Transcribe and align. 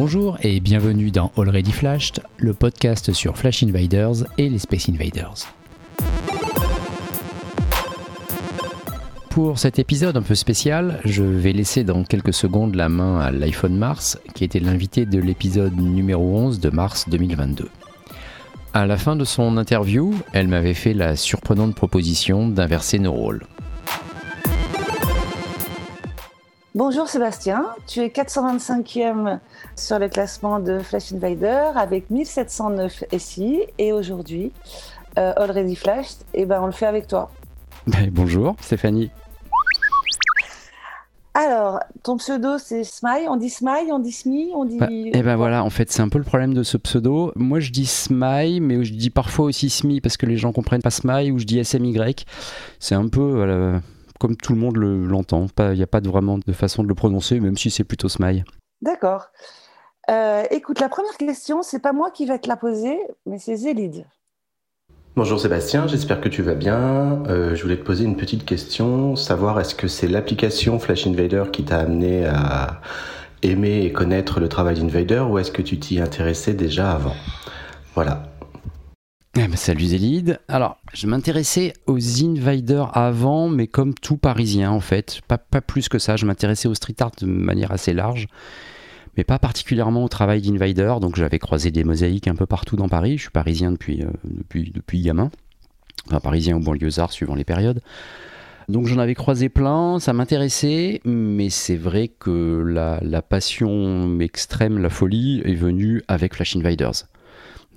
Bonjour 0.00 0.38
et 0.42 0.60
bienvenue 0.60 1.10
dans 1.10 1.32
Already 1.36 1.72
Flashed, 1.72 2.22
le 2.36 2.54
podcast 2.54 3.12
sur 3.12 3.36
Flash 3.36 3.64
Invaders 3.64 4.26
et 4.38 4.48
les 4.48 4.60
Space 4.60 4.88
Invaders. 4.88 5.52
Pour 9.28 9.58
cet 9.58 9.80
épisode 9.80 10.16
un 10.16 10.22
peu 10.22 10.36
spécial, 10.36 11.00
je 11.04 11.24
vais 11.24 11.52
laisser 11.52 11.82
dans 11.82 12.04
quelques 12.04 12.32
secondes 12.32 12.76
la 12.76 12.88
main 12.88 13.18
à 13.18 13.32
l'iPhone 13.32 13.76
Mars, 13.76 14.20
qui 14.36 14.44
était 14.44 14.60
l'invité 14.60 15.04
de 15.04 15.18
l'épisode 15.18 15.76
numéro 15.76 16.38
11 16.38 16.60
de 16.60 16.70
mars 16.70 17.08
2022. 17.08 17.68
À 18.74 18.86
la 18.86 18.98
fin 18.98 19.16
de 19.16 19.24
son 19.24 19.56
interview, 19.56 20.14
elle 20.32 20.46
m'avait 20.46 20.74
fait 20.74 20.94
la 20.94 21.16
surprenante 21.16 21.74
proposition 21.74 22.46
d'inverser 22.46 23.00
nos 23.00 23.14
rôles. 23.14 23.42
Bonjour 26.78 27.08
Sébastien, 27.08 27.66
tu 27.88 27.98
es 27.98 28.06
425e 28.06 29.40
sur 29.74 29.98
le 29.98 30.08
classement 30.08 30.60
de 30.60 30.78
Flash 30.78 31.12
Invader 31.12 31.72
avec 31.74 32.08
1709 32.08 33.02
SI 33.18 33.62
et 33.78 33.92
aujourd'hui, 33.92 34.52
euh, 35.18 35.32
Already 35.36 35.74
Flashed, 35.74 36.18
et 36.34 36.42
eh 36.42 36.46
ben 36.46 36.60
on 36.62 36.66
le 36.66 36.72
fait 36.72 36.86
avec 36.86 37.08
toi. 37.08 37.32
Ben, 37.88 38.08
bonjour 38.12 38.54
Stéphanie. 38.60 39.10
Alors, 41.34 41.80
ton 42.04 42.16
pseudo 42.16 42.58
c'est 42.58 42.84
Smile, 42.84 43.26
on 43.28 43.36
dit 43.36 43.50
Smile, 43.50 43.88
on 43.90 43.98
dit 43.98 44.12
Smi, 44.12 44.52
on 44.54 44.64
dit... 44.64 44.78
Bah, 44.78 44.86
eh 44.88 45.20
ben 45.20 45.34
voilà, 45.34 45.64
en 45.64 45.70
fait 45.70 45.90
c'est 45.90 46.02
un 46.02 46.08
peu 46.08 46.18
le 46.18 46.24
problème 46.24 46.54
de 46.54 46.62
ce 46.62 46.76
pseudo. 46.76 47.32
Moi 47.34 47.58
je 47.58 47.72
dis 47.72 47.86
Smile, 47.86 48.62
mais 48.62 48.84
je 48.84 48.94
dis 48.94 49.10
parfois 49.10 49.46
aussi 49.46 49.68
Smi 49.68 50.00
parce 50.00 50.16
que 50.16 50.26
les 50.26 50.36
gens 50.36 50.52
comprennent 50.52 50.82
pas 50.82 50.90
Smile 50.90 51.32
ou 51.32 51.40
je 51.40 51.44
dis 51.44 51.64
SMY. 51.64 51.98
C'est 52.78 52.94
un 52.94 53.08
peu 53.08 53.80
comme 54.18 54.36
tout 54.36 54.52
le 54.52 54.58
monde 54.58 54.76
l'entend. 54.76 55.46
Il 55.58 55.72
n'y 55.72 55.82
a 55.82 55.86
pas 55.86 56.00
vraiment 56.00 56.38
de 56.38 56.52
façon 56.52 56.82
de 56.82 56.88
le 56.88 56.94
prononcer, 56.94 57.40
même 57.40 57.56
si 57.56 57.70
c'est 57.70 57.84
plutôt 57.84 58.08
Smile. 58.08 58.44
D'accord. 58.82 59.26
Euh, 60.10 60.44
écoute, 60.50 60.80
la 60.80 60.88
première 60.88 61.16
question, 61.16 61.62
c'est 61.62 61.80
pas 61.80 61.92
moi 61.92 62.10
qui 62.10 62.26
vais 62.26 62.38
te 62.38 62.48
la 62.48 62.56
poser, 62.56 62.98
mais 63.26 63.38
c'est 63.38 63.56
Zélide. 63.56 64.06
Bonjour 65.16 65.40
Sébastien, 65.40 65.88
j'espère 65.88 66.20
que 66.20 66.28
tu 66.28 66.42
vas 66.42 66.54
bien. 66.54 67.24
Euh, 67.26 67.54
je 67.56 67.62
voulais 67.62 67.76
te 67.76 67.82
poser 67.82 68.04
une 68.04 68.16
petite 68.16 68.44
question, 68.44 69.16
savoir 69.16 69.58
est-ce 69.58 69.74
que 69.74 69.88
c'est 69.88 70.06
l'application 70.06 70.78
Flash 70.78 71.06
Invader 71.06 71.44
qui 71.52 71.64
t'a 71.64 71.80
amené 71.80 72.24
à 72.24 72.80
aimer 73.42 73.84
et 73.84 73.92
connaître 73.92 74.38
le 74.40 74.48
travail 74.48 74.78
d'Invader 74.78 75.24
ou 75.28 75.38
est-ce 75.38 75.50
que 75.50 75.62
tu 75.62 75.78
t'y 75.78 76.00
intéressais 76.00 76.54
déjà 76.54 76.92
avant? 76.92 77.16
Voilà. 77.94 78.22
Eh 79.40 79.46
ben, 79.46 79.54
salut 79.54 79.84
Zélide. 79.84 80.40
Alors, 80.48 80.78
je 80.92 81.06
m'intéressais 81.06 81.72
aux 81.86 82.24
invaders 82.24 82.96
avant, 82.96 83.48
mais 83.48 83.68
comme 83.68 83.94
tout 83.94 84.16
parisien 84.16 84.72
en 84.72 84.80
fait. 84.80 85.20
Pas, 85.28 85.38
plus 85.38 85.88
que 85.88 86.00
ça. 86.00 86.16
Je 86.16 86.26
m'intéressais 86.26 86.66
au 86.66 86.74
street 86.74 86.96
art 86.98 87.12
de 87.20 87.26
manière 87.26 87.70
assez 87.70 87.92
large, 87.92 88.26
mais 89.16 89.22
pas 89.22 89.38
particulièrement 89.38 90.02
au 90.02 90.08
travail 90.08 90.40
d'invader. 90.40 90.96
Donc, 91.00 91.14
j'avais 91.14 91.38
croisé 91.38 91.70
des 91.70 91.84
mosaïques 91.84 92.26
un 92.26 92.34
peu 92.34 92.46
partout 92.46 92.74
dans 92.74 92.88
Paris. 92.88 93.16
Je 93.16 93.22
suis 93.22 93.30
parisien 93.30 93.70
depuis, 93.70 94.02
euh, 94.02 94.82
gamin. 94.92 95.30
Enfin, 96.08 96.18
parisien 96.18 96.56
ou 96.56 96.60
banlieusard, 96.60 97.12
suivant 97.12 97.36
les 97.36 97.44
périodes. 97.44 97.80
Donc 98.68 98.86
j'en 98.86 98.98
avais 98.98 99.14
croisé 99.14 99.48
plein, 99.48 99.98
ça 99.98 100.12
m'intéressait, 100.12 101.00
mais 101.04 101.48
c'est 101.48 101.76
vrai 101.76 102.08
que 102.08 102.64
la, 102.66 102.98
la, 103.02 103.22
passion 103.22 104.20
extrême, 104.20 104.78
la 104.78 104.90
folie, 104.90 105.40
est 105.44 105.54
venue 105.54 106.02
avec 106.06 106.34
Flash 106.34 106.54
Invaders. 106.54 107.06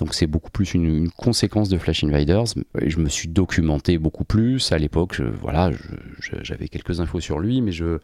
Donc 0.01 0.15
c'est 0.15 0.25
beaucoup 0.25 0.49
plus 0.49 0.73
une, 0.73 1.11
conséquence 1.11 1.69
de 1.69 1.77
Flash 1.77 2.03
Invaders. 2.03 2.45
je 2.73 2.97
me 2.97 3.07
suis 3.07 3.27
documenté 3.27 3.99
beaucoup 3.99 4.23
plus. 4.23 4.71
À 4.71 4.79
l'époque, 4.79 5.21
voilà, 5.21 5.69
j'avais 6.41 6.69
quelques 6.69 6.99
infos 6.99 7.19
sur 7.19 7.37
lui, 7.37 7.61
mais 7.61 7.71
je 7.71 7.99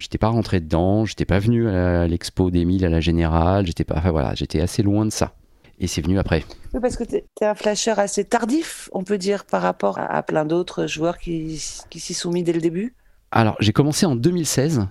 n'étais 0.00 0.16
pas 0.16 0.28
rentré 0.28 0.60
dedans. 0.60 1.04
J'étais 1.06 1.24
pas 1.24 1.40
venu 1.40 1.68
à 1.68 2.06
l'expo 2.06 2.52
d'Emile 2.52 2.86
à 2.86 2.88
la 2.88 3.00
Générale. 3.00 3.66
J'étais 3.66 3.82
pas, 3.82 4.00
voilà, 4.12 4.32
j'étais 4.36 4.60
assez 4.60 4.84
loin 4.84 5.04
de 5.04 5.10
ça. 5.10 5.34
Et 5.80 5.88
c'est 5.88 6.02
venu 6.02 6.20
après. 6.20 6.44
Oui, 6.72 6.78
parce 6.80 6.96
que 6.96 7.02
tu 7.02 7.16
es, 7.16 7.44
un 7.44 7.56
flasher 7.56 7.94
assez 7.96 8.24
tardif, 8.24 8.88
on 8.92 9.02
peut 9.02 9.18
dire, 9.18 9.44
par 9.44 9.62
rapport 9.62 9.98
à, 9.98 10.22
plein 10.22 10.44
d'autres 10.44 10.86
joueurs 10.86 11.18
qui, 11.18 11.60
qui 11.90 11.98
s'y 11.98 12.14
sont 12.14 12.30
mis 12.30 12.44
dès 12.44 12.52
le 12.52 12.60
début. 12.60 12.94
Alors, 13.32 13.56
j'ai 13.58 13.72
commencé 13.72 14.06
en 14.06 14.14
2016. 14.14 14.86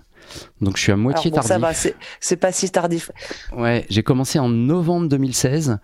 Donc 0.61 0.77
je 0.77 0.83
suis 0.83 0.91
à 0.91 0.97
moitié 0.97 1.31
tardif. 1.31 1.47
Ça 1.47 1.57
va, 1.57 1.71
c'est 2.19 2.37
pas 2.37 2.51
si 2.51 2.69
tardif. 2.69 3.11
Ouais, 3.55 3.85
j'ai 3.89 4.03
commencé 4.03 4.39
en 4.39 4.49
novembre 4.49 5.07
2016, 5.07 5.77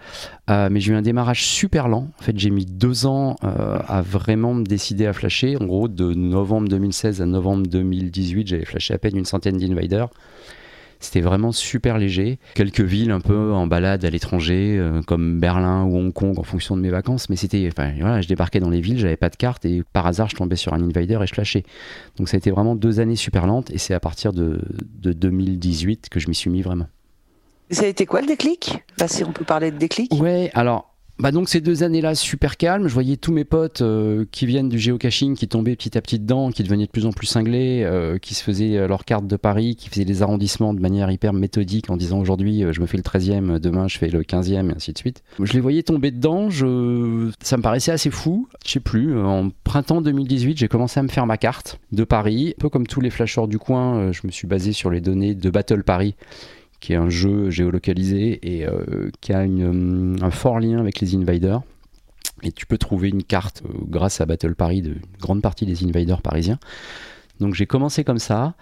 euh, 0.50 0.70
mais 0.72 0.80
j'ai 0.80 0.94
eu 0.94 0.96
un 0.96 1.02
démarrage 1.02 1.46
super 1.46 1.88
lent. 1.88 2.10
En 2.20 2.24
fait, 2.24 2.38
j'ai 2.38 2.50
mis 2.50 2.66
deux 2.66 3.06
ans 3.06 3.36
euh, 3.44 3.80
à 3.88 4.02
vraiment 4.02 4.54
me 4.54 4.64
décider 4.64 5.06
à 5.06 5.14
flasher. 5.14 5.58
En 5.60 5.66
gros, 5.66 5.88
de 5.88 6.14
novembre 6.14 6.68
2016 6.70 7.22
à 7.22 7.26
novembre 7.26 7.68
2018, 7.68 8.48
j'avais 8.48 8.66
flashé 8.66 8.94
à 8.94 8.98
peine 8.98 9.18
une 9.18 9.26
centaine 9.26 9.58
d'invaders. 9.58 10.10
C'était 11.06 11.22
vraiment 11.22 11.52
super 11.52 12.00
léger. 12.00 12.40
Quelques 12.56 12.82
villes 12.82 13.12
un 13.12 13.20
peu 13.20 13.54
en 13.54 13.68
balade 13.68 14.04
à 14.06 14.10
l'étranger, 14.10 14.76
euh, 14.80 15.02
comme 15.04 15.40
Berlin 15.40 15.84
ou 15.84 15.98
Hong 15.98 16.12
Kong 16.12 16.40
en 16.40 16.44
fonction 16.44 16.76
de 16.76 16.82
mes 16.82 16.90
vacances. 16.90 17.30
Mais 17.30 17.36
c'était, 17.36 17.68
enfin 17.72 17.94
voilà, 18.00 18.22
je 18.22 18.28
débarquais 18.28 18.60
dans 18.60 18.72
les 18.72 18.82
villes, 18.82 18.98
j'avais 18.98 19.16
pas 19.16 19.30
de 19.30 19.36
carte 19.36 19.66
et 19.66 19.84
par 19.94 20.08
hasard 20.08 20.30
je 20.30 20.36
tombais 20.36 20.56
sur 20.56 20.74
un 20.74 20.82
invader 20.82 21.20
et 21.22 21.28
je 21.28 21.34
flashais. 21.34 21.64
Donc 22.18 22.28
ça 22.28 22.38
a 22.38 22.40
été 22.40 22.50
vraiment 22.50 22.76
deux 22.76 23.00
années 23.00 23.16
super 23.16 23.46
lentes 23.46 23.70
et 23.70 23.78
c'est 23.78 23.94
à 23.94 24.00
partir 24.00 24.34
de, 24.34 24.60
2018 25.04 26.10
que 26.10 26.20
je 26.20 26.28
m'y 26.28 26.34
suis 26.34 26.50
mis 26.50 26.64
vraiment. 26.64 26.88
Ça 27.70 27.84
a 27.84 27.88
été 27.88 28.08
quoi 28.08 28.22
le 28.22 28.28
déclic? 28.28 28.80
Si 29.06 29.24
on 29.24 29.32
peut 29.32 29.46
parler 29.46 29.70
de 29.70 29.78
déclic? 29.78 30.12
Ouais, 30.14 30.50
alors 30.56 30.95
bah 31.18 31.32
donc 31.32 31.48
ces 31.48 31.62
deux 31.62 31.84
années-là 31.84 32.14
super 32.14 32.58
calmes, 32.58 32.88
je 32.90 32.94
voyais 32.94 33.16
tous 33.16 33.32
mes 33.32 33.46
potes 33.46 33.82
euh, 33.82 34.26
qui 34.32 34.46
viennent 34.46 34.68
du 34.68 34.78
géocaching, 34.78 35.36
qui 35.36 35.48
tombaient 35.48 35.78
petit 35.78 35.98
à 35.98 36.02
petit 36.02 36.20
dedans, 36.20 36.52
qui 36.52 36.62
devenaient 36.62 36.88
de 36.88 36.92
plus 36.92 37.06
en 37.06 37.14
plus 37.14 37.28
cinglés, 37.28 37.84
euh, 37.84 38.18
qui 38.18 38.34
se 38.34 38.44
faisaient 38.44 38.76
euh, 38.76 38.88
leur 38.88 39.06
carte 39.06 39.26
de 39.26 39.38
Paris, 39.38 39.78
qui 39.78 39.90
faisaient 39.90 40.04
les 40.04 40.22
arrondissements 40.22 40.74
de 40.74 40.82
manière 40.82 41.10
hyper 41.10 41.32
méthodique 41.32 41.90
en 41.90 41.96
disant 41.96 42.20
aujourd'hui 42.20 42.66
je 42.70 42.82
me 42.82 42.86
fais 42.86 42.98
le 42.98 43.04
13e, 43.04 43.60
demain 43.60 43.88
je 43.88 43.98
fais 43.98 44.10
le 44.10 44.24
15e 44.24 44.70
et 44.70 44.76
ainsi 44.76 44.92
de 44.92 44.98
suite. 44.98 45.24
Je 45.42 45.54
les 45.54 45.62
voyais 45.62 45.84
tomber 45.84 46.12
dedans, 46.12 46.50
ça 46.50 47.58
me 47.58 47.62
paraissait 47.62 47.94
assez 47.94 48.12
fou, 48.12 48.50
je 48.66 48.72
sais 48.72 48.80
plus, 48.82 49.18
en 49.18 49.52
printemps 49.64 50.02
2018 50.02 50.58
j'ai 50.58 50.68
commencé 50.68 51.00
à 51.00 51.04
me 51.04 51.08
faire 51.08 51.26
ma 51.26 51.38
carte 51.38 51.80
de 51.94 52.04
Paris, 52.04 52.56
un 52.58 52.62
peu 52.62 52.70
comme 52.70 52.88
tous 52.88 53.00
les 53.00 53.10
flasheurs 53.10 53.48
du 53.48 53.58
coin, 53.58 54.12
je 54.12 54.22
me 54.26 54.32
suis 54.32 54.48
basé 54.48 54.74
sur 54.74 54.90
les 54.90 55.00
données 55.00 55.34
de 55.34 55.50
Battle 55.50 55.84
Paris 55.84 56.16
qui 56.80 56.94
est 56.94 56.98
un 56.98 57.10
jeu 57.10 57.50
géolocalisé 57.50 58.40
et 58.44 58.68
euh, 58.68 59.10
qui 59.22 59.34
a 59.34 59.44
une, 59.44 60.18
un 60.22 60.32
fort 60.32 60.60
lien 60.60 60.80
avec 60.80 61.00
les 61.00 61.16
invaders. 61.16 61.62
Et 62.44 62.52
tu 62.52 62.66
peux 62.66 62.78
trouver 62.78 63.10
une 63.10 63.24
carte 63.24 63.64
euh, 63.66 63.74
grâce 63.88 64.22
à 64.22 64.26
Battle 64.26 64.56
Paris 64.56 64.82
de 64.82 64.96
grande 65.20 65.42
partie 65.42 65.66
des 65.66 65.84
invaders 65.84 66.22
parisiens. 66.22 66.60
Donc 67.40 67.54
j'ai 67.54 67.66
commencé 67.66 68.04
comme 68.04 68.20
ça. 68.20 68.56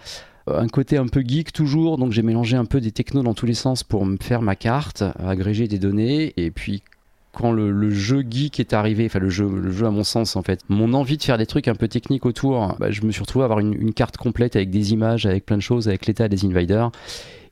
Un 0.47 0.67
côté 0.67 0.97
un 0.97 1.07
peu 1.07 1.21
geek 1.21 1.53
toujours, 1.53 1.97
donc 1.97 2.11
j'ai 2.11 2.21
mélangé 2.21 2.57
un 2.57 2.65
peu 2.65 2.81
des 2.81 2.91
technos 2.91 3.23
dans 3.23 3.33
tous 3.33 3.45
les 3.45 3.53
sens 3.53 3.83
pour 3.83 4.05
me 4.05 4.17
faire 4.19 4.41
ma 4.41 4.57
carte, 4.57 5.01
agréger 5.17 5.69
des 5.69 5.79
données, 5.79 6.33
et 6.35 6.51
puis 6.51 6.83
quand 7.31 7.53
le, 7.53 7.89
jeu 7.89 8.25
geek 8.29 8.59
est 8.59 8.73
arrivé, 8.73 9.05
enfin 9.05 9.19
le 9.19 9.29
jeu, 9.29 9.49
le 9.49 9.71
jeu 9.71 9.85
à 9.85 9.89
mon 9.89 10.03
sens 10.03 10.35
en 10.35 10.43
fait, 10.43 10.59
mon 10.67 10.93
envie 10.93 11.17
de 11.17 11.23
faire 11.23 11.37
des 11.37 11.45
trucs 11.45 11.69
un 11.69 11.75
peu 11.75 11.87
techniques 11.87 12.25
autour, 12.25 12.75
bah, 12.77 12.91
je 12.91 13.03
me 13.03 13.11
suis 13.11 13.21
retrouvé 13.21 13.43
à 13.43 13.45
avoir 13.45 13.59
une, 13.59 13.73
une, 13.73 13.93
carte 13.93 14.17
complète 14.17 14.57
avec 14.57 14.69
des 14.69 14.91
images, 14.91 15.25
avec 15.25 15.45
plein 15.45 15.55
de 15.55 15.61
choses, 15.61 15.87
avec 15.87 16.05
l'état 16.05 16.27
des 16.27 16.45
invaders. 16.45 16.91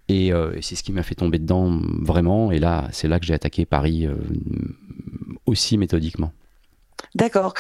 Euh, 0.10 0.54
et, 0.56 0.62
c'est 0.62 0.76
ce 0.76 0.84
qui 0.84 0.92
m'a 0.92 1.04
fait 1.04 1.16
tomber 1.16 1.40
dedans 1.40 1.80
vraiment. 2.02 2.52
Et 2.52 2.60
là, 2.60 2.88
c'est 2.92 3.08
là 3.08 3.20
que 3.20 3.26
j'ai 3.26 3.34
attaqué 3.34 3.66
Paris 3.66 4.06
euh, 4.06 4.16
aussi 5.46 5.78
méthodiquement. 5.78 6.32
D'accord. 7.16 7.54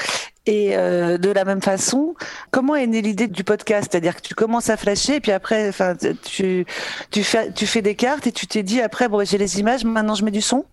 Et 0.45 0.75
euh, 0.75 1.17
de 1.17 1.29
la 1.29 1.45
même 1.45 1.61
façon, 1.61 2.15
comment 2.51 2.75
est 2.75 2.87
née 2.87 3.01
l'idée 3.01 3.27
du 3.27 3.43
podcast? 3.43 3.89
C'est-à-dire 3.91 4.15
que 4.15 4.21
tu 4.21 4.33
commences 4.33 4.69
à 4.69 4.77
flasher, 4.77 5.15
et 5.15 5.19
puis 5.19 5.31
après, 5.31 5.69
enfin, 5.69 5.95
tu, 6.23 6.65
tu, 7.11 7.23
fais, 7.23 7.51
tu 7.51 7.67
fais 7.67 7.81
des 7.81 7.95
cartes, 7.95 8.27
et 8.27 8.31
tu 8.31 8.47
t'es 8.47 8.63
dit 8.63 8.81
après, 8.81 9.07
bon, 9.07 9.25
j'ai 9.25 9.37
les 9.37 9.59
images, 9.59 9.83
maintenant 9.83 10.15
je 10.15 10.23
mets 10.23 10.31
du 10.31 10.41
son? 10.41 10.65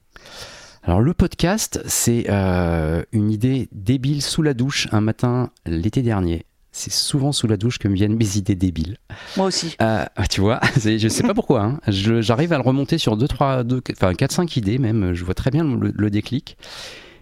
Alors 0.85 1.00
le 1.00 1.12
podcast, 1.12 1.83
c'est 1.87 2.29
une 2.29 3.31
idée 3.31 3.69
débile 3.73 4.23
sous 4.23 4.43
la 4.43 4.55
douche 4.55 4.89
un 4.93 5.00
matin 5.00 5.50
l'été 5.67 6.00
dernier 6.00 6.47
c'est 6.73 6.93
souvent 6.93 7.32
sous 7.32 7.47
la 7.47 7.56
douche 7.56 7.79
que 7.79 7.88
me 7.88 7.94
viennent 7.94 8.17
mes 8.17 8.37
idées 8.37 8.55
débiles. 8.55 8.99
Moi 9.37 9.47
aussi. 9.47 9.75
Euh, 9.81 10.05
tu 10.31 10.41
vois, 10.41 10.61
je 10.76 11.09
sais 11.09 11.23
pas 11.23 11.35
pourquoi. 11.35 11.62
Hein. 11.62 11.81
J'arrive 11.88 12.53
à 12.53 12.56
le 12.56 12.62
remonter 12.62 12.99
sur 12.99 13.17
2, 13.17 13.26
3, 13.26 13.65
2, 13.65 13.82
enfin 13.93 14.15
4, 14.15 14.32
5 14.32 14.56
idées 14.56 14.79
même. 14.79 15.15
Je 15.15 15.25
vois 15.25 15.35
très 15.35 15.50
bien 15.50 15.65
le, 15.65 16.11
déclic. 16.11 16.56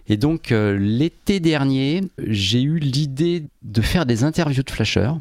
Et 0.07 0.17
donc 0.17 0.51
euh, 0.51 0.77
l'été 0.77 1.39
dernier, 1.39 2.01
j'ai 2.25 2.61
eu 2.61 2.79
l'idée 2.79 3.45
de 3.63 3.81
faire 3.81 4.05
des 4.05 4.23
interviews 4.23 4.63
de 4.63 4.71
flasheurs. 4.71 5.19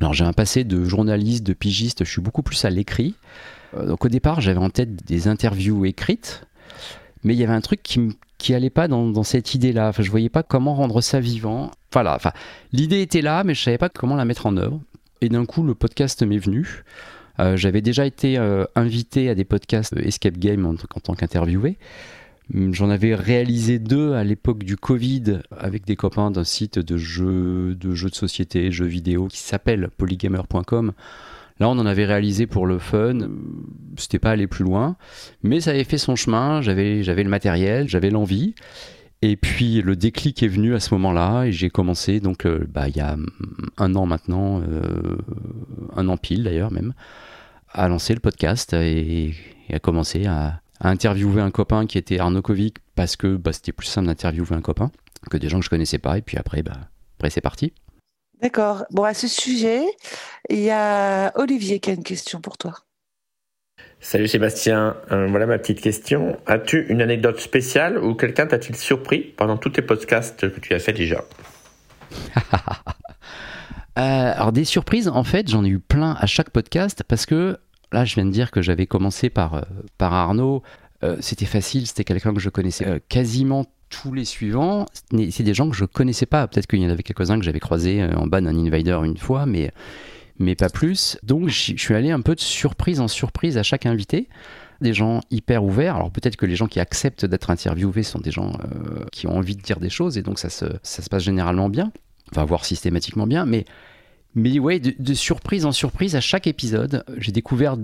Alors 0.00 0.14
j'ai 0.14 0.24
un 0.24 0.32
passé 0.32 0.64
de 0.64 0.84
journaliste, 0.84 1.44
de 1.44 1.52
pigiste, 1.52 2.04
je 2.04 2.10
suis 2.10 2.22
beaucoup 2.22 2.42
plus 2.42 2.64
à 2.64 2.70
l'écrit. 2.70 3.14
Euh, 3.74 3.86
donc 3.86 4.04
au 4.04 4.08
départ, 4.08 4.40
j'avais 4.40 4.58
en 4.58 4.70
tête 4.70 5.06
des 5.06 5.28
interviews 5.28 5.84
écrites, 5.84 6.46
mais 7.24 7.34
il 7.34 7.40
y 7.40 7.44
avait 7.44 7.54
un 7.54 7.60
truc 7.60 7.82
qui, 7.82 8.16
qui 8.42 8.54
allait 8.54 8.70
pas 8.70 8.88
dans, 8.88 9.22
cette 9.22 9.54
idée-là. 9.54 9.88
Enfin, 9.88 10.02
je 10.02 10.10
voyais 10.10 10.28
pas 10.28 10.42
comment 10.42 10.74
rendre 10.74 11.00
ça 11.00 11.20
vivant. 11.20 11.70
Voilà, 11.92 12.16
enfin, 12.16 12.32
l'idée 12.72 13.00
était 13.00 13.22
là, 13.22 13.44
mais 13.44 13.54
je 13.54 13.62
savais 13.62 13.78
pas 13.78 13.88
comment 13.88 14.16
la 14.16 14.24
mettre 14.24 14.46
en 14.46 14.56
œuvre. 14.56 14.80
Et 15.20 15.28
d'un 15.28 15.46
coup, 15.46 15.62
le 15.62 15.76
podcast 15.76 16.22
m'est 16.24 16.38
venu. 16.38 16.82
Euh, 17.38 17.56
j'avais 17.56 17.82
déjà 17.82 18.04
été 18.04 18.36
euh, 18.38 18.64
invité 18.74 19.28
à 19.28 19.36
des 19.36 19.44
podcasts 19.44 19.96
Escape 19.96 20.38
Game 20.38 20.66
en, 20.66 20.74
tant 20.74 21.14
qu'interviewé. 21.14 21.78
J'en 22.52 22.90
avais 22.90 23.14
réalisé 23.14 23.78
deux 23.78 24.14
à 24.14 24.24
l'époque 24.24 24.64
du 24.64 24.76
Covid 24.76 25.38
avec 25.56 25.86
des 25.86 25.94
copains 25.94 26.32
d'un 26.32 26.44
site 26.44 26.80
de 26.80 26.96
jeux, 26.96 27.76
de 27.76 27.94
jeux 27.94 28.10
de 28.10 28.14
société, 28.16 28.72
jeux 28.72 28.86
vidéo 28.86 29.28
qui 29.28 29.38
s'appelle 29.38 29.88
polygamer.com. 29.96 30.92
Là, 31.58 31.68
on 31.68 31.78
en 31.78 31.86
avait 31.86 32.04
réalisé 32.04 32.46
pour 32.46 32.66
le 32.66 32.78
fun. 32.78 33.18
C'était 33.96 34.18
pas 34.18 34.30
aller 34.30 34.46
plus 34.46 34.64
loin, 34.64 34.96
mais 35.42 35.60
ça 35.60 35.70
avait 35.70 35.84
fait 35.84 35.98
son 35.98 36.16
chemin. 36.16 36.60
J'avais, 36.62 37.02
le 37.02 37.24
matériel, 37.24 37.88
j'avais 37.88 38.10
l'envie. 38.10 38.54
Et 39.24 39.36
puis 39.36 39.80
le 39.82 39.94
déclic 39.94 40.42
est 40.42 40.48
venu 40.48 40.74
à 40.74 40.80
ce 40.80 40.92
moment-là 40.94 41.44
et 41.44 41.52
j'ai 41.52 41.70
commencé 41.70 42.18
donc 42.18 42.44
euh, 42.44 42.66
bah, 42.68 42.88
il 42.88 42.96
y 42.96 43.00
a 43.00 43.16
un 43.78 43.94
an 43.94 44.04
maintenant, 44.04 44.60
euh, 44.68 45.16
un 45.94 46.08
an 46.08 46.16
pile 46.16 46.42
d'ailleurs 46.42 46.72
même, 46.72 46.92
à 47.70 47.86
lancer 47.86 48.14
le 48.14 48.20
podcast 48.20 48.72
et, 48.72 49.32
à 49.72 49.78
commencer 49.78 50.26
à, 50.26 50.60
interviewer 50.80 51.40
un 51.40 51.52
copain 51.52 51.86
qui 51.86 51.98
était 51.98 52.18
Arnaud 52.18 52.42
Kovic 52.42 52.78
parce 52.96 53.14
que 53.14 53.36
bah, 53.36 53.52
c'était 53.52 53.70
plus 53.70 53.86
simple 53.86 54.08
d'interviewer 54.08 54.56
un 54.56 54.60
copain 54.60 54.90
que 55.30 55.36
des 55.36 55.48
gens 55.48 55.60
que 55.60 55.64
je 55.64 55.70
connaissais 55.70 55.98
pas 55.98 56.18
et 56.18 56.22
puis 56.22 56.36
après 56.36 56.64
bah, 56.64 56.88
après 57.16 57.30
c'est 57.30 57.40
parti. 57.40 57.72
D'accord. 58.42 58.84
Bon, 58.90 59.04
à 59.04 59.14
ce 59.14 59.28
sujet, 59.28 59.84
il 60.50 60.58
y 60.58 60.70
a 60.70 61.32
Olivier 61.38 61.78
qui 61.78 61.90
a 61.90 61.92
une 61.92 62.02
question 62.02 62.40
pour 62.40 62.58
toi. 62.58 62.74
Salut 64.00 64.26
Sébastien, 64.26 64.96
euh, 65.12 65.28
voilà 65.28 65.46
ma 65.46 65.58
petite 65.58 65.80
question. 65.80 66.36
As-tu 66.46 66.86
une 66.88 67.00
anecdote 67.00 67.38
spéciale 67.38 67.98
ou 68.02 68.16
quelqu'un 68.16 68.48
t'a-t-il 68.48 68.74
surpris 68.74 69.20
pendant 69.20 69.56
tous 69.56 69.70
tes 69.70 69.82
podcasts 69.82 70.50
que 70.52 70.58
tu 70.58 70.74
as 70.74 70.80
fait 70.80 70.92
déjà? 70.92 71.24
Euh, 73.98 74.32
Alors 74.34 74.52
des 74.52 74.64
surprises, 74.64 75.06
en 75.06 75.22
fait, 75.22 75.50
j'en 75.50 75.66
ai 75.66 75.68
eu 75.68 75.78
plein 75.78 76.16
à 76.18 76.24
chaque 76.24 76.48
podcast 76.48 77.02
parce 77.06 77.26
que 77.26 77.58
là, 77.92 78.06
je 78.06 78.14
viens 78.14 78.24
de 78.24 78.30
dire 78.30 78.50
que 78.50 78.62
j'avais 78.62 78.86
commencé 78.86 79.28
par, 79.28 79.52
euh, 79.52 79.60
par 79.98 80.14
Arnaud. 80.14 80.62
c'était 81.20 81.44
facile, 81.44 81.86
c'était 81.86 82.04
quelqu'un 82.04 82.32
que 82.32 82.40
je 82.40 82.48
connaissais 82.48 83.02
quasiment 83.10 83.66
tous 83.92 84.12
les 84.12 84.24
suivants, 84.24 84.86
c'est 85.30 85.42
des 85.42 85.54
gens 85.54 85.68
que 85.68 85.76
je 85.76 85.84
connaissais 85.84 86.26
pas. 86.26 86.48
Peut-être 86.48 86.66
qu'il 86.66 86.80
y 86.80 86.86
en 86.86 86.90
avait 86.90 87.02
quelques-uns 87.02 87.38
que 87.38 87.44
j'avais 87.44 87.60
croisés 87.60 88.02
euh, 88.02 88.14
en 88.16 88.26
bas 88.26 88.40
d'un 88.40 88.56
Invader 88.56 88.98
une 89.04 89.18
fois, 89.18 89.44
mais, 89.46 89.70
mais 90.38 90.54
pas 90.54 90.70
plus. 90.70 91.18
Donc 91.22 91.48
je 91.48 91.76
suis 91.76 91.94
allé 91.94 92.10
un 92.10 92.22
peu 92.22 92.34
de 92.34 92.40
surprise 92.40 93.00
en 93.00 93.08
surprise 93.08 93.58
à 93.58 93.62
chaque 93.62 93.86
invité. 93.86 94.28
Des 94.80 94.94
gens 94.94 95.20
hyper 95.30 95.62
ouverts. 95.62 95.96
Alors 95.96 96.10
peut-être 96.10 96.36
que 96.36 96.46
les 96.46 96.56
gens 96.56 96.66
qui 96.66 96.80
acceptent 96.80 97.26
d'être 97.26 97.50
interviewés 97.50 98.02
sont 98.02 98.18
des 98.18 98.32
gens 98.32 98.52
euh, 98.52 99.04
qui 99.12 99.26
ont 99.26 99.36
envie 99.36 99.54
de 99.54 99.62
dire 99.62 99.78
des 99.78 99.90
choses 99.90 100.18
et 100.18 100.22
donc 100.22 100.38
ça 100.38 100.48
se, 100.48 100.64
ça 100.82 101.02
se 101.02 101.08
passe 101.08 101.22
généralement 101.22 101.68
bien. 101.68 101.92
Enfin, 102.32 102.44
voire 102.44 102.64
systématiquement 102.64 103.26
bien. 103.26 103.44
Mais, 103.44 103.66
mais 104.34 104.58
ouais, 104.58 104.80
de, 104.80 105.14
surprise 105.14 105.66
en 105.66 105.72
surprise 105.72 106.16
à 106.16 106.20
chaque 106.20 106.46
épisode, 106.46 107.04
j'ai 107.18 107.30
découvert 107.30 107.76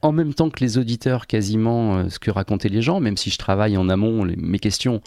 en 0.00 0.12
même 0.12 0.32
temps 0.32 0.48
que 0.48 0.60
les 0.60 0.78
auditeurs 0.78 1.26
quasiment 1.26 1.98
euh, 1.98 2.08
ce 2.08 2.20
que 2.20 2.30
racontaient 2.30 2.68
les 2.68 2.82
gens, 2.82 3.00
même 3.00 3.16
si 3.16 3.30
je 3.30 3.36
travaille 3.36 3.76
en 3.76 3.88
amont 3.88 4.24
mes 4.24 4.58
questions 4.60 5.02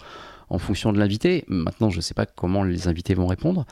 en 0.48 0.58
fonction 0.58 0.92
de 0.92 0.98
l'invité. 0.98 1.44
Maintenant, 1.48 1.90
je 1.90 1.96
ne 1.96 2.02
sais 2.02 2.14
pas 2.14 2.26
comment 2.26 2.64
les 2.64 2.88
invités 2.88 3.14
vont 3.14 3.26
répondre. 3.26 3.64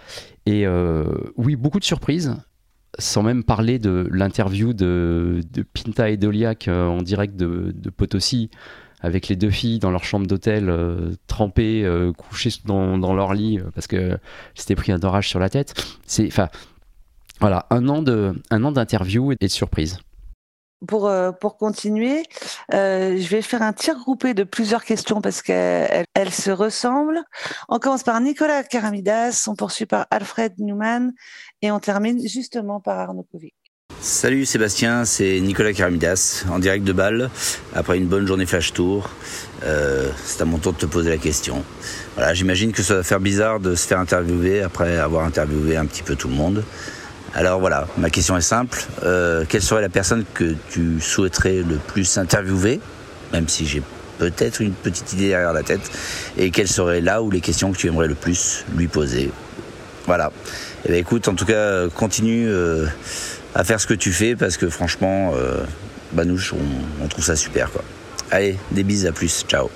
Et 0.46 0.66
euh, 0.66 1.04
oui, 1.36 1.56
beaucoup 1.56 1.78
de 1.78 1.84
surprises, 1.84 2.36
sans 2.98 3.22
même 3.22 3.44
parler 3.44 3.78
de 3.78 4.08
l'interview 4.10 4.72
de, 4.72 5.40
Pinta 5.72 6.10
et 6.10 6.16
Doliac 6.16 6.68
euh, 6.68 6.86
en 6.86 7.02
direct 7.02 7.36
de, 7.36 7.72
de, 7.74 7.90
Potosi, 7.90 8.50
avec 9.00 9.28
les 9.28 9.36
deux 9.36 9.50
filles 9.50 9.78
dans 9.78 9.90
leur 9.90 10.04
chambre 10.04 10.26
d'hôtel, 10.26 10.68
euh, 10.68 11.10
trempées, 11.26 11.88
couchées 12.16 12.50
dans, 12.64 13.14
leur 13.14 13.34
lit, 13.34 13.58
parce 13.74 13.86
que 13.86 14.18
c'était 14.54 14.76
pris 14.76 14.92
un 14.92 15.02
orage 15.02 15.28
sur 15.28 15.38
la 15.38 15.48
tête. 15.48 15.74
C'est, 16.06 16.26
enfin, 16.26 16.48
voilà, 17.40 17.66
un 17.70 17.88
an 17.88 18.02
d'interview 18.02 19.32
et 19.32 19.36
de 19.40 19.48
surprises 19.48 19.98
pour, 20.86 21.08
euh, 21.08 21.32
pour 21.32 21.56
continuer, 21.56 22.24
euh, 22.74 23.16
je 23.16 23.28
vais 23.28 23.42
faire 23.42 23.62
un 23.62 23.72
tir 23.72 23.96
groupé 23.96 24.34
de 24.34 24.44
plusieurs 24.44 24.84
questions 24.84 25.20
parce 25.20 25.42
qu'elles 25.42 26.04
elles 26.14 26.32
se 26.32 26.50
ressemblent. 26.50 27.22
On 27.68 27.78
commence 27.78 28.02
par 28.02 28.20
Nicolas 28.20 28.62
Karamidas, 28.64 29.46
on 29.48 29.54
poursuit 29.54 29.86
par 29.86 30.06
Alfred 30.10 30.54
Newman 30.58 31.12
et 31.60 31.70
on 31.70 31.80
termine 31.80 32.26
justement 32.26 32.80
par 32.80 32.98
Arnaud 32.98 33.26
Kovic. 33.30 33.54
Salut 34.00 34.46
Sébastien, 34.46 35.04
c'est 35.04 35.38
Nicolas 35.40 35.72
Karamidas 35.72 36.44
en 36.50 36.58
direct 36.58 36.84
de 36.84 36.92
Bâle 36.92 37.30
après 37.72 37.98
une 37.98 38.06
bonne 38.06 38.26
journée 38.26 38.46
flash 38.46 38.72
tour. 38.72 39.10
Euh, 39.64 40.10
c'est 40.24 40.42
à 40.42 40.44
mon 40.44 40.58
tour 40.58 40.72
de 40.72 40.78
te 40.78 40.86
poser 40.86 41.08
la 41.08 41.18
question. 41.18 41.62
Voilà, 42.16 42.34
j'imagine 42.34 42.72
que 42.72 42.82
ça 42.82 42.96
va 42.96 43.02
faire 43.04 43.20
bizarre 43.20 43.60
de 43.60 43.76
se 43.76 43.86
faire 43.86 44.00
interviewer 44.00 44.62
après 44.62 44.98
avoir 44.98 45.24
interviewé 45.24 45.76
un 45.76 45.86
petit 45.86 46.02
peu 46.02 46.16
tout 46.16 46.26
le 46.26 46.34
monde. 46.34 46.64
Alors 47.34 47.60
voilà, 47.60 47.86
ma 47.96 48.10
question 48.10 48.36
est 48.36 48.42
simple. 48.42 48.84
Euh, 49.04 49.44
quelle 49.48 49.62
serait 49.62 49.80
la 49.80 49.88
personne 49.88 50.24
que 50.34 50.54
tu 50.70 51.00
souhaiterais 51.00 51.62
le 51.62 51.76
plus 51.76 52.18
interviewer, 52.18 52.78
même 53.32 53.48
si 53.48 53.64
j'ai 53.64 53.82
peut-être 54.18 54.60
une 54.60 54.72
petite 54.72 55.14
idée 55.14 55.28
derrière 55.28 55.54
la 55.54 55.62
tête, 55.62 55.90
et 56.36 56.50
quelles 56.50 56.68
seraient 56.68 57.00
là 57.00 57.22
où 57.22 57.30
les 57.30 57.40
questions 57.40 57.72
que 57.72 57.78
tu 57.78 57.86
aimerais 57.86 58.06
le 58.06 58.14
plus 58.14 58.64
lui 58.76 58.86
poser? 58.86 59.30
Voilà. 60.06 60.30
Eh 60.84 60.90
bien, 60.90 60.98
écoute, 60.98 61.26
en 61.28 61.34
tout 61.34 61.46
cas, 61.46 61.88
continue 61.88 62.48
euh, 62.48 62.86
à 63.54 63.64
faire 63.64 63.80
ce 63.80 63.86
que 63.86 63.94
tu 63.94 64.12
fais 64.12 64.36
parce 64.36 64.58
que 64.58 64.68
franchement, 64.68 65.32
euh, 65.34 65.64
nous, 66.12 66.38
on, 67.02 67.08
trouve 67.08 67.24
ça 67.24 67.36
super 67.36 67.70
quoi. 67.70 67.82
Allez, 68.30 68.56
des 68.72 68.82
bises, 68.82 69.06
à 69.06 69.12
plus, 69.12 69.44
ciao. 69.48 69.70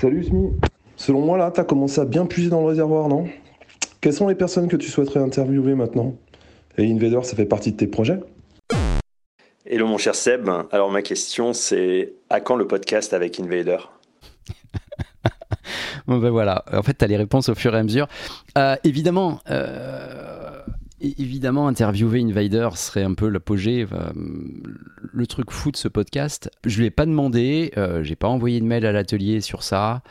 Salut 0.00 0.24
Smi. 0.24 0.52
Selon 0.96 1.20
moi 1.20 1.36
là, 1.36 1.50
t'as 1.52 1.64
commencé 1.64 2.00
à 2.00 2.04
bien 2.04 2.26
puiser 2.26 2.48
dans 2.48 2.60
le 2.60 2.68
réservoir, 2.68 3.08
non? 3.08 3.26
Quelles 4.06 4.14
sont 4.14 4.28
les 4.28 4.36
personnes 4.36 4.68
que 4.68 4.76
tu 4.76 4.88
souhaiterais 4.88 5.18
interviewer 5.18 5.74
maintenant? 5.74 6.14
Et 6.78 6.88
Invader, 6.88 7.18
ça 7.24 7.34
fait 7.34 7.44
partie 7.44 7.72
de 7.72 7.76
tes 7.76 7.88
projets? 7.88 8.20
Hello 9.68 9.88
mon 9.88 9.98
cher 9.98 10.14
Seb, 10.14 10.48
alors 10.70 10.92
ma 10.92 11.02
question 11.02 11.52
c'est 11.52 12.12
à 12.30 12.40
quand 12.40 12.54
le 12.54 12.68
podcast 12.68 13.12
avec 13.14 13.40
Invader? 13.40 13.78
Bon 16.06 16.18
ben 16.18 16.30
voilà, 16.30 16.64
en 16.72 16.84
fait 16.84 16.96
tu 16.96 17.04
as 17.04 17.08
les 17.08 17.16
réponses 17.16 17.48
au 17.48 17.56
fur 17.56 17.74
et 17.74 17.78
à 17.78 17.82
mesure. 17.82 18.06
Euh, 18.56 18.76
évidemment, 18.84 19.40
euh, 19.50 20.62
évidemment 21.00 21.66
interviewer 21.66 22.20
Invader 22.20 22.68
serait 22.76 23.02
un 23.02 23.14
peu 23.14 23.28
l'apogée, 23.28 23.88
le 24.14 25.26
truc 25.26 25.50
fou 25.50 25.72
de 25.72 25.76
ce 25.76 25.88
podcast. 25.88 26.48
Je 26.64 26.78
lui 26.78 26.86
ai 26.86 26.92
pas 26.92 27.06
demandé, 27.06 27.72
euh, 27.76 28.04
j'ai 28.04 28.14
pas 28.14 28.28
envoyé 28.28 28.60
de 28.60 28.66
mail 28.66 28.86
à 28.86 28.92
l'atelier 28.92 29.40
sur 29.40 29.64
ça 29.64 30.02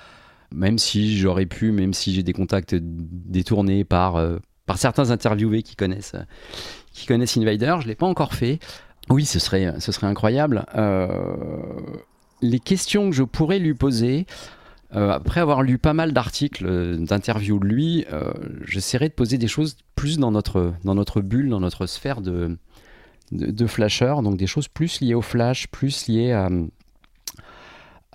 même 0.55 0.79
si 0.79 1.17
j'aurais 1.17 1.45
pu, 1.45 1.71
même 1.71 1.93
si 1.93 2.13
j'ai 2.13 2.23
des 2.23 2.33
contacts 2.33 2.75
détournés 2.75 3.83
par, 3.83 4.15
euh, 4.15 4.37
par 4.65 4.77
certains 4.77 5.11
interviewés 5.11 5.61
qui 5.61 5.75
connaissent, 5.75 6.15
qui 6.93 7.05
connaissent 7.05 7.37
Invader, 7.37 7.75
je 7.79 7.83
ne 7.83 7.89
l'ai 7.89 7.95
pas 7.95 8.07
encore 8.07 8.33
fait. 8.33 8.59
Oui, 9.09 9.25
ce 9.25 9.37
serait, 9.37 9.79
ce 9.79 9.91
serait 9.91 10.07
incroyable. 10.07 10.65
Euh, 10.75 11.07
les 12.41 12.59
questions 12.59 13.09
que 13.09 13.15
je 13.15 13.23
pourrais 13.23 13.59
lui 13.59 13.75
poser, 13.75 14.25
euh, 14.95 15.11
après 15.11 15.41
avoir 15.41 15.61
lu 15.61 15.77
pas 15.77 15.93
mal 15.93 16.13
d'articles, 16.13 16.97
d'interviews 16.97 17.59
de 17.59 17.65
lui, 17.65 18.05
j'essaierai 18.65 19.09
de 19.09 19.13
poser 19.13 19.37
des 19.37 19.47
choses 19.47 19.77
plus 19.95 20.17
dans 20.17 20.31
notre, 20.31 20.73
dans 20.83 20.95
notre 20.95 21.21
bulle, 21.21 21.49
dans 21.49 21.59
notre 21.59 21.85
sphère 21.85 22.21
de, 22.21 22.57
de, 23.31 23.51
de 23.51 23.67
flasher, 23.67 24.15
donc 24.23 24.37
des 24.37 24.47
choses 24.47 24.67
plus 24.67 25.01
liées 25.01 25.13
au 25.13 25.21
flash, 25.21 25.67
plus 25.67 26.07
liées 26.07 26.31
à 26.31 26.49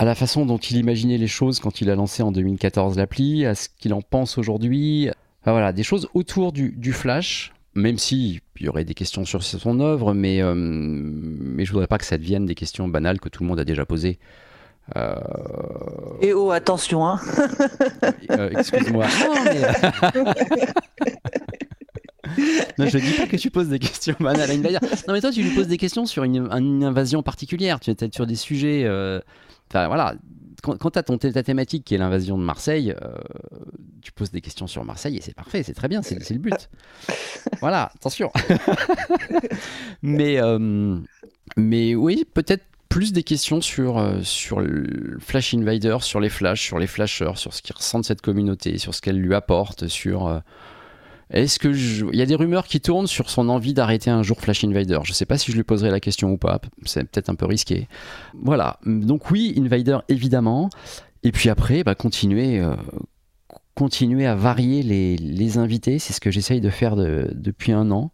à 0.00 0.04
la 0.06 0.14
façon 0.14 0.46
dont 0.46 0.56
il 0.56 0.78
imaginait 0.78 1.18
les 1.18 1.26
choses 1.26 1.60
quand 1.60 1.82
il 1.82 1.90
a 1.90 1.94
lancé 1.94 2.22
en 2.22 2.32
2014 2.32 2.96
l'appli, 2.96 3.44
à 3.44 3.54
ce 3.54 3.68
qu'il 3.68 3.92
en 3.92 4.00
pense 4.00 4.38
aujourd'hui. 4.38 5.10
voilà, 5.44 5.74
des 5.74 5.82
choses 5.82 6.08
autour 6.14 6.52
du, 6.52 6.92
Flash, 6.94 7.52
même 7.74 7.98
si 7.98 8.40
il 8.56 8.64
y 8.64 8.68
aurait 8.70 8.86
des 8.86 8.94
questions 8.94 9.26
sur 9.26 9.42
son 9.42 9.78
œuvre, 9.78 10.14
mais, 10.14 10.40
euh, 10.40 10.54
mais 10.56 11.66
je 11.66 11.72
voudrais 11.72 11.86
pas 11.86 11.98
que 11.98 12.06
ça 12.06 12.16
devienne 12.16 12.46
des 12.46 12.54
questions 12.54 12.88
banales 12.88 13.20
que 13.20 13.28
tout 13.28 13.42
le 13.42 13.50
monde 13.50 13.60
a 13.60 13.66
déjà 13.66 13.84
posées. 13.84 14.18
Euh, 14.96 15.16
Et 16.22 16.32
oh, 16.32 16.50
attention, 16.50 17.06
hein 17.06 17.20
euh, 18.30 18.48
Excuse-moi. 18.56 19.04
non, 22.78 22.86
je 22.86 22.96
dis 22.96 23.12
pas 23.18 23.26
que 23.26 23.36
tu 23.36 23.50
poses 23.50 23.68
des 23.68 23.78
questions 23.78 24.16
banales 24.18 24.48
Non, 24.56 25.12
mais 25.12 25.20
toi, 25.20 25.30
tu 25.30 25.42
lui 25.42 25.50
poses 25.50 25.68
des 25.68 25.76
questions 25.76 26.06
sur 26.06 26.24
une, 26.24 26.84
invasion 26.84 27.22
particulière. 27.22 27.80
Tu 27.80 27.90
es 27.90 27.94
peut-être 27.94 28.14
sur 28.14 28.26
des 28.26 28.36
sujets 28.36 28.86
voilà, 29.72 30.14
quand, 30.62 30.76
quand 30.78 30.90
tu 30.90 30.98
as 30.98 31.02
ton, 31.02 31.18
ta 31.18 31.42
thématique 31.42 31.84
qui 31.84 31.94
est 31.94 31.98
l'invasion 31.98 32.38
de 32.38 32.42
Marseille, 32.42 32.94
euh, 33.02 33.14
tu 34.02 34.12
poses 34.12 34.30
des 34.30 34.40
questions 34.40 34.66
sur 34.66 34.84
Marseille 34.84 35.16
et 35.16 35.20
c'est 35.20 35.34
parfait, 35.34 35.62
c'est 35.62 35.74
très 35.74 35.88
bien, 35.88 36.02
c'est 36.02 36.30
le 36.30 36.38
but. 36.38 36.70
voilà, 37.60 37.90
attention. 37.94 38.30
mais, 40.02 40.40
euh, 40.40 40.98
mais 41.56 41.94
oui, 41.94 42.26
peut-être 42.32 42.64
plus 42.88 43.12
des 43.12 43.22
questions 43.22 43.60
sur, 43.60 43.98
euh, 43.98 44.20
sur 44.22 44.60
le 44.60 45.18
Flash 45.20 45.54
Invader, 45.54 45.98
sur 46.00 46.20
les 46.20 46.28
Flashs, 46.28 46.62
sur 46.62 46.78
les 46.78 46.88
Flashers, 46.88 47.36
sur 47.36 47.54
ce 47.54 47.62
qu'ils 47.62 47.76
ressentent 47.76 48.04
cette 48.04 48.20
communauté, 48.20 48.78
sur 48.78 48.94
ce 48.94 49.00
qu'elle 49.00 49.18
lui 49.18 49.34
apporte, 49.34 49.86
sur 49.86 50.42
est-ce 51.30 51.58
que 51.60 51.68
il 51.68 52.18
y 52.18 52.22
a 52.22 52.26
des 52.26 52.34
rumeurs 52.34 52.66
qui 52.66 52.80
tournent 52.80 53.06
sur 53.06 53.30
son 53.30 53.48
envie 53.48 53.72
d'arrêter 53.72 54.10
un 54.10 54.22
jour 54.22 54.40
Flash 54.40 54.64
Invader? 54.64 54.98
Je 55.04 55.10
ne 55.10 55.14
sais 55.14 55.26
pas 55.26 55.38
si 55.38 55.52
je 55.52 55.56
lui 55.56 55.62
poserai 55.62 55.90
la 55.90 56.00
question 56.00 56.32
ou 56.32 56.36
pas. 56.36 56.60
C'est 56.84 57.04
peut-être 57.04 57.30
un 57.30 57.36
peu 57.36 57.46
risqué. 57.46 57.86
Voilà. 58.34 58.78
Donc 58.84 59.30
oui, 59.30 59.54
Invader 59.56 59.98
évidemment. 60.08 60.70
Et 61.22 61.32
puis 61.32 61.48
après, 61.48 61.84
bah, 61.84 61.94
continuer, 61.94 62.58
euh, 62.58 62.74
continuer 63.74 64.26
à 64.26 64.34
varier 64.34 64.82
les, 64.82 65.58
invités. 65.58 65.98
C'est 65.98 66.12
ce 66.12 66.20
que 66.20 66.30
j'essaye 66.30 66.60
de 66.60 66.70
faire 66.70 66.96
depuis 66.96 67.72
un 67.72 67.90
an, 67.90 68.10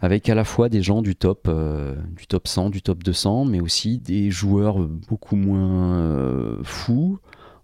avec 0.00 0.28
à 0.28 0.34
la 0.34 0.44
fois 0.44 0.68
des 0.68 0.82
gens 0.82 1.02
du 1.02 1.14
top, 1.14 1.46
euh, 1.48 1.94
du 2.16 2.26
top 2.26 2.48
100, 2.48 2.70
du 2.70 2.82
top 2.82 3.04
200, 3.04 3.44
mais 3.44 3.60
aussi 3.60 3.98
des 3.98 4.30
joueurs 4.30 4.78
beaucoup 4.80 5.36
moins 5.36 5.98
euh, 5.98 6.56
fous, 6.64 7.18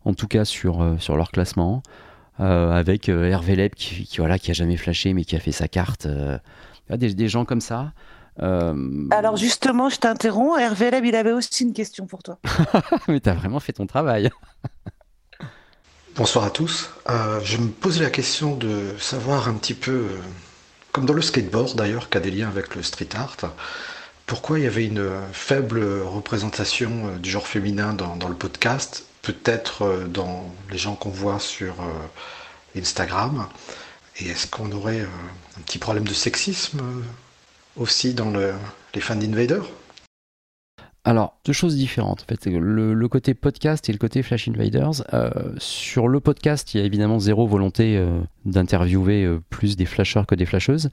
en 0.04 0.14
tout 0.14 0.28
cas 0.28 0.44
sur, 0.44 0.96
sur 0.98 1.16
leur 1.16 1.30
classement. 1.30 1.82
Euh, 2.40 2.72
avec 2.72 3.08
euh, 3.08 3.28
Hervé 3.28 3.54
Leb 3.54 3.74
qui, 3.74 4.08
voilà, 4.18 4.40
qui 4.40 4.50
a 4.50 4.54
jamais 4.54 4.76
flashé 4.76 5.12
mais 5.12 5.24
qui 5.24 5.36
a 5.36 5.40
fait 5.40 5.52
sa 5.52 5.68
carte. 5.68 6.06
Euh, 6.06 6.38
des, 6.90 7.14
des, 7.14 7.28
gens 7.28 7.44
comme 7.44 7.60
ça. 7.60 7.92
Euh, 8.42 9.06
Alors 9.10 9.36
justement, 9.36 9.88
je 9.88 9.98
t'interromps. 9.98 10.60
Hervé 10.60 10.90
Lab, 10.90 11.04
il 11.04 11.14
avait 11.14 11.32
aussi 11.32 11.64
une 11.64 11.72
question 11.72 12.06
pour 12.06 12.22
toi. 12.22 12.38
mais 13.08 13.20
t'as 13.20 13.34
vraiment 13.34 13.60
fait 13.60 13.72
ton 13.72 13.86
travail. 13.86 14.30
Bonsoir 16.16 16.44
à 16.44 16.50
tous. 16.50 16.90
Euh, 17.10 17.40
je 17.42 17.56
me 17.56 17.68
posais 17.68 18.02
la 18.02 18.10
question 18.10 18.54
de 18.54 18.94
savoir 19.00 19.48
un 19.48 19.54
petit 19.54 19.74
peu, 19.74 19.90
euh, 19.90 20.20
comme 20.92 21.06
dans 21.06 21.12
le 21.12 21.22
skateboard 21.22 21.74
d'ailleurs, 21.74 22.08
qui 22.08 22.18
a 22.18 22.20
des 22.20 22.30
liens 22.30 22.46
avec 22.46 22.76
le 22.76 22.84
street 22.84 23.08
art, 23.16 23.36
pourquoi 24.24 24.60
il 24.60 24.64
y 24.64 24.68
avait 24.68 24.86
une 24.86 25.10
faible 25.32 25.84
représentation 26.02 27.08
euh, 27.08 27.18
du 27.18 27.30
genre 27.30 27.48
féminin 27.48 27.94
dans, 27.94 28.14
dans 28.14 28.28
le 28.28 28.36
podcast, 28.36 29.03
peut-être 29.24 29.82
euh, 29.82 30.04
dans 30.06 30.54
les 30.70 30.78
gens 30.78 30.94
qu'on 30.94 31.10
voit 31.10 31.40
sur 31.40 31.74
euh, 31.80 32.78
Instagram. 32.80 33.48
Et 34.18 34.28
est-ce 34.28 34.46
qu'on 34.46 34.70
aurait 34.72 35.00
euh, 35.00 35.06
un 35.58 35.60
petit 35.62 35.78
problème 35.78 36.04
de 36.06 36.14
sexisme 36.14 36.80
aussi 37.76 38.14
dans 38.14 38.30
le- 38.30 38.54
les 38.94 39.00
fans 39.00 39.16
d'Invader? 39.16 39.60
Alors, 41.06 41.38
deux 41.44 41.52
choses 41.52 41.76
différentes. 41.76 42.22
En 42.22 42.24
fait, 42.24 42.46
le, 42.46 43.08
côté 43.08 43.34
podcast 43.34 43.90
et 43.90 43.92
le 43.92 43.98
côté 43.98 44.22
Flash 44.22 44.48
Invaders. 44.48 45.04
euh, 45.12 45.30
sur 45.58 46.08
le 46.08 46.18
podcast, 46.18 46.72
il 46.72 46.80
y 46.80 46.82
a 46.82 46.86
évidemment 46.86 47.18
zéro 47.18 47.46
volonté 47.46 47.98
euh, 47.98 48.20
d'interviewer 48.46 49.24
euh, 49.24 49.38
plus 49.50 49.76
des 49.76 49.84
flasheurs 49.84 50.26
que 50.26 50.34
des 50.34 50.46
flasheuses. 50.46 50.88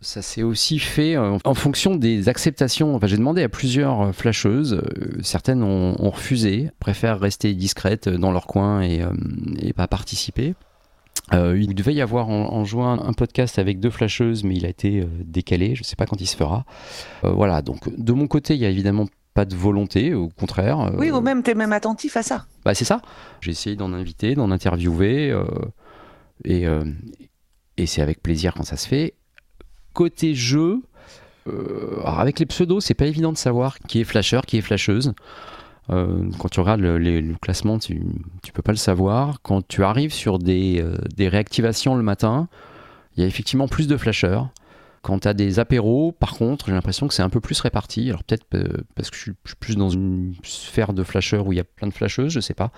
Ça 0.00 0.20
s'est 0.20 0.42
aussi 0.42 0.80
fait 0.80 1.16
en 1.16 1.54
fonction 1.54 1.94
des 1.94 2.28
acceptations. 2.28 2.96
Enfin, 2.96 3.06
j'ai 3.06 3.16
demandé 3.16 3.40
à 3.44 3.48
plusieurs 3.48 4.12
flasheuses. 4.12 4.82
certaines 5.22 5.62
ont, 5.62 6.10
refusé, 6.10 6.72
préfèrent 6.80 7.20
rester 7.20 7.54
discrètes 7.54 8.08
dans 8.08 8.32
leur 8.32 8.48
coin 8.48 8.82
et, 8.82 9.04
et 9.60 9.72
pas 9.72 9.86
participer. 9.86 10.54
Il 11.30 11.72
devait 11.76 11.94
y 11.94 12.00
avoir 12.00 12.30
en, 12.30 12.64
juin 12.64 13.00
un 13.00 13.12
podcast 13.12 13.60
avec 13.60 13.78
deux 13.78 13.90
flasheuses, 13.90 14.42
mais 14.42 14.56
il 14.56 14.66
a 14.66 14.70
été 14.70 15.06
décalé. 15.24 15.76
Je 15.76 15.82
ne 15.82 15.84
sais 15.84 15.94
pas 15.94 16.06
quand 16.06 16.20
il 16.20 16.26
se 16.26 16.36
fera. 16.36 16.64
Voilà, 17.22 17.62
donc 17.62 17.88
de 17.96 18.12
mon 18.12 18.26
côté, 18.26 18.54
il 18.54 18.60
y 18.60 18.66
a 18.66 18.70
évidemment 18.70 19.06
pas 19.34 19.44
de 19.44 19.54
volonté, 19.56 20.14
au 20.14 20.28
contraire. 20.28 20.80
euh, 20.80 20.90
Oui, 20.98 21.10
ou 21.10 21.20
même, 21.20 21.42
tu 21.42 21.50
es 21.50 21.54
même 21.54 21.72
attentif 21.72 22.16
à 22.16 22.22
ça. 22.22 22.46
bah, 22.64 22.74
c'est 22.74 22.84
ça. 22.84 23.00
J'ai 23.40 23.50
essayé 23.52 23.76
d'en 23.76 23.92
inviter, 23.92 24.34
d'en 24.34 24.50
interviewer, 24.50 25.30
euh, 25.30 25.44
et, 26.44 26.66
euh, 26.66 26.84
et 27.76 27.86
c'est 27.86 28.02
avec 28.02 28.22
plaisir 28.22 28.54
quand 28.54 28.64
ça 28.64 28.76
se 28.76 28.86
fait. 28.88 29.14
Côté 29.94 30.34
jeu, 30.34 30.82
alors 31.46 32.20
avec 32.20 32.38
les 32.38 32.46
pseudos, 32.46 32.80
c'est 32.84 32.94
pas 32.94 33.06
évident 33.06 33.32
de 33.32 33.36
savoir 33.38 33.78
qui 33.80 34.00
est 34.00 34.04
flasheur, 34.04 34.46
qui 34.46 34.58
est 34.58 34.60
flasheuse. 34.62 35.12
Euh, 35.90 36.30
quand 36.38 36.48
tu 36.48 36.60
regardes 36.60 36.80
le, 36.80 36.98
les- 36.98 37.20
le 37.20 37.34
classement, 37.34 37.78
tu, 37.78 38.00
tu 38.42 38.52
peux 38.52 38.62
pas 38.62 38.70
le 38.72 38.78
savoir. 38.78 39.42
Quand 39.42 39.66
tu 39.66 39.82
arrives 39.82 40.12
sur 40.12 40.38
des, 40.38 40.80
euh, 40.80 40.96
des 41.16 41.28
réactivations 41.28 41.96
le 41.96 42.02
matin, 42.04 42.48
il 43.16 43.22
y 43.22 43.24
a 43.24 43.26
effectivement 43.26 43.66
plus 43.66 43.88
de 43.88 43.96
flasheurs. 43.96 44.48
Quand 45.02 45.18
tu 45.20 45.28
as 45.28 45.34
des 45.34 45.58
apéros, 45.58 46.12
par 46.12 46.34
contre, 46.34 46.66
j'ai 46.66 46.72
l'impression 46.72 47.08
que 47.08 47.14
c'est 47.14 47.22
un 47.22 47.28
peu 47.28 47.40
plus 47.40 47.60
réparti. 47.60 48.08
Alors 48.08 48.22
peut-être 48.22 48.46
euh, 48.54 48.68
parce 48.94 49.10
que 49.10 49.16
je 49.16 49.22
suis, 49.22 49.32
plus 49.58 49.76
dans 49.76 49.90
une 49.90 50.34
sphère 50.44 50.92
de 50.92 51.02
flasheurs 51.02 51.46
où 51.46 51.52
il 51.52 51.56
y 51.56 51.60
a 51.60 51.64
plein 51.64 51.88
de 51.88 51.92
flasheuses, 51.92 52.30
je 52.32 52.38
sais 52.40 52.54
pas. 52.54 52.70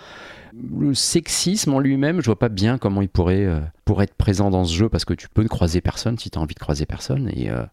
Le 0.54 0.94
sexisme 0.94 1.74
en 1.74 1.80
lui-même, 1.80 2.20
je 2.20 2.26
vois 2.26 2.38
pas 2.38 2.48
bien 2.48 2.78
comment 2.78 3.02
il 3.02 3.08
pourrait, 3.10 3.44
euh, 3.44 3.60
pourrait 3.84 4.04
être 4.04 4.14
présent 4.14 4.48
dans 4.50 4.64
ce 4.64 4.72
jeu 4.74 4.88
parce 4.88 5.04
que 5.04 5.12
tu 5.14 5.28
peux 5.28 5.42
ne 5.42 5.48
croiser 5.48 5.80
personne 5.82 6.18
si 6.18 6.30
tu 6.30 6.38
as 6.38 6.40
envie 6.40 6.54
de 6.54 6.60
croiser 6.60 6.86
personne 6.86 7.30
et 7.34 7.50
euh, 7.50 7.64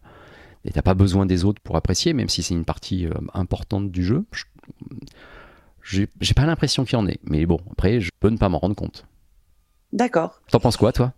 t'as 0.72 0.82
pas 0.82 0.94
besoin 0.94 1.24
des 1.24 1.44
autres 1.46 1.62
pour 1.62 1.76
apprécier, 1.76 2.12
même 2.12 2.28
si 2.28 2.42
c'est 2.42 2.54
une 2.54 2.64
partie 2.66 3.06
euh, 3.06 3.12
importante 3.32 3.90
du 3.90 4.04
jeu. 4.04 4.24
Je- 4.32 4.44
J'ai 5.82 6.08
j'ai 6.20 6.34
pas 6.34 6.46
l'impression 6.46 6.84
qu'il 6.84 6.98
y 6.98 7.02
en 7.02 7.06
ait, 7.08 7.18
mais 7.24 7.46
bon, 7.46 7.58
après, 7.72 8.00
je 8.00 8.10
peux 8.20 8.28
ne 8.28 8.36
pas 8.36 8.48
m'en 8.48 8.58
rendre 8.58 8.76
compte. 8.76 9.06
D'accord. 9.92 10.40
T'en 10.50 10.60
penses 10.60 10.76
quoi, 10.76 10.92
toi? 10.92 11.12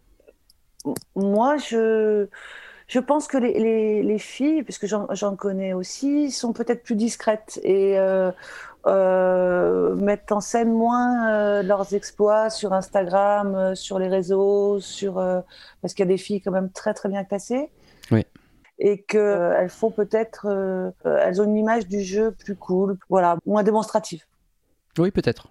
Moi, 1.16 1.56
je, 1.58 2.28
je 2.86 2.98
pense 2.98 3.28
que 3.28 3.38
les, 3.38 3.58
les, 3.58 4.02
les 4.02 4.18
filles, 4.18 4.62
puisque 4.62 4.86
j'en 4.86 5.36
connais 5.36 5.72
aussi, 5.72 6.30
sont 6.30 6.52
peut-être 6.52 6.82
plus 6.82 6.96
discrètes 6.96 7.58
et 7.62 7.98
euh, 7.98 8.30
euh, 8.86 9.94
mettent 9.94 10.32
en 10.32 10.40
scène 10.40 10.72
moins 10.72 11.30
euh, 11.30 11.62
leurs 11.62 11.94
exploits 11.94 12.50
sur 12.50 12.72
Instagram, 12.72 13.74
sur 13.74 13.98
les 13.98 14.08
réseaux, 14.08 14.80
sur, 14.80 15.14
parce 15.80 15.94
qu'il 15.94 16.04
y 16.04 16.08
a 16.08 16.12
des 16.12 16.18
filles 16.18 16.40
quand 16.40 16.50
même 16.52 16.70
très 16.70 16.92
très 16.94 17.08
bien 17.08 17.24
classées. 17.24 17.70
Oui. 18.10 18.24
Et 18.78 19.02
qu'elles 19.02 19.70
font 19.70 19.90
peut-être, 19.90 20.46
elles 21.04 21.40
ont 21.40 21.44
une 21.44 21.56
image 21.56 21.86
du 21.86 22.02
jeu 22.02 22.32
plus 22.32 22.56
cool, 22.56 22.98
voilà, 23.08 23.38
moins 23.46 23.62
démonstrative. 23.62 24.24
Oui, 24.98 25.10
peut-être. 25.10 25.48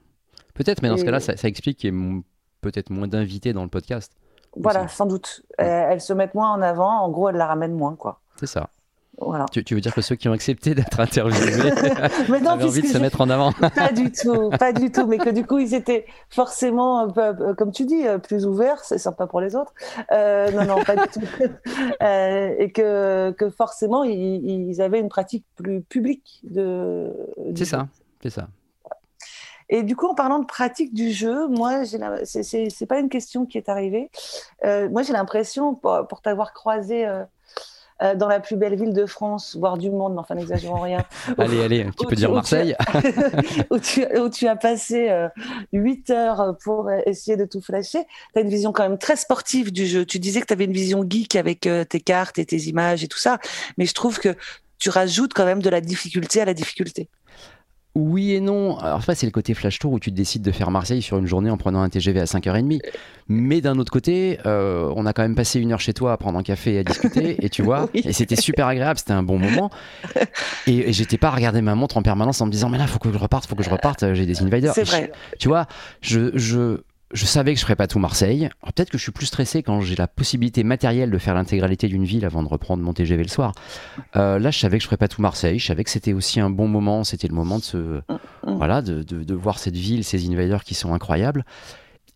Peut-être, 0.54 0.84
mais 0.84 0.90
dans 0.90 0.98
ce 0.98 1.06
cas-là, 1.06 1.20
ça, 1.20 1.36
ça 1.36 1.48
explique 1.48 1.80
qu'il 1.80 1.94
y 1.94 1.98
ait 1.98 2.22
peut-être 2.62 2.92
moins 2.92 3.08
d'invités 3.08 3.54
dans 3.54 3.64
le 3.64 3.70
podcast. 3.70 4.14
Voilà, 4.56 4.88
sans 4.88 5.06
doute. 5.06 5.44
Elles, 5.58 5.94
elles 5.94 6.02
se 6.02 6.14
mettent 6.14 6.36
moins 6.36 6.52
en 6.52 6.62
avant, 6.62 7.02
en 7.02 7.10
gros, 7.10 7.30
elles 7.30 7.36
la 7.36 7.48
ramènent 7.48 7.76
moins, 7.76 7.96
quoi. 7.96 8.20
C'est 8.38 8.48
ça. 8.48 8.70
Voilà. 9.20 9.46
Tu, 9.52 9.64
tu 9.64 9.76
veux 9.76 9.82
dire 9.82 9.94
que 9.94 10.02
ceux 10.02 10.16
qui 10.16 10.28
ont 10.28 10.34
accepté 10.34 10.74
d'être 10.74 11.00
interviewés 11.00 11.72
Mais 12.30 12.40
non, 12.42 12.52
avaient 12.52 12.64
envie 12.64 12.82
de 12.82 12.88
se 12.88 12.98
mettre 12.98 13.22
en 13.22 13.30
avant 13.30 13.52
Pas 13.76 13.92
du 13.92 14.12
tout, 14.12 14.50
pas 14.50 14.74
du 14.74 14.92
tout, 14.92 15.06
mais 15.06 15.20
que 15.20 15.30
du 15.30 15.46
coup 15.46 15.60
ils 15.60 15.76
étaient 15.76 16.06
forcément, 16.30 17.08
peu, 17.10 17.22
euh, 17.22 17.54
comme 17.54 17.72
tu 17.72 17.86
dis, 17.86 18.08
euh, 18.08 18.18
plus 18.18 18.46
ouverts, 18.46 18.84
c'est 18.84 18.98
sympa 18.98 19.28
pour 19.28 19.40
les 19.40 19.56
autres. 19.56 19.74
Euh, 20.12 20.50
non, 20.52 20.66
non, 20.66 20.84
pas 20.84 20.96
du 20.96 21.08
tout. 21.10 21.22
Euh, 22.02 22.56
et 22.58 22.72
que, 22.72 23.32
que 23.32 23.50
forcément 23.50 24.04
ils, 24.04 24.14
ils 24.14 24.82
avaient 24.82 25.00
une 25.00 25.10
pratique 25.10 25.46
plus 25.56 25.82
publique 25.82 26.42
de. 26.44 27.14
C'est 27.56 27.66
ça, 27.66 27.88
c'est 28.22 28.32
ça. 28.32 28.48
Et 29.76 29.82
du 29.82 29.96
coup, 29.96 30.06
en 30.06 30.14
parlant 30.14 30.38
de 30.38 30.46
pratique 30.46 30.94
du 30.94 31.12
jeu, 31.12 31.48
moi, 31.48 31.82
la- 31.98 32.26
c'est- 32.26 32.86
pas 32.86 33.00
une 33.00 33.10
question 33.10 33.48
qui 33.48 33.58
est 33.58 33.70
arrivée. 33.70 34.12
Euh, 34.66 34.88
moi, 34.90 35.02
j'ai 35.02 35.14
l'impression, 35.14 35.74
pour, 35.74 36.08
pour 36.08 36.22
t'avoir 36.22 36.54
croisé 36.54 37.08
euh, 37.08 37.24
euh, 38.04 38.14
dans 38.14 38.28
la 38.28 38.40
plus 38.40 38.56
belle 38.56 38.76
ville 38.76 38.94
de 38.94 39.08
France, 39.08 39.56
voire 39.60 39.80
du 39.80 39.90
monde, 39.90 40.14
mais 40.14 40.20
enfin, 40.20 40.36
n'exagérons 40.36 40.80
rien. 40.80 41.04
Allez, 41.40 41.64
allez, 41.64 41.86
tu 41.98 42.06
Où 42.06 42.08
peux 42.08 42.16
dire 42.16 42.30
où 42.30 42.36
Marseille. 42.36 42.76
où, 43.72 43.80
tu, 43.80 44.06
où 44.20 44.30
tu 44.30 44.48
as 44.48 44.56
passé 44.56 45.10
euh, 45.10 45.28
8 45.72 46.10
heures 46.12 46.56
pour 46.64 46.92
essayer 47.08 47.36
de 47.36 47.46
tout 47.46 47.62
flasher. 47.62 48.04
Tu 48.34 48.40
as 48.40 48.42
une 48.44 48.50
vision 48.50 48.74
quand 48.74 48.84
même 48.84 49.00
très 49.00 49.16
sportive 49.16 49.72
du 49.74 49.88
jeu. 49.88 50.06
Tu 50.06 50.20
disais 50.20 50.40
que 50.42 50.46
tu 50.46 50.54
avais 50.54 50.66
une 50.66 50.74
vision 50.74 51.04
geek 51.10 51.36
avec 51.36 51.66
euh, 51.66 51.84
tes 51.84 52.00
cartes 52.00 52.38
et 52.38 52.46
tes 52.46 52.58
images 52.68 53.04
et 53.04 53.08
tout 53.08 53.18
ça, 53.18 53.40
mais 53.80 53.86
je 53.88 53.94
trouve 53.96 54.20
que 54.20 54.36
tu 54.78 54.92
rajoutes 54.92 55.34
quand 55.34 55.46
même 55.46 55.64
de 55.64 55.70
la 55.70 55.82
difficulté 55.82 56.42
à 56.42 56.46
la 56.46 56.54
difficulté. 56.54 57.10
Oui 57.96 58.34
et 58.34 58.40
non. 58.40 58.78
Alors, 58.80 58.98
après, 58.98 59.14
c'est 59.14 59.28
le 59.28 59.32
côté 59.32 59.54
flash 59.54 59.78
tour 59.78 59.92
où 59.92 60.00
tu 60.00 60.10
décides 60.10 60.42
de 60.42 60.52
faire 60.52 60.72
Marseille 60.72 61.02
sur 61.04 61.18
une 61.20 61.28
journée 61.28 61.52
en 61.52 61.58
prenant 61.58 61.82
un 61.84 61.90
TGV 61.90 62.20
à 62.22 62.26
5h30. 62.26 62.80
Mais 63.28 63.62
d'un 63.62 63.78
autre 63.78 63.92
côté, 63.92 64.40
euh, 64.48 64.92
on 64.96 65.06
a 65.06 65.14
quand 65.14 65.22
même 65.22 65.36
passé 65.36 65.60
une 65.60 65.72
heure 65.72 65.80
chez 65.80 65.94
toi 65.94 66.12
à 66.12 66.18
prendre 66.18 66.40
un 66.40 66.44
café 66.44 66.74
et 66.74 66.80
à 66.80 66.84
discuter. 66.84 67.38
et 67.46 67.50
tu 67.50 67.62
vois, 67.62 67.88
Oui. 67.94 68.02
et 68.04 68.12
c'était 68.14 68.36
super 68.36 68.66
agréable, 68.68 68.98
c'était 68.98 69.14
un 69.14 69.22
bon 69.24 69.38
moment. 69.38 69.70
Et, 70.68 70.90
et 70.90 70.94
j'étais 70.94 71.18
pas 71.20 71.28
à 71.28 71.32
regarder 71.36 71.62
ma 71.62 71.76
montre 71.76 71.98
en 71.98 72.02
permanence 72.02 72.42
en 72.42 72.48
me 72.48 72.52
disant, 72.52 72.70
mais 72.70 72.80
là, 72.80 72.88
faut 72.88 73.00
que 73.00 73.12
je 73.12 73.18
reparte, 73.18 73.46
faut 73.46 73.56
que 73.56 73.64
je 73.64 73.70
reparte, 73.70 74.14
j'ai 74.14 74.26
des 74.26 74.42
invaders. 74.42 74.74
C'est 74.74 74.86
je- 74.86 74.90
vrai. 74.92 75.12
tu 75.40 75.48
vois, 75.48 75.68
je, 76.02 76.32
je, 76.38 76.80
je 77.14 77.26
savais 77.26 77.54
que 77.54 77.60
je 77.60 77.64
ferais 77.66 77.76
pas 77.76 77.88
tout 77.88 78.00
Marseille. 78.00 78.50
Peut-être 78.66 78.90
que 78.90 78.98
je 78.98 79.04
suis 79.04 79.12
plus 79.12 79.28
stressé 79.28 79.64
quand 79.64 79.82
j'ai 79.82 79.96
la 79.96 80.08
possibilité 80.08 80.64
matérielle 80.64 81.12
de 81.12 81.18
faire 81.18 81.34
l'intégralité 81.36 81.88
d'une 81.88 82.04
ville 82.06 82.26
avant 82.26 82.44
de 82.44 82.48
reprendre 82.48 82.84
mon 82.84 82.94
TGV 82.94 83.24
le 83.24 83.30
soir. 83.30 83.54
Euh, 84.16 84.40
là, 84.40 84.52
je 84.52 84.60
savais 84.60 84.78
que 84.78 84.82
je 84.84 84.88
ferais 84.88 84.98
pas 84.98 85.08
tout 85.08 85.22
Marseille. 85.22 85.60
Je 85.60 85.66
savais 85.66 85.84
que 85.84 85.90
c'était 85.90 86.14
aussi 86.14 86.40
un 86.40 86.50
bon 86.50 86.68
moment. 86.68 87.04
C'était 87.04 87.28
le 87.28 87.36
moment 87.36 87.60
de 87.60 87.64
se, 87.64 88.02
voilà, 88.44 88.82
de, 88.82 89.34
voir 89.36 89.60
cette 89.60 89.78
ville, 89.78 90.04
ces 90.04 90.28
invaders 90.30 90.64
qui 90.64 90.74
sont 90.74 90.94
incroyables. 90.94 91.46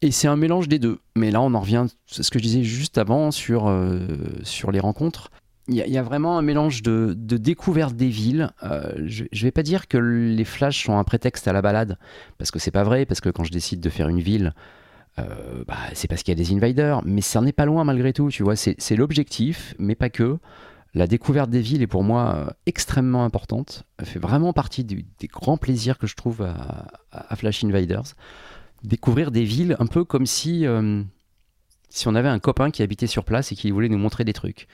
Et 0.01 0.11
c'est 0.11 0.27
un 0.27 0.35
mélange 0.35 0.67
des 0.67 0.79
deux. 0.79 0.99
Mais 1.15 1.31
là, 1.31 1.41
on 1.41 1.53
en 1.53 1.59
revient 1.59 1.85
à 1.87 2.23
ce 2.23 2.29
que 2.29 2.39
je 2.39 2.43
disais 2.43 2.63
juste 2.63 2.97
avant 2.97 3.31
sur, 3.31 3.67
euh, 3.67 3.99
sur 4.43 4.71
les 4.71 4.79
rencontres. 4.79 5.29
Il 5.69 5.75
y, 5.75 5.81
a- 5.81 5.87
il 5.87 5.91
y 5.93 5.97
a 5.97 6.03
vraiment 6.03 6.37
un 6.37 6.41
mélange 6.41 6.81
de, 6.81 7.13
de 7.17 7.37
découverte 7.37 7.95
des 7.95 8.07
villes. 8.07 8.51
Euh, 8.63 8.91
je 9.05 9.23
ne 9.23 9.39
vais 9.41 9.51
pas 9.51 9.63
dire 9.63 9.87
que 9.87 9.97
les 9.97 10.45
flashs 10.45 10.85
sont 10.85 10.97
un 10.97 11.03
prétexte 11.03 11.47
à 11.47 11.53
la 11.53 11.61
balade, 11.61 11.97
parce 12.37 12.51
que 12.51 12.59
c'est 12.59 12.71
pas 12.71 12.83
vrai, 12.83 13.05
parce 13.05 13.21
que 13.21 13.29
quand 13.29 13.43
je 13.43 13.51
décide 13.51 13.79
de 13.81 13.89
faire 13.89 14.07
une 14.07 14.21
ville, 14.21 14.53
euh, 15.19 15.63
bah, 15.67 15.77
c'est 15.93 16.07
parce 16.07 16.23
qu'il 16.23 16.37
y 16.37 16.39
a 16.39 16.43
des 16.43 16.53
invaders, 16.53 17.01
mais 17.05 17.21
ça 17.21 17.41
n'est 17.41 17.53
pas 17.53 17.65
loin 17.65 17.83
malgré 17.83 18.13
tout, 18.13 18.29
tu 18.29 18.43
vois, 18.43 18.55
c'est 18.55 18.95
l'objectif, 18.95 19.73
mais 19.79 19.95
pas 19.95 20.09
que. 20.09 20.37
La 20.93 21.05
découverte 21.05 21.49
des 21.49 21.61
villes 21.61 21.81
est 21.81 21.87
pour 21.87 22.03
moi 22.03 22.35
euh, 22.35 22.49
extrêmement 22.65 23.23
importante, 23.23 23.83
Elle 23.97 24.05
fait 24.05 24.19
vraiment 24.19 24.53
partie 24.53 24.83
des 24.83 25.05
grands 25.27 25.57
plaisirs 25.57 25.97
que 25.97 26.07
je 26.07 26.15
trouve 26.15 26.41
à 26.41 27.35
Flash 27.35 27.63
Invaders. 27.63 28.15
Découvrir 28.83 29.31
des 29.31 29.43
villes 29.43 29.75
un 29.79 29.87
peu 29.87 30.03
comme 30.05 30.25
si, 30.25 30.65
euh, 30.65 31.03
si 31.89 32.07
on 32.07 32.15
avait 32.15 32.29
un 32.29 32.39
copain 32.39 32.71
qui 32.71 32.83
habitait 32.83 33.07
sur 33.07 33.25
place 33.25 33.51
et 33.51 33.55
qui 33.55 33.71
voulait 33.71 33.89
nous 33.89 33.97
montrer 33.97 34.23
des 34.23 34.33
trucs. 34.33 34.67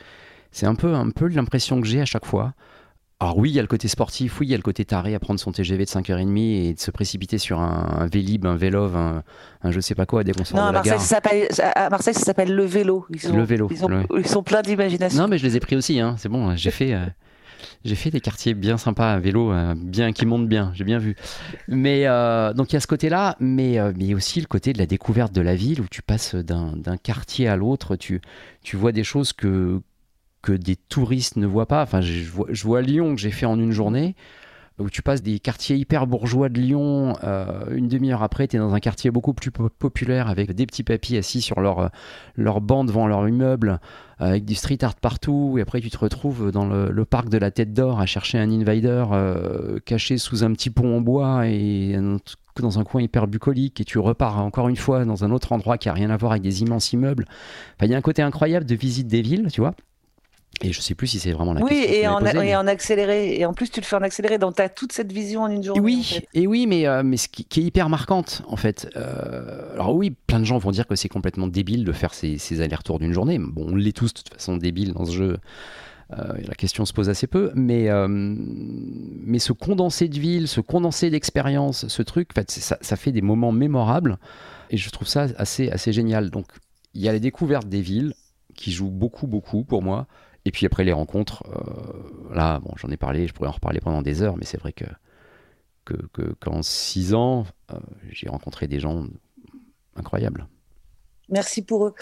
C'est 0.51 0.65
un 0.65 0.75
peu, 0.75 0.93
un 0.93 1.09
peu 1.09 1.27
l'impression 1.27 1.81
que 1.81 1.87
j'ai 1.87 2.01
à 2.01 2.05
chaque 2.05 2.25
fois. 2.25 2.53
Alors 3.19 3.37
oui, 3.37 3.51
il 3.51 3.53
y 3.55 3.59
a 3.59 3.61
le 3.61 3.67
côté 3.69 3.87
sportif, 3.87 4.39
oui, 4.41 4.47
il 4.47 4.49
y 4.49 4.53
a 4.53 4.57
le 4.57 4.63
côté 4.63 4.83
taré 4.83 5.15
à 5.15 5.19
prendre 5.19 5.39
son 5.39 5.51
TGV 5.53 5.85
de 5.85 5.89
5h30 5.89 6.37
et 6.37 6.73
de 6.73 6.79
se 6.79 6.91
précipiter 6.91 7.37
sur 7.37 7.59
un, 7.61 7.99
un 8.01 8.07
Vélib, 8.07 8.45
un 8.45 8.57
Vélov, 8.57 8.97
un, 8.97 9.23
un 9.61 9.71
je 9.71 9.79
sais 9.79 9.95
pas 9.95 10.05
quoi, 10.05 10.25
dès 10.25 10.33
qu'on 10.33 10.43
sort 10.43 10.57
Non, 10.57 10.63
de 10.65 10.69
à 10.69 10.71
la 10.73 10.77
Marseille, 10.79 10.91
gare. 10.93 11.01
ça 11.01 11.07
s'appelle, 11.15 11.47
à 11.75 11.89
Marseille, 11.89 12.13
ça 12.13 12.19
s'appelle 12.21 12.53
le 12.53 12.65
vélo. 12.65 13.05
Ils 13.09 13.31
Le 13.33 13.43
vélo, 13.43 13.69
Ils, 13.71 13.77
sont- 13.77 13.89
ouais. 13.91 14.05
ils 14.17 14.27
sont 14.27 14.43
pleins 14.43 14.61
d'imagination. 14.61 15.21
Non, 15.21 15.27
mais 15.29 15.37
je 15.37 15.45
les 15.45 15.55
ai 15.55 15.59
pris 15.61 15.77
aussi, 15.77 16.01
hein, 16.01 16.15
c'est 16.17 16.27
bon, 16.27 16.53
j'ai 16.57 16.71
fait, 16.71 16.93
euh, 16.93 17.05
j'ai 17.85 17.95
fait 17.95 18.09
des 18.09 18.19
quartiers 18.19 18.55
bien 18.55 18.77
sympas 18.77 19.13
à 19.13 19.19
vélo, 19.19 19.53
euh, 19.53 19.73
bien, 19.77 20.11
qui 20.11 20.25
montent 20.25 20.49
bien, 20.49 20.71
j'ai 20.75 20.83
bien 20.83 20.97
vu. 20.99 21.15
Mais 21.69 22.05
euh, 22.07 22.51
donc 22.53 22.73
il 22.73 22.75
y 22.75 22.77
a 22.77 22.81
ce 22.81 22.87
côté-là, 22.87 23.37
mais 23.39 23.77
mais 23.95 24.03
il 24.03 24.09
y 24.09 24.13
a 24.13 24.15
aussi 24.17 24.41
le 24.41 24.47
côté 24.47 24.73
de 24.73 24.79
la 24.79 24.85
découverte 24.85 25.31
de 25.31 25.39
la 25.41 25.55
ville 25.55 25.79
où 25.79 25.85
tu 25.89 26.01
passes 26.01 26.35
d'un 26.35 26.73
d'un 26.75 26.97
quartier 26.97 27.47
à 27.47 27.55
l'autre, 27.55 27.95
tu, 27.95 28.19
tu 28.63 28.75
vois 28.75 28.91
des 28.91 29.05
choses 29.05 29.31
que, 29.31 29.79
que 30.43 30.51
des 30.51 30.75
touristes 30.75 31.37
ne 31.37 31.47
voient 31.47 31.67
pas. 31.67 31.81
Enfin, 31.81 32.01
je 32.01 32.23
vois, 32.63 32.81
Lyon 32.81 33.15
que 33.15 33.21
j'ai 33.21 33.31
fait 33.31 33.47
en 33.47 33.59
une 33.59 33.71
journée 33.71 34.15
où 34.79 34.89
tu 34.89 35.01
passes 35.03 35.21
des 35.21 35.39
quartiers 35.39 35.75
hyper 35.75 36.07
bourgeois 36.07 36.49
de 36.49 36.59
Lyon, 36.59 37.15
euh, 37.23 37.65
une 37.71 37.87
demi-heure 37.87 38.23
après, 38.23 38.47
tu 38.47 38.55
es 38.55 38.59
dans 38.59 38.73
un 38.73 38.79
quartier 38.79 39.11
beaucoup 39.11 39.33
plus 39.33 39.51
populaire 39.51 40.27
avec 40.27 40.51
des 40.51 40.65
petits 40.65 40.83
papis 40.83 41.17
assis 41.17 41.41
sur 41.41 41.61
leur, 41.61 41.91
leur 42.35 42.59
banc 42.59 42.83
devant 42.83 43.07
leur 43.07 43.27
immeuble, 43.27 43.79
avec 44.17 44.45
du 44.45 44.55
street 44.55 44.79
art 44.81 44.95
partout, 44.95 45.55
et 45.57 45.61
après 45.61 45.79
tu 45.79 45.91
te 45.91 45.97
retrouves 45.97 46.51
dans 46.51 46.65
le, 46.65 47.05
parc 47.05 47.29
de 47.29 47.37
la 47.37 47.51
Tête 47.51 47.73
d'Or 47.73 47.99
à 47.99 48.07
chercher 48.07 48.39
un 48.39 48.49
invader 48.49 49.05
euh, 49.11 49.79
caché 49.85 50.17
sous 50.17 50.43
un 50.43 50.51
petit 50.53 50.71
pont 50.71 50.97
en 50.97 51.01
bois 51.01 51.47
et 51.47 51.95
dans 52.59 52.79
un 52.79 52.83
coin 52.83 53.01
hyper 53.01 53.27
bucolique, 53.27 53.79
et 53.81 53.85
tu 53.85 53.99
repars 53.99 54.39
encore 54.39 54.69
une 54.69 54.75
fois 54.75 55.05
dans 55.05 55.23
un 55.23 55.31
autre 55.31 55.51
endroit 55.51 55.77
qui 55.77 55.89
a 55.89 55.93
rien 55.93 56.09
à 56.09 56.17
voir 56.17 56.31
avec 56.31 56.43
des 56.43 56.61
immenses 56.61 56.93
immeubles. 56.93 57.25
Il 57.81 57.89
y 57.89 57.93
a 57.93 57.97
un 57.97 58.01
côté 58.01 58.21
incroyable 58.21 58.65
de 58.65 58.75
visite 58.75 59.07
des 59.07 59.21
villes, 59.21 59.49
tu 59.51 59.61
vois. 59.61 59.75
Et 60.63 60.71
je 60.71 60.79
sais 60.79 60.95
plus 60.95 61.07
si 61.07 61.19
c'est 61.19 61.31
vraiment 61.31 61.53
la 61.53 61.61
oui, 61.61 61.69
question. 61.69 61.91
Oui, 61.91 61.97
et, 61.97 62.07
en, 62.07 62.41
et 62.41 62.55
en 62.55 62.67
accéléré. 62.67 63.37
Et 63.37 63.45
en 63.45 63.53
plus, 63.53 63.69
tu 63.69 63.81
le 63.81 63.85
fais 63.85 63.97
en 63.97 64.01
accéléré. 64.01 64.37
Donc, 64.37 64.55
tu 64.55 64.61
as 64.61 64.69
toute 64.69 64.93
cette 64.93 65.11
vision 65.11 65.43
en 65.43 65.49
une 65.49 65.61
journée. 65.61 65.81
Oui, 65.81 66.21
et 66.33 66.47
oui, 66.47 66.67
mais, 66.67 66.87
euh, 66.87 67.03
mais 67.03 67.17
ce 67.17 67.27
qui, 67.27 67.43
est 67.59 67.63
hyper 67.63 67.89
marquante, 67.89 68.43
en 68.47 68.55
fait. 68.55 68.89
Euh, 68.95 69.73
alors, 69.73 69.93
oui, 69.93 70.11
plein 70.11 70.39
de 70.39 70.45
gens 70.45 70.57
vont 70.57 70.71
dire 70.71 70.87
que 70.87 70.95
c'est 70.95 71.09
complètement 71.09 71.47
débile 71.47 71.83
de 71.83 71.91
faire 71.91 72.13
ces, 72.13 72.37
ces 72.37 72.61
allers-retours 72.61 72.99
d'une 72.99 73.13
journée. 73.13 73.39
Bon, 73.39 73.67
on 73.69 73.75
l'est 73.75 73.95
tous, 73.95 74.13
de 74.13 74.19
toute 74.19 74.33
façon, 74.33 74.55
débile 74.55 74.93
dans 74.93 75.05
ce 75.05 75.11
jeu. 75.11 75.37
Euh, 76.17 76.33
la 76.47 76.55
question 76.55 76.85
se 76.85 76.93
pose 76.93 77.09
assez 77.09 77.27
peu, 77.27 77.51
mais, 77.55 77.89
mais 78.07 79.39
ce 79.39 79.51
condensé 79.51 80.07
de 80.07 80.19
ville, 80.19 80.47
ce 80.47 80.61
condensé 80.61 81.09
d'expérience, 81.09 81.87
ce 81.87 82.01
truc, 82.03 82.29
en 82.31 82.35
fait, 82.35 82.51
ça, 82.51 82.77
ça, 82.81 82.95
fait 82.95 83.11
des 83.11 83.21
moments 83.21 83.51
mémorables 83.51 84.17
et 84.69 84.77
je 84.77 84.89
trouve 84.89 85.07
ça 85.07 85.27
assez, 85.37 85.69
assez 85.69 85.91
génial. 85.91 86.29
Donc, 86.29 86.47
il 86.93 87.01
y 87.01 87.09
a 87.09 87.11
la 87.11 87.19
découverte 87.19 87.67
des 87.67 87.81
villes 87.81 88.13
qui 88.55 88.71
joue 88.71 88.89
beaucoup, 88.89 89.27
beaucoup 89.27 89.63
pour 89.63 89.81
moi. 89.81 90.07
Et 90.45 90.51
puis 90.51 90.65
après 90.65 90.83
les 90.83 90.91
rencontres, 90.91 91.43
euh, 91.47 92.35
là, 92.35 92.59
bon, 92.59 92.71
j'en 92.75 92.89
ai 92.89 92.97
parlé, 92.97 93.27
je 93.27 93.33
pourrais 93.33 93.49
en 93.49 93.53
reparler 93.53 93.79
pendant 93.79 94.01
des 94.01 94.21
heures, 94.21 94.35
mais 94.37 94.45
c'est 94.45 94.59
vrai 94.59 94.73
que 94.73 94.85
qu'en 96.39 96.59
que, 96.59 96.61
six 96.61 97.13
ans, 97.13 97.45
euh, 97.71 97.77
j'ai 98.09 98.29
rencontré 98.29 98.67
des 98.67 98.79
gens 98.79 99.05
incroyables. 99.95 100.47
Merci 101.29 101.61
pour 101.61 101.87
eux. 101.87 101.95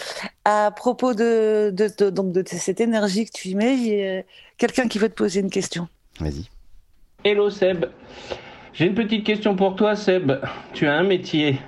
À 0.44 0.70
propos 0.70 1.14
de, 1.14 1.70
de, 1.70 2.10
donc 2.10 2.32
de 2.32 2.42
cette 2.46 2.80
énergie 2.80 3.24
que 3.24 3.32
tu 3.32 3.48
y 3.48 3.54
mets, 3.54 3.76
il 3.76 3.86
y 3.86 4.06
a 4.06 4.22
quelqu'un 4.58 4.88
qui 4.88 4.98
veut 4.98 5.08
te 5.08 5.14
poser 5.14 5.40
une 5.40 5.50
question. 5.50 5.88
Vas-y. 6.18 6.48
Hello 7.24 7.50
Seb. 7.50 7.86
J'ai 8.72 8.86
une 8.86 8.94
petite 8.94 9.24
question 9.24 9.54
pour 9.54 9.76
toi 9.76 9.94
Seb. 9.94 10.32
Tu 10.74 10.86
as 10.86 10.94
un 10.94 11.04
métier. 11.04 11.60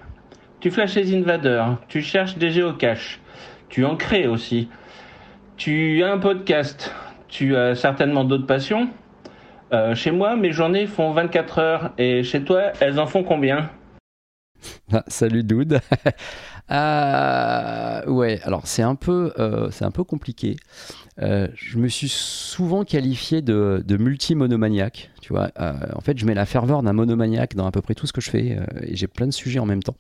Tu 0.61 0.71
flashes 0.71 0.97
les 0.97 1.15
invaders. 1.15 1.79
Tu 1.89 2.03
cherches 2.03 2.37
des 2.39 2.51
géocaches. 2.51 3.21
Tu 3.69 3.85
en 3.85 3.97
crées 3.97 4.27
aussi. 4.27 4.69
Tu 5.57 6.03
as 6.03 6.13
un 6.13 6.19
podcast, 6.19 6.93
tu 7.29 7.57
as 7.57 7.75
certainement 7.75 8.25
d'autres 8.25 8.47
passions. 8.47 8.89
Euh, 9.73 9.95
chez 9.95 10.11
moi, 10.11 10.37
mes 10.37 10.53
journées 10.53 10.87
font 10.87 11.13
24 11.13 11.59
heures 11.59 11.93
et 11.97 12.23
chez 12.23 12.43
toi, 12.43 12.73
elles 12.81 12.99
en 12.99 13.07
font 13.07 13.23
combien? 13.23 13.71
Ah, 14.93 15.05
Salut 15.07 15.45
Doud. 15.45 15.81
euh, 16.71 18.07
ouais, 18.11 18.41
alors 18.43 18.67
c'est 18.67 18.83
un 18.83 18.95
peu, 18.95 19.33
euh, 19.39 19.71
c'est 19.71 19.85
un 19.85 19.91
peu 19.91 20.05
compliqué. 20.05 20.57
Euh, 21.21 21.49
je 21.55 21.79
me 21.79 21.89
suis 21.89 22.09
souvent 22.09 22.85
qualifié 22.85 23.41
de, 23.41 23.83
de 23.87 23.97
multi-monomaniaque. 23.97 25.11
Tu 25.21 25.33
vois, 25.33 25.51
en 25.57 26.01
fait, 26.01 26.19
je 26.19 26.27
mets 26.27 26.35
la 26.35 26.47
ferveur 26.47 26.83
d'un 26.83 26.93
monomaniaque 26.93 27.55
dans 27.55 27.67
à 27.67 27.71
peu 27.71 27.81
près 27.81 27.95
tout 27.95 28.07
ce 28.07 28.13
que 28.13 28.21
je 28.21 28.31
fais 28.31 28.59
et 28.83 28.97
j'ai 28.97 29.07
plein 29.07 29.27
de 29.27 29.33
sujets 29.33 29.61
en 29.61 29.67
même 29.67 29.83
temps. 29.83 29.97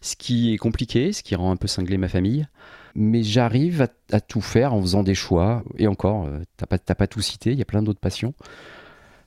Ce 0.00 0.16
qui 0.16 0.54
est 0.54 0.58
compliqué, 0.58 1.12
ce 1.12 1.22
qui 1.22 1.34
rend 1.34 1.50
un 1.50 1.56
peu 1.56 1.68
cinglé 1.68 1.98
ma 1.98 2.08
famille 2.08 2.46
mais 2.94 3.22
j'arrive 3.22 3.86
à, 4.12 4.20
tout 4.20 4.40
faire 4.40 4.74
en 4.74 4.80
faisant 4.80 5.02
des 5.02 5.14
choix. 5.14 5.62
Et 5.76 5.86
encore, 5.86 6.26
euh, 6.26 6.40
t'as 6.56 6.66
pas, 6.66 6.78
pas 6.78 7.06
tout 7.06 7.20
cité, 7.20 7.52
il 7.52 7.58
y 7.58 7.62
a 7.62 7.66
plein 7.66 7.82
d'autres 7.82 8.00
passions. 8.00 8.34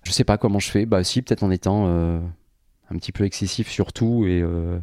Je 0.03 0.11
sais 0.11 0.23
pas 0.23 0.37
comment 0.37 0.59
je 0.59 0.69
fais, 0.69 0.85
bah 0.85 1.03
si, 1.03 1.21
peut-être 1.21 1.43
en 1.43 1.51
étant 1.51 1.85
euh, 1.87 2.19
un 2.89 2.97
petit 2.97 3.11
peu 3.11 3.23
excessif 3.23 3.69
sur 3.69 3.93
tout. 3.93 4.25
Et 4.27 4.41
euh, 4.41 4.79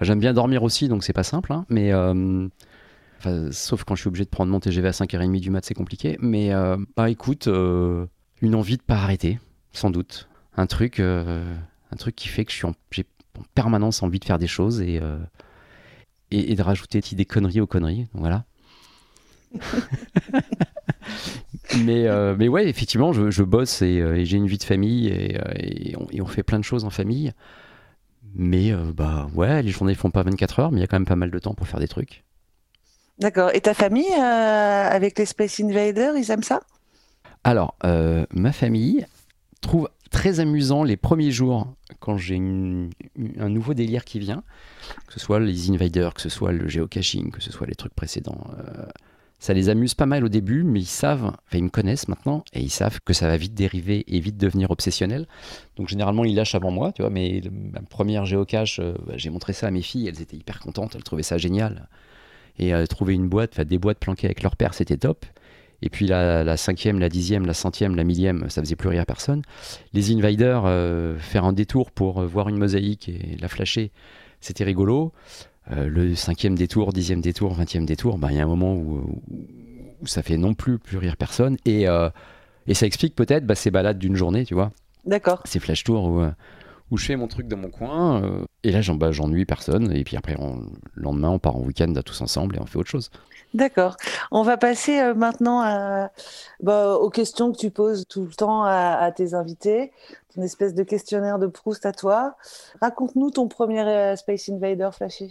j'aime 0.00 0.20
bien 0.20 0.32
dormir 0.32 0.62
aussi, 0.62 0.88
donc 0.88 1.04
c'est 1.04 1.12
pas 1.12 1.22
simple, 1.22 1.52
hein, 1.52 1.66
mais 1.68 1.92
sauf 3.52 3.84
quand 3.84 3.94
je 3.94 4.02
suis 4.02 4.08
obligé 4.08 4.24
de 4.24 4.30
prendre 4.30 4.52
mon 4.52 4.60
TGV 4.60 4.88
à 4.88 4.90
5h30 4.90 5.40
du 5.40 5.50
mat, 5.50 5.64
c'est 5.64 5.74
compliqué. 5.74 6.16
Mais 6.20 6.50
bah 6.96 7.10
écoute, 7.10 7.46
une 7.46 8.54
envie 8.54 8.78
de 8.78 8.82
pas 8.82 8.96
arrêter, 8.96 9.38
sans 9.72 9.90
doute. 9.90 10.28
Un 10.56 10.66
truc, 10.66 11.00
un 11.00 11.96
truc 11.98 12.16
qui 12.16 12.28
fait 12.28 12.44
que 12.46 12.52
je 12.52 12.56
suis 12.56 12.66
j'ai 12.90 13.04
en 13.38 13.42
permanence 13.54 14.02
envie 14.02 14.18
de 14.18 14.24
faire 14.24 14.38
des 14.38 14.46
choses 14.46 14.80
et 14.80 15.00
et, 16.30 16.54
de 16.54 16.62
rajouter 16.62 17.00
des 17.00 17.24
conneries 17.24 17.60
aux 17.60 17.66
conneries. 17.66 18.06
voilà. 18.12 18.44
mais, 21.84 22.06
euh, 22.06 22.34
mais 22.36 22.48
ouais, 22.48 22.68
effectivement, 22.68 23.12
je, 23.12 23.42
bosse 23.42 23.82
euh, 23.82 24.14
et, 24.14 24.24
j'ai 24.24 24.36
une 24.36 24.46
vie 24.46 24.58
de 24.58 24.64
famille 24.64 25.08
et, 25.08 25.38
euh, 25.38 25.52
et, 26.10 26.20
on, 26.20 26.26
fait 26.26 26.42
plein 26.42 26.58
de 26.58 26.64
choses 26.64 26.84
en 26.84 26.90
famille. 26.90 27.32
Mais 28.36 28.72
bah 28.72 29.28
ouais, 29.34 29.62
les 29.62 29.70
journées 29.70 29.94
font 29.94 30.10
pas 30.10 30.24
24 30.24 30.58
heures, 30.58 30.72
mais 30.72 30.78
il 30.78 30.80
y 30.80 30.84
a 30.84 30.88
quand 30.88 30.96
même 30.96 31.06
pas 31.06 31.14
mal 31.14 31.30
de 31.30 31.38
temps 31.38 31.54
pour 31.54 31.68
faire 31.68 31.78
des 31.78 31.86
trucs. 31.86 32.24
D'accord. 33.20 33.50
Et 33.54 33.60
ta 33.60 33.74
famille, 33.74 34.12
avec 34.12 35.16
les 35.20 35.26
Space 35.26 35.60
Invaders, 35.60 36.16
ils 36.16 36.28
aiment 36.32 36.42
ça? 36.42 36.60
Alors, 37.44 37.76
ma 38.32 38.50
famille 38.50 39.06
trouve 39.60 39.88
très 40.14 40.38
amusant 40.38 40.84
les 40.84 40.96
premiers 40.96 41.32
jours 41.32 41.66
quand 41.98 42.16
j'ai 42.16 42.36
un 42.36 43.48
nouveau 43.48 43.74
délire 43.74 44.04
qui 44.04 44.20
vient, 44.20 44.44
que 45.08 45.12
ce 45.12 45.18
soit 45.18 45.40
les 45.40 45.70
invaders, 45.70 46.14
que 46.14 46.20
ce 46.20 46.28
soit 46.28 46.52
le 46.52 46.68
geocaching, 46.68 47.32
que 47.32 47.42
ce 47.42 47.50
soit 47.50 47.66
les 47.66 47.74
trucs 47.74 47.94
précédents. 47.94 48.46
Euh, 48.56 48.86
ça 49.40 49.54
les 49.54 49.68
amuse 49.68 49.94
pas 49.94 50.06
mal 50.06 50.24
au 50.24 50.28
début, 50.28 50.62
mais 50.62 50.78
ils 50.78 50.86
savent, 50.86 51.24
enfin 51.24 51.58
ils 51.58 51.64
me 51.64 51.68
connaissent 51.68 52.06
maintenant, 52.06 52.44
et 52.52 52.60
ils 52.60 52.70
savent 52.70 53.00
que 53.04 53.12
ça 53.12 53.26
va 53.26 53.36
vite 53.36 53.54
dériver 53.54 54.04
et 54.06 54.20
vite 54.20 54.36
devenir 54.36 54.70
obsessionnel. 54.70 55.26
Donc 55.76 55.88
généralement 55.88 56.24
ils 56.24 56.36
lâchent 56.36 56.54
avant 56.54 56.70
moi, 56.70 56.92
tu 56.92 57.02
vois, 57.02 57.10
mais 57.10 57.42
ma 57.50 57.80
première 57.80 58.24
géocache, 58.24 58.78
euh, 58.78 58.94
bah, 59.08 59.14
j'ai 59.16 59.30
montré 59.30 59.52
ça 59.52 59.66
à 59.66 59.72
mes 59.72 59.82
filles, 59.82 60.06
elles 60.06 60.22
étaient 60.22 60.36
hyper 60.36 60.60
contentes, 60.60 60.94
elles 60.94 61.02
trouvaient 61.02 61.24
ça 61.24 61.38
génial. 61.38 61.88
Et 62.60 62.72
euh, 62.72 62.86
trouver 62.86 63.14
une 63.14 63.28
boîte, 63.28 63.50
enfin 63.54 63.64
des 63.64 63.78
boîtes 63.78 63.98
planquées 63.98 64.28
avec 64.28 64.44
leur 64.44 64.54
père, 64.54 64.74
c'était 64.74 64.96
top. 64.96 65.26
Et 65.84 65.90
puis 65.90 66.06
la, 66.06 66.56
cinquième, 66.56 66.98
la 66.98 67.10
dixième, 67.10 67.44
la 67.44 67.52
centième, 67.52 67.94
la 67.94 68.04
millième, 68.04 68.48
ça 68.48 68.62
faisait 68.62 68.74
plus 68.74 68.88
rire 68.88 69.04
personne. 69.04 69.42
Les 69.92 70.12
invaders, 70.12 70.62
euh, 70.64 71.18
faire 71.18 71.44
un 71.44 71.52
détour 71.52 71.90
pour 71.90 72.22
euh, 72.22 72.26
voir 72.26 72.48
une 72.48 72.56
mosaïque 72.56 73.10
et 73.10 73.36
la 73.38 73.48
flasher, 73.48 73.92
c'était 74.40 74.64
rigolo. 74.64 75.12
Euh, 75.72 75.86
le 75.86 76.14
cinquième 76.14 76.56
détour, 76.56 76.94
dixième 76.94 77.20
détour, 77.20 77.52
vingtième 77.52 77.84
détour, 77.84 78.16
bah, 78.16 78.28
il 78.30 78.38
y 78.38 78.40
a 78.40 78.44
un 78.44 78.48
moment 78.48 78.74
où, 78.74 79.20
ça 80.06 80.22
fait 80.22 80.38
non 80.38 80.54
plus 80.54 80.78
plus 80.78 80.96
rire 80.96 81.18
personne. 81.18 81.58
Et, 81.66 81.84
et 82.66 82.74
ça 82.74 82.86
explique 82.86 83.14
peut-être 83.14 83.46
bah, 83.46 83.54
ces 83.54 83.70
balades 83.70 83.98
d'une 83.98 84.16
journée, 84.16 84.46
tu 84.46 84.54
vois. 84.54 84.72
D'accord. 85.04 85.42
Ces 85.44 85.60
flash 85.60 85.84
tours 85.84 86.04
où, 86.04 86.24
où 86.90 86.96
je 86.96 87.04
fais 87.04 87.16
mon 87.16 87.28
truc 87.28 87.46
dans 87.46 87.58
mon 87.58 87.70
coin. 87.70 88.46
et 88.62 88.72
là, 88.72 88.80
bah, 88.94 89.12
j'ennuie 89.12 89.44
personne. 89.44 89.94
Et 89.94 90.02
puis 90.04 90.16
après, 90.16 90.34
le 90.34 91.02
lendemain, 91.02 91.28
on 91.28 91.38
part 91.38 91.56
en 91.56 91.60
week-end 91.62 91.92
tous 92.04 92.22
ensemble 92.22 92.56
et 92.56 92.58
on 92.58 92.66
fait 92.66 92.78
autre 92.78 92.90
chose. 92.90 93.10
D'accord. 93.54 93.96
On 94.32 94.42
va 94.42 94.56
passer 94.56 94.98
euh, 94.98 95.14
maintenant 95.14 96.10
bah, 96.60 96.94
aux 96.94 97.08
questions 97.08 97.52
que 97.52 97.56
tu 97.56 97.70
poses 97.70 98.04
tout 98.08 98.24
le 98.24 98.34
temps 98.34 98.64
à, 98.64 99.10
tes 99.12 99.34
invités, 99.34 99.92
ton 100.34 100.42
espèce 100.42 100.74
de 100.74 100.82
questionnaire 100.82 101.38
de 101.38 101.46
Proust 101.46 101.86
à 101.86 101.92
toi. 101.92 102.36
Raconte-nous 102.80 103.30
ton 103.30 103.46
premier 103.46 103.80
euh, 103.82 104.16
Space 104.16 104.48
Invader 104.48 104.90
flashé. 104.92 105.30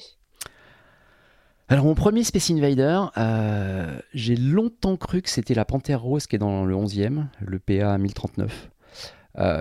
Alors 1.67 1.83
mon 1.83 1.95
premier 1.95 2.23
Space 2.23 2.49
Invader, 2.49 3.01
euh, 3.17 3.99
j'ai 4.13 4.37
longtemps 4.37 4.95
cru 4.95 5.21
que 5.21 5.29
c'était 5.29 5.53
la 5.53 5.65
Panthère 5.65 6.01
Rose 6.01 6.25
qui 6.25 6.37
est 6.37 6.39
dans 6.39 6.63
le 6.63 6.75
11e, 6.75 7.25
le 7.41 7.59
PA 7.59 7.97
1039. 7.97 8.69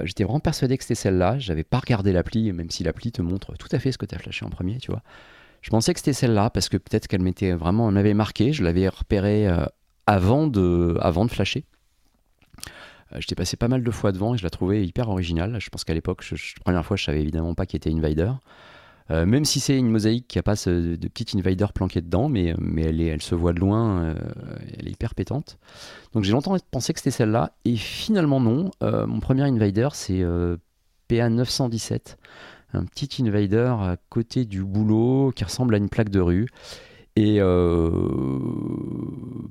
J'étais 0.04 0.22
vraiment 0.22 0.38
persuadé 0.38 0.76
que 0.76 0.84
c'était 0.84 0.94
celle-là. 0.94 1.38
J'avais 1.38 1.64
pas 1.64 1.78
regardé 1.78 2.12
l'appli, 2.12 2.52
même 2.52 2.70
si 2.70 2.84
l'appli 2.84 3.10
te 3.10 3.22
montre 3.22 3.56
tout 3.56 3.68
à 3.72 3.78
fait 3.80 3.90
ce 3.90 3.98
que 3.98 4.06
tu 4.06 4.14
as 4.14 4.18
flashé 4.18 4.44
en 4.44 4.50
premier, 4.50 4.76
tu 4.76 4.92
vois. 4.92 5.02
Je 5.62 5.70
pensais 5.70 5.94
que 5.94 6.00
c'était 6.00 6.12
celle-là 6.12 6.50
parce 6.50 6.68
que 6.68 6.76
peut-être 6.76 7.06
qu'elle 7.06 7.22
m'était 7.22 7.52
vraiment, 7.52 7.90
m'avait 7.90 8.14
marqué. 8.14 8.52
Je 8.52 8.64
l'avais 8.64 8.88
repérée 8.88 9.48
euh, 9.48 9.64
avant, 10.06 10.48
de, 10.48 10.98
avant 11.00 11.24
de 11.24 11.30
flasher. 11.30 11.64
Euh, 13.12 13.16
j'étais 13.20 13.36
passé 13.36 13.56
pas 13.56 13.68
mal 13.68 13.84
de 13.84 13.90
fois 13.92 14.10
devant 14.10 14.34
et 14.34 14.38
je 14.38 14.42
la 14.42 14.50
trouvais 14.50 14.84
hyper 14.84 15.08
originale. 15.08 15.56
Je 15.60 15.70
pense 15.70 15.84
qu'à 15.84 15.94
l'époque, 15.94 16.28
la 16.30 16.36
première 16.64 16.84
fois, 16.84 16.96
je 16.96 17.04
savais 17.04 17.22
évidemment 17.22 17.54
pas 17.54 17.64
qu'il 17.64 17.76
était 17.76 17.92
Invader. 17.92 18.32
Euh, 19.10 19.24
même 19.24 19.44
si 19.44 19.60
c'est 19.60 19.78
une 19.78 19.88
mosaïque 19.88 20.26
qui 20.26 20.38
a 20.38 20.42
pas 20.42 20.54
de 20.54 21.08
petit 21.08 21.38
Invader 21.38 21.66
planqué 21.72 22.00
dedans, 22.00 22.28
mais, 22.28 22.54
mais 22.58 22.82
elle, 22.82 23.00
est, 23.00 23.06
elle 23.06 23.22
se 23.22 23.36
voit 23.36 23.52
de 23.52 23.60
loin, 23.60 24.14
elle 24.78 24.88
est 24.88 24.92
hyper 24.92 25.14
pétante. 25.14 25.58
Donc 26.12 26.24
j'ai 26.24 26.32
longtemps 26.32 26.56
pensé 26.70 26.92
que 26.92 27.00
c'était 27.00 27.10
celle-là, 27.10 27.52
et 27.64 27.76
finalement 27.76 28.40
non. 28.40 28.70
mon 28.80 29.18
premier 29.18 29.42
Invader, 29.42 29.88
c'est 29.92 30.24
PA 31.08 31.28
917 31.28 32.16
un 32.72 32.84
petit 32.84 33.22
invader 33.22 33.56
à 33.80 33.96
côté 34.08 34.44
du 34.44 34.64
boulot 34.64 35.32
qui 35.34 35.44
ressemble 35.44 35.74
à 35.74 35.78
une 35.78 35.88
plaque 35.88 36.10
de 36.10 36.20
rue. 36.20 36.48
Et 37.16 37.36
euh, 37.40 37.90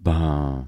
ben. 0.01 0.67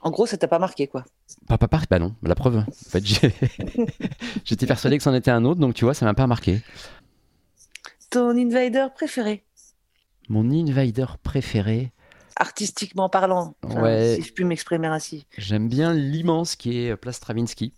En 0.00 0.10
gros, 0.10 0.26
ça 0.26 0.36
t'a 0.36 0.48
pas 0.48 0.58
marqué, 0.58 0.86
quoi. 0.86 1.04
Pas, 1.48 1.56
pas, 1.56 1.68
bah 1.88 1.98
non, 1.98 2.14
la 2.22 2.34
preuve. 2.34 2.58
En 2.58 2.64
fait, 2.90 3.02
j'étais 4.44 4.66
persuadé 4.66 4.98
que 4.98 5.02
c'en 5.02 5.14
était 5.14 5.30
un 5.30 5.44
autre, 5.46 5.60
donc 5.60 5.74
tu 5.74 5.84
vois, 5.84 5.94
ça 5.94 6.04
m'a 6.04 6.12
pas 6.14 6.26
marqué. 6.26 6.60
Ton 8.10 8.36
invader 8.36 8.88
préféré? 8.94 9.44
Mon 10.28 10.50
invader 10.50 11.06
préféré 11.22 11.92
artistiquement 12.36 13.08
parlant, 13.08 13.54
Ouais. 13.62 14.16
si 14.16 14.22
je 14.28 14.32
puis 14.32 14.44
m'exprimer 14.44 14.88
ainsi. 14.88 15.26
J'aime 15.38 15.68
bien 15.68 15.94
l'immense 15.94 16.56
qui 16.56 16.78
est 16.78 16.96
Place 16.96 17.16
Stravinsky, 17.16 17.72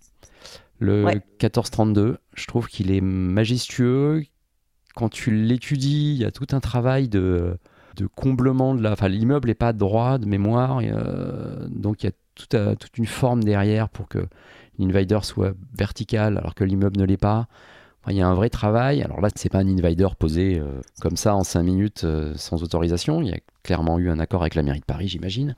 le 0.79 1.05
Ouais. 1.05 1.15
1432. 1.15 2.19
Je 2.35 2.47
trouve 2.47 2.69
qu'il 2.69 2.91
est 2.91 3.01
majestueux. 3.01 4.23
Quand 4.95 5.09
tu 5.11 5.31
l'étudies, 5.31 6.15
il 6.15 6.19
y 6.21 6.25
a 6.25 6.31
tout 6.31 6.47
un 6.53 6.61
travail 6.61 7.09
de, 7.09 7.59
de 7.97 8.07
comblement 8.07 8.75
de 8.75 8.83
la. 8.83 8.93
Enfin, 8.93 9.09
l'immeuble 9.09 9.49
n'est 9.49 9.55
pas 9.55 9.73
droit 9.73 10.19
de 10.19 10.27
mémoire, 10.27 10.81
et, 10.81 10.91
euh, 10.93 11.67
donc 11.69 12.03
il 12.03 12.07
y 12.07 12.09
a 12.09 12.12
tout 12.35 12.57
à- 12.57 12.77
toute 12.77 12.97
une 12.99 13.07
forme 13.07 13.45
derrière 13.45 13.89
pour 13.89 14.09
que 14.09 14.27
l'invader 14.79 15.19
soit 15.23 15.55
vertical 15.79 16.39
alors 16.39 16.55
que 16.55 16.65
l'immeuble 16.65 16.99
ne 16.99 17.05
l'est 17.05 17.17
pas. 17.19 17.47
Enfin, 18.03 18.12
il 18.12 18.19
y 18.19 18.23
a 18.23 18.29
un 18.29 18.35
vrai 18.35 18.51
travail. 18.51 19.03
Alors 19.03 19.21
là, 19.21 19.29
c'est 19.35 19.49
pas 19.51 19.59
un 19.59 19.69
invader 19.69 20.09
posé 20.19 20.59
euh, 20.59 20.81
comme 21.01 21.17
ça 21.17 21.35
en 21.35 21.45
5 21.45 21.62
minutes 21.62 22.05
euh, 22.05 22.33
sans 22.37 22.62
autorisation. 22.62 23.21
Il 23.23 23.29
y 23.29 23.33
a 23.33 23.39
clairement 23.65 23.99
eu 23.99 24.09
un 24.11 24.19
accord 24.19 24.43
avec 24.43 24.55
la 24.55 24.62
mairie 24.62 24.81
de 24.81 24.85
Paris, 24.85 25.09
j'imagine. 25.09 25.57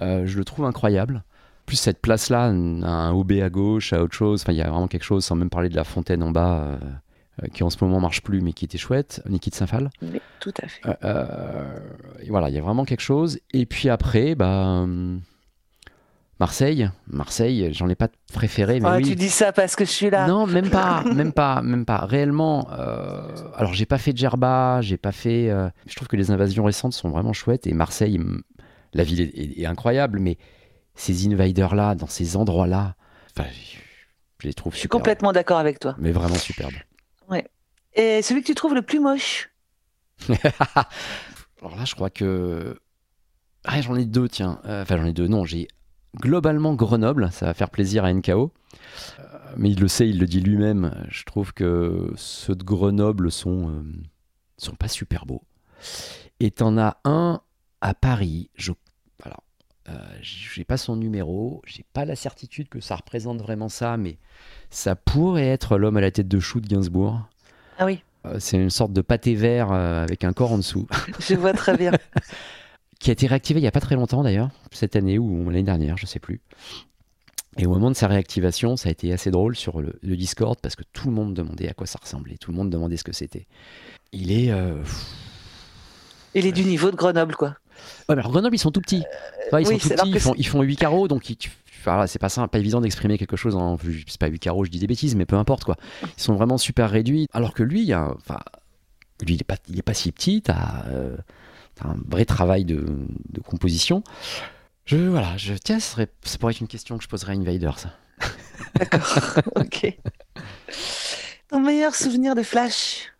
Je 0.00 0.36
le 0.36 0.44
trouve 0.44 0.66
incroyable. 0.66 1.24
Plus 1.66 1.76
cette 1.76 2.00
place-là, 2.00 2.44
un 2.46 3.12
OB 3.12 3.32
à 3.42 3.50
gauche, 3.50 3.92
à 3.92 4.02
autre 4.02 4.14
chose. 4.14 4.42
Enfin, 4.42 4.52
il 4.52 4.58
y 4.58 4.62
a 4.62 4.70
vraiment 4.70 4.86
quelque 4.88 5.02
chose, 5.04 5.24
sans 5.24 5.34
même 5.34 5.50
parler 5.50 5.68
de 5.68 5.74
la 5.76 5.84
fontaine 5.84 6.22
en 6.22 6.30
bas, 6.30 6.60
euh, 6.60 6.76
euh, 7.42 7.46
qui 7.52 7.62
en 7.64 7.70
ce 7.70 7.76
moment 7.84 7.98
marche 8.00 8.22
plus, 8.22 8.40
mais 8.40 8.52
qui 8.52 8.64
était 8.64 8.78
chouette. 8.78 9.20
Niki 9.28 9.50
de 9.50 9.54
Saint-Phal. 9.56 9.90
Mais 10.00 10.20
tout 10.40 10.52
à 10.62 10.68
fait. 10.68 10.80
Euh, 11.04 11.78
et 12.22 12.28
voilà, 12.30 12.48
il 12.50 12.54
y 12.54 12.58
a 12.58 12.62
vraiment 12.62 12.84
quelque 12.84 13.00
chose. 13.00 13.38
Et 13.52 13.66
puis 13.66 13.88
après, 13.88 14.34
bah, 14.36 14.64
hum, 14.84 15.20
Marseille. 16.38 16.90
Marseille, 17.08 17.70
j'en 17.72 17.88
ai 17.88 17.94
pas 17.94 18.08
de 18.08 18.12
préféré, 18.32 18.78
mais 18.78 18.88
Ah, 18.88 18.96
oui. 18.98 19.04
Tu 19.04 19.14
dis 19.16 19.30
ça 19.30 19.52
parce 19.52 19.74
que 19.74 19.84
je 19.86 19.90
suis 19.90 20.10
là. 20.10 20.26
Non, 20.28 20.46
même 20.46 20.68
pas, 20.68 21.02
même 21.14 21.32
pas, 21.32 21.62
même 21.62 21.86
pas. 21.86 21.98
Réellement, 22.04 22.68
euh, 22.72 23.26
alors 23.56 23.72
j'ai 23.72 23.86
pas 23.86 23.96
fait 23.98 24.12
de 24.12 24.18
Gerba, 24.18 24.80
j'ai 24.82 24.98
pas 24.98 25.12
fait. 25.12 25.48
euh, 25.50 25.68
je 25.88 25.94
trouve 25.96 26.08
que 26.08 26.16
les 26.16 26.30
invasions 26.30 26.64
récentes 26.64 26.92
sont 26.92 27.08
vraiment 27.08 27.32
chouettes 27.32 27.66
et 27.66 27.72
Marseille, 27.72 28.18
hum, 28.18 28.42
la 28.92 29.02
ville 29.02 29.20
est, 29.22 29.34
est- 29.36 29.60
est 29.62 29.66
incroyable, 29.66 30.18
mais 30.20 30.36
ces 30.96 31.26
invaders 31.26 31.74
là, 31.74 31.94
dans 31.94 32.06
ces 32.06 32.36
endroits 32.36 32.66
là, 32.66 32.96
enfin, 33.36 33.48
je, 34.40 34.46
les 34.46 34.54
trouve 34.54 34.72
Je 34.72 34.78
suis 34.78 34.82
superbes. 34.82 35.00
complètement 35.02 35.32
d'accord 35.32 35.58
avec 35.58 35.78
toi. 35.78 35.94
Mais 35.98 36.12
vraiment 36.12 36.36
superbes. 36.36 36.74
Et 37.98 38.20
celui 38.20 38.42
que 38.42 38.46
tu 38.46 38.54
trouves 38.54 38.74
le 38.74 38.82
plus 38.82 39.00
moche 39.00 39.50
Alors 40.28 41.76
là, 41.76 41.84
je 41.84 41.94
crois 41.94 42.10
que. 42.10 42.78
Ah, 43.64 43.80
j'en 43.80 43.96
ai 43.96 44.04
deux, 44.04 44.28
tiens. 44.28 44.60
Euh, 44.66 44.82
Enfin, 44.82 44.98
j'en 44.98 45.06
ai 45.06 45.14
deux. 45.14 45.26
Non, 45.26 45.44
j'ai 45.46 45.66
globalement 46.14 46.74
Grenoble. 46.74 47.30
Ça 47.32 47.46
va 47.46 47.54
faire 47.54 47.70
plaisir 47.70 48.04
à 48.04 48.12
NKO. 48.12 48.52
Euh, 49.18 49.22
mais 49.56 49.70
il 49.70 49.80
le 49.80 49.88
sait, 49.88 50.08
il 50.08 50.18
le 50.18 50.26
dit 50.26 50.40
lui-même. 50.40 51.06
Je 51.08 51.24
trouve 51.24 51.54
que 51.54 52.12
ceux 52.16 52.54
de 52.54 52.62
Grenoble 52.62 53.32
sont, 53.32 53.70
euh, 53.70 53.82
sont 54.58 54.76
pas 54.76 54.88
super 54.88 55.24
beaux. 55.24 55.42
Et 56.38 56.50
t'en 56.50 56.76
as 56.76 56.98
un 57.04 57.40
à 57.80 57.94
Paris. 57.94 58.50
Je. 58.56 58.72
Euh, 59.88 59.92
j'ai 60.20 60.64
pas 60.64 60.76
son 60.76 60.96
numéro. 60.96 61.62
J'ai 61.66 61.84
pas 61.92 62.04
la 62.04 62.16
certitude 62.16 62.68
que 62.68 62.80
ça 62.80 62.96
représente 62.96 63.40
vraiment 63.40 63.68
ça, 63.68 63.96
mais 63.96 64.18
ça 64.70 64.96
pourrait 64.96 65.46
être 65.46 65.78
l'homme 65.78 65.96
à 65.96 66.00
la 66.00 66.10
tête 66.10 66.28
de 66.28 66.40
chou 66.40 66.60
de 66.60 66.66
Gainsbourg. 66.66 67.20
Ah 67.78 67.86
oui, 67.86 68.02
Euh, 68.24 68.38
C'est 68.40 68.56
une 68.56 68.70
sorte 68.70 68.92
de 68.92 69.00
pâté 69.02 69.34
vert 69.34 69.70
euh, 69.70 70.02
avec 70.02 70.24
un 70.24 70.32
corps 70.32 70.52
en 70.52 70.58
dessous. 70.58 70.88
je 71.20 71.34
vois 71.34 71.52
très 71.52 71.76
bien. 71.76 71.92
qui 72.98 73.10
a 73.10 73.12
été 73.12 73.26
réactivé 73.26 73.60
il 73.60 73.62
n'y 73.62 73.68
a 73.68 73.72
pas 73.72 73.80
très 73.80 73.94
longtemps 73.94 74.22
d'ailleurs, 74.22 74.48
cette 74.72 74.96
année 74.96 75.18
ou 75.18 75.48
l'année 75.50 75.62
dernière, 75.62 75.96
je 75.98 76.06
sais 76.06 76.18
plus. 76.18 76.40
Et 77.58 77.66
au 77.66 77.70
moment 77.70 77.90
de 77.90 77.96
sa 77.96 78.08
réactivation, 78.08 78.76
ça 78.76 78.88
a 78.88 78.92
été 78.92 79.12
assez 79.12 79.30
drôle 79.30 79.54
sur 79.54 79.80
le, 79.80 79.98
le 80.02 80.16
Discord 80.16 80.58
parce 80.60 80.76
que 80.76 80.82
tout 80.92 81.08
le 81.08 81.14
monde 81.14 81.32
demandait 81.34 81.68
à 81.68 81.74
quoi 81.74 81.86
ça 81.86 81.98
ressemblait, 82.02 82.36
tout 82.38 82.50
le 82.50 82.56
monde 82.56 82.70
demandait 82.70 82.96
ce 82.96 83.04
que 83.04 83.12
c'était. 83.12 83.46
Il 84.12 84.32
est. 84.32 84.50
euh, 84.50 84.82
Il 86.34 86.44
est 86.46 86.52
du 86.52 86.64
niveau 86.64 86.90
de 86.90 86.96
Grenoble, 86.96 87.34
quoi. 87.36 87.56
Ouais, 88.08 88.14
mais 88.14 88.20
alors 88.20 88.30
Grenoble, 88.32 88.54
ils 88.56 88.58
sont 88.58 88.70
tout 88.70 88.80
petits. 88.80 89.02
Ils 89.52 89.56
oui, 89.56 89.64
sont 89.66 89.78
tout 89.78 89.88
petits, 89.94 90.10
ils 90.10 90.20
font, 90.20 90.34
ils 90.36 90.46
font 90.46 90.62
8 90.62 90.76
carreaux, 90.76 91.08
donc 91.08 91.28
ils- 91.30 91.36
tu- 91.36 91.50
voilà, 91.84 92.06
c'est 92.08 92.18
pas 92.18 92.28
simple, 92.28 92.48
pas 92.48 92.58
évident 92.58 92.80
d'exprimer 92.80 93.16
quelque 93.18 93.36
chose 93.36 93.54
en. 93.54 93.78
C'est 94.08 94.18
pas 94.18 94.26
8 94.26 94.38
carreaux, 94.40 94.64
je 94.64 94.70
dis 94.70 94.78
des 94.80 94.86
bêtises, 94.88 95.14
mais 95.14 95.24
peu 95.26 95.36
importe 95.36 95.64
quoi. 95.64 95.76
Ils 96.02 96.22
sont 96.22 96.34
vraiment 96.34 96.58
super 96.58 96.90
réduits. 96.90 97.28
Alors 97.32 97.54
que 97.54 97.62
lui, 97.62 97.94
enfin, 97.94 98.38
lui, 99.24 99.34
il 99.34 99.40
est 99.40 99.44
pas, 99.44 99.56
il 99.68 99.78
est 99.78 99.82
pas 99.82 99.94
si 99.94 100.10
petit, 100.12 100.42
t'as 100.42 100.84
euh, 100.88 101.16
un 101.84 101.96
vrai 102.08 102.24
travail 102.24 102.64
de, 102.64 102.84
de 103.30 103.40
composition. 103.40 104.02
Je, 104.84 104.96
voilà, 104.96 105.36
je, 105.36 105.54
tiens, 105.54 105.78
ça, 105.80 105.92
serait- 105.92 106.08
ça 106.22 106.38
pourrait 106.38 106.52
être 106.54 106.60
une 106.60 106.68
question 106.68 106.96
que 106.98 107.04
je 107.04 107.08
poserais 107.08 107.32
à 107.32 107.36
Invader, 107.36 107.70
ça. 107.76 107.90
D'accord. 108.78 109.18
ok. 109.56 109.96
Ton 111.48 111.60
meilleur 111.60 111.94
souvenir 111.94 112.34
de 112.34 112.42
Flash? 112.42 113.12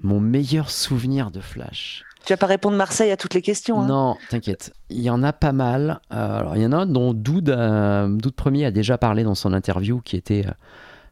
Mon 0.00 0.20
meilleur 0.20 0.70
souvenir 0.70 1.30
de 1.30 1.40
Flash. 1.40 2.04
Tu 2.26 2.32
vas 2.32 2.36
pas 2.38 2.46
répondre 2.46 2.76
Marseille 2.76 3.10
à 3.10 3.16
toutes 3.16 3.34
les 3.34 3.42
questions. 3.42 3.80
hein. 3.82 3.86
Non, 3.86 4.16
t'inquiète. 4.30 4.72
Il 4.90 5.00
y 5.00 5.10
en 5.10 5.22
a 5.22 5.32
pas 5.32 5.52
mal. 5.52 6.00
Euh, 6.12 6.38
alors, 6.40 6.56
il 6.56 6.62
y 6.62 6.66
en 6.66 6.72
a 6.72 6.76
un 6.78 6.86
dont 6.86 7.12
Doud, 7.12 7.50
euh, 7.50 8.08
Doud 8.08 8.34
Premier 8.34 8.64
a 8.66 8.70
déjà 8.70 8.96
parlé 8.98 9.24
dans 9.24 9.34
son 9.34 9.52
interview, 9.52 10.00
qui 10.00 10.16
était 10.16 10.44
euh, 10.46 10.50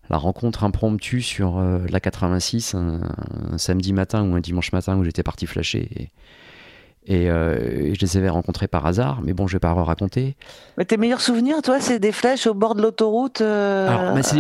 la 0.08 0.16
rencontre 0.16 0.64
impromptue 0.64 1.20
sur 1.20 1.58
euh, 1.58 1.80
la 1.90 2.00
86, 2.00 2.74
un, 2.74 3.00
un 3.52 3.58
samedi 3.58 3.92
matin 3.92 4.22
ou 4.28 4.34
un 4.36 4.40
dimanche 4.40 4.72
matin 4.72 4.96
où 4.96 5.04
j'étais 5.04 5.22
parti 5.22 5.46
flasher. 5.46 5.88
Et, 5.96 6.10
et, 7.04 7.24
et 7.24 7.94
je 7.94 8.00
les 8.00 8.16
avais 8.16 8.28
rencontrés 8.28 8.68
par 8.68 8.86
hasard, 8.86 9.20
mais 9.24 9.32
bon, 9.32 9.48
je 9.48 9.54
vais 9.56 9.60
pas 9.60 9.72
raconter. 9.72 10.36
Mais 10.78 10.84
tes 10.84 10.96
meilleurs 10.96 11.20
souvenirs, 11.20 11.60
toi, 11.60 11.80
c'est 11.80 11.98
des 11.98 12.12
flèches 12.12 12.46
au 12.46 12.54
bord 12.54 12.74
de 12.76 12.82
l'autoroute 12.82 13.40
Alors, 13.40 14.14
c'est 14.22 14.36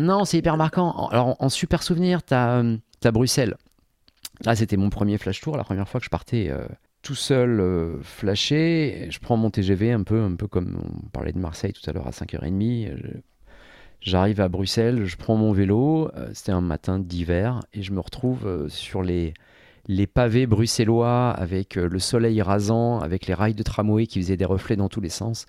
Non, 0.00 0.24
c'est 0.24 0.36
hyper 0.38 0.56
marquant. 0.56 1.08
Alors, 1.12 1.28
en, 1.28 1.36
en 1.38 1.48
super 1.48 1.82
souvenir, 1.84 2.22
t'as 2.24 2.62
t'as 3.00 3.10
Bruxelles. 3.12 3.54
Là, 4.44 4.54
c'était 4.56 4.76
mon 4.76 4.90
premier 4.90 5.18
flash 5.18 5.40
tour, 5.40 5.56
la 5.56 5.64
première 5.64 5.88
fois 5.88 6.00
que 6.00 6.04
je 6.06 6.10
partais 6.10 6.48
euh, 6.50 6.66
tout 7.02 7.14
seul 7.14 7.60
euh, 7.60 8.00
flasher. 8.02 9.06
Je 9.10 9.18
prends 9.20 9.36
mon 9.36 9.50
TGV 9.50 9.92
un 9.92 10.02
peu, 10.02 10.20
un 10.22 10.34
peu 10.34 10.46
comme 10.48 10.78
on 11.04 11.08
parlait 11.10 11.32
de 11.32 11.38
Marseille 11.38 11.72
tout 11.72 11.88
à 11.88 11.92
l'heure 11.92 12.06
à 12.06 12.12
5h30. 12.12 12.96
Je- 12.96 13.18
J'arrive 14.00 14.40
à 14.42 14.48
Bruxelles, 14.48 15.06
je 15.06 15.16
prends 15.16 15.36
mon 15.36 15.52
vélo. 15.52 16.10
euh, 16.16 16.28
c'était 16.34 16.52
un 16.52 16.60
matin 16.60 16.98
d'hiver 16.98 17.60
et 17.72 17.82
je 17.82 17.92
me 17.92 18.00
retrouve 18.00 18.46
euh, 18.46 18.68
sur 18.68 19.02
les, 19.02 19.32
les 19.88 20.06
pavés 20.06 20.46
bruxellois 20.46 21.30
avec 21.30 21.78
euh, 21.78 21.88
le 21.88 21.98
soleil 21.98 22.42
rasant, 22.42 23.00
avec 23.00 23.26
les 23.26 23.34
rails 23.34 23.54
de 23.54 23.62
tramway 23.62 24.06
qui 24.06 24.20
faisaient 24.20 24.36
des 24.36 24.44
reflets 24.44 24.76
dans 24.76 24.88
tous 24.90 25.00
les 25.00 25.08
sens 25.08 25.46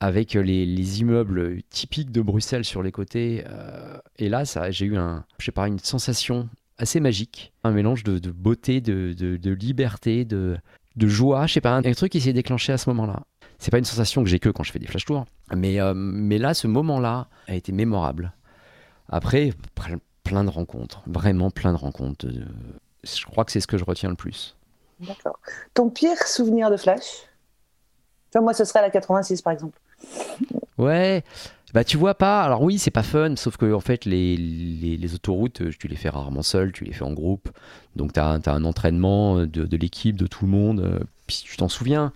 avec 0.00 0.36
euh, 0.36 0.40
les, 0.42 0.66
les 0.66 1.00
immeubles 1.00 1.62
typiques 1.70 2.10
de 2.12 2.22
Bruxelles 2.22 2.64
sur 2.64 2.82
les 2.82 2.92
côtés. 2.92 3.44
euh, 3.48 3.98
et 4.18 4.28
là, 4.28 4.44
j'ai 4.70 4.86
eu 4.86 4.96
un, 4.96 5.24
je 5.38 5.46
sais 5.46 5.52
une 5.68 5.78
sensation 5.78 6.48
assez 6.80 7.00
magique, 7.00 7.52
un 7.64 7.70
mélange 7.70 8.02
de, 8.04 8.18
de 8.18 8.30
beauté, 8.30 8.80
de, 8.80 9.12
de- 9.12 9.36
de 9.36 9.50
liberté, 9.52 10.24
de, 10.24 10.56
de 10.96 11.06
joie. 11.06 11.46
Je 11.46 11.54
sais 11.54 11.60
pas, 11.60 11.70
un, 11.72 11.84
un 11.84 11.92
truc 11.92 12.12
qui 12.12 12.20
s'est 12.20 12.32
déclenché 12.32 12.72
à 12.72 12.78
ce 12.78 12.88
moment-là. 12.90 13.20
C'est 13.58 13.70
pas 13.70 13.78
une 13.78 13.84
sensation 13.84 14.22
que 14.24 14.28
j'ai 14.28 14.38
que 14.38 14.48
quand 14.48 14.62
je 14.62 14.72
fais 14.72 14.78
des 14.78 14.86
flash 14.86 15.04
tours, 15.04 15.26
mais, 15.54 15.80
euh, 15.80 15.92
mais 15.94 16.38
là, 16.38 16.54
ce 16.54 16.66
moment-là 16.66 17.28
a 17.46 17.54
été 17.54 17.72
mémorable. 17.72 18.32
Après, 19.10 19.52
plein 20.24 20.44
de 20.44 20.50
rencontres, 20.50 21.02
vraiment 21.06 21.50
plein 21.50 21.72
de 21.72 21.78
rencontres. 21.78 22.26
de- 22.26 22.46
je 23.04 23.24
crois 23.26 23.44
que 23.44 23.52
c'est 23.52 23.60
ce 23.60 23.66
que 23.66 23.76
je 23.78 23.84
retiens 23.84 24.08
le 24.10 24.14
plus. 24.14 24.56
D'accord. 25.00 25.38
Ton 25.74 25.88
pire 25.90 26.18
souvenir 26.26 26.70
de 26.70 26.76
Flash? 26.76 27.26
Moi, 28.34 28.52
ce 28.54 28.64
serait 28.64 28.82
la 28.82 28.90
86, 28.90 29.42
par 29.42 29.52
exemple. 29.52 29.78
Ouais, 30.78 31.24
bah 31.74 31.84
tu 31.84 31.96
vois 31.96 32.14
pas. 32.14 32.42
Alors 32.42 32.62
oui, 32.62 32.78
c'est 32.78 32.90
pas 32.90 33.02
fun, 33.02 33.36
sauf 33.36 33.56
que 33.56 33.72
en 33.72 33.80
fait, 33.80 34.04
les, 34.04 34.36
les, 34.36 34.96
les 34.96 35.14
autoroutes, 35.14 35.62
euh, 35.62 35.70
tu 35.78 35.88
les 35.88 35.96
fais 35.96 36.08
rarement 36.08 36.42
seul, 36.42 36.72
tu 36.72 36.84
les 36.84 36.92
fais 36.92 37.04
en 37.04 37.12
groupe. 37.12 37.48
Donc 37.96 38.12
tu 38.12 38.20
as, 38.20 38.40
un 38.46 38.64
entraînement 38.64 39.38
euh, 39.38 39.46
de, 39.46 39.76
l'équipe, 39.76 40.16
de 40.16 40.26
tout 40.26 40.44
le 40.44 40.50
monde. 40.50 40.80
euh, 40.80 41.00
Puis 41.26 41.42
tu 41.44 41.56
t'en 41.56 41.68
souviens. 41.68 42.12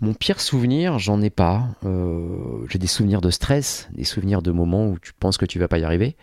Mon 0.00 0.12
pire 0.12 0.40
souvenir, 0.40 0.98
j'en 0.98 1.22
ai 1.22 1.30
pas. 1.30 1.68
J'ai 2.68 2.78
des 2.78 2.86
souvenirs 2.86 3.22
de 3.22 3.30
stress, 3.30 3.88
des 3.92 4.04
souvenirs 4.04 4.42
de 4.42 4.50
moments 4.50 4.88
où 4.88 4.98
tu 4.98 5.14
penses 5.14 5.38
que 5.38 5.46
tu 5.46 5.58
vas 5.58 5.68
pas 5.68 5.78
y 5.78 5.84
arriver. 5.84 6.16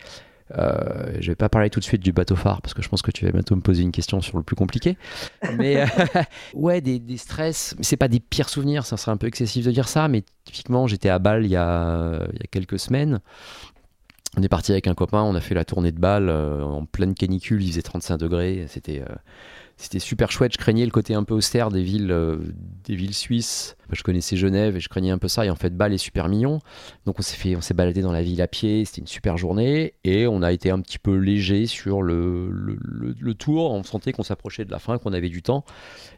Euh, 0.51 1.15
je 1.19 1.31
vais 1.31 1.35
pas 1.35 1.49
parler 1.49 1.69
tout 1.69 1.79
de 1.79 1.85
suite 1.85 2.01
du 2.01 2.11
bateau 2.11 2.35
phare 2.35 2.61
parce 2.61 2.73
que 2.73 2.81
je 2.81 2.89
pense 2.89 3.01
que 3.01 3.11
tu 3.11 3.25
vas 3.25 3.31
bientôt 3.31 3.55
me 3.55 3.61
poser 3.61 3.81
une 3.81 3.91
question 3.91 4.21
sur 4.21 4.37
le 4.37 4.43
plus 4.43 4.55
compliqué. 4.55 4.97
Mais 5.57 5.81
euh, 5.81 5.85
ouais, 6.53 6.81
des, 6.81 6.99
des 6.99 7.17
stress. 7.17 7.75
C'est 7.81 7.97
pas 7.97 8.07
des 8.07 8.19
pires 8.19 8.49
souvenirs, 8.49 8.85
ça 8.85 8.97
serait 8.97 9.11
un 9.11 9.17
peu 9.17 9.27
excessif 9.27 9.65
de 9.65 9.71
dire 9.71 9.87
ça, 9.87 10.07
mais 10.07 10.23
typiquement, 10.45 10.87
j'étais 10.87 11.09
à 11.09 11.19
Bâle 11.19 11.45
il 11.45 11.51
y 11.51 11.55
a, 11.55 12.27
il 12.33 12.39
y 12.39 12.43
a 12.43 12.47
quelques 12.51 12.79
semaines. 12.79 13.19
On 14.35 14.41
est 14.41 14.49
parti 14.49 14.71
avec 14.71 14.87
un 14.87 14.95
copain, 14.95 15.21
on 15.21 15.35
a 15.35 15.41
fait 15.41 15.53
la 15.53 15.63
tournée 15.63 15.91
de 15.91 15.99
Bâle 15.99 16.27
euh, 16.29 16.63
en 16.63 16.85
pleine 16.85 17.13
canicule, 17.13 17.61
il 17.61 17.69
faisait 17.69 17.83
35 17.83 18.17
degrés. 18.17 18.65
C'était 18.67 19.01
euh, 19.01 19.15
c'était 19.77 19.99
super 19.99 20.31
chouette. 20.31 20.53
Je 20.53 20.57
craignais 20.57 20.85
le 20.85 20.91
côté 20.91 21.13
un 21.13 21.23
peu 21.23 21.33
austère 21.33 21.69
des 21.69 21.83
villes, 21.83 22.11
euh, 22.11 22.37
des 22.85 22.95
villes 22.95 23.13
suisses. 23.13 23.75
Je 23.91 24.03
connaissais 24.03 24.37
Genève 24.37 24.75
et 24.75 24.79
je 24.79 24.87
craignais 24.87 25.11
un 25.11 25.17
peu 25.17 25.27
ça. 25.27 25.45
Et 25.45 25.49
en 25.49 25.55
fait, 25.55 25.75
Bâle 25.75 25.93
est 25.93 25.97
super 25.97 26.29
mignon. 26.29 26.59
Donc 27.05 27.19
on 27.19 27.21
s'est 27.21 27.35
fait, 27.35 27.55
on 27.55 27.61
s'est 27.61 27.73
baladé 27.73 28.01
dans 28.01 28.11
la 28.11 28.21
ville 28.21 28.41
à 28.41 28.47
pied. 28.47 28.85
C'était 28.85 29.01
une 29.01 29.07
super 29.07 29.37
journée 29.37 29.95
et 30.03 30.27
on 30.27 30.41
a 30.41 30.51
été 30.51 30.69
un 30.69 30.79
petit 30.79 30.99
peu 30.99 31.15
léger 31.15 31.65
sur 31.65 32.01
le, 32.01 32.49
le, 32.49 33.33
tour. 33.33 33.71
On 33.71 33.83
sentait 33.83 34.13
qu'on 34.13 34.23
s'approchait 34.23 34.63
de 34.63 34.71
la 34.71 34.79
fin, 34.79 34.99
qu'on 34.99 35.13
avait 35.13 35.29
du 35.29 35.41
temps 35.41 35.65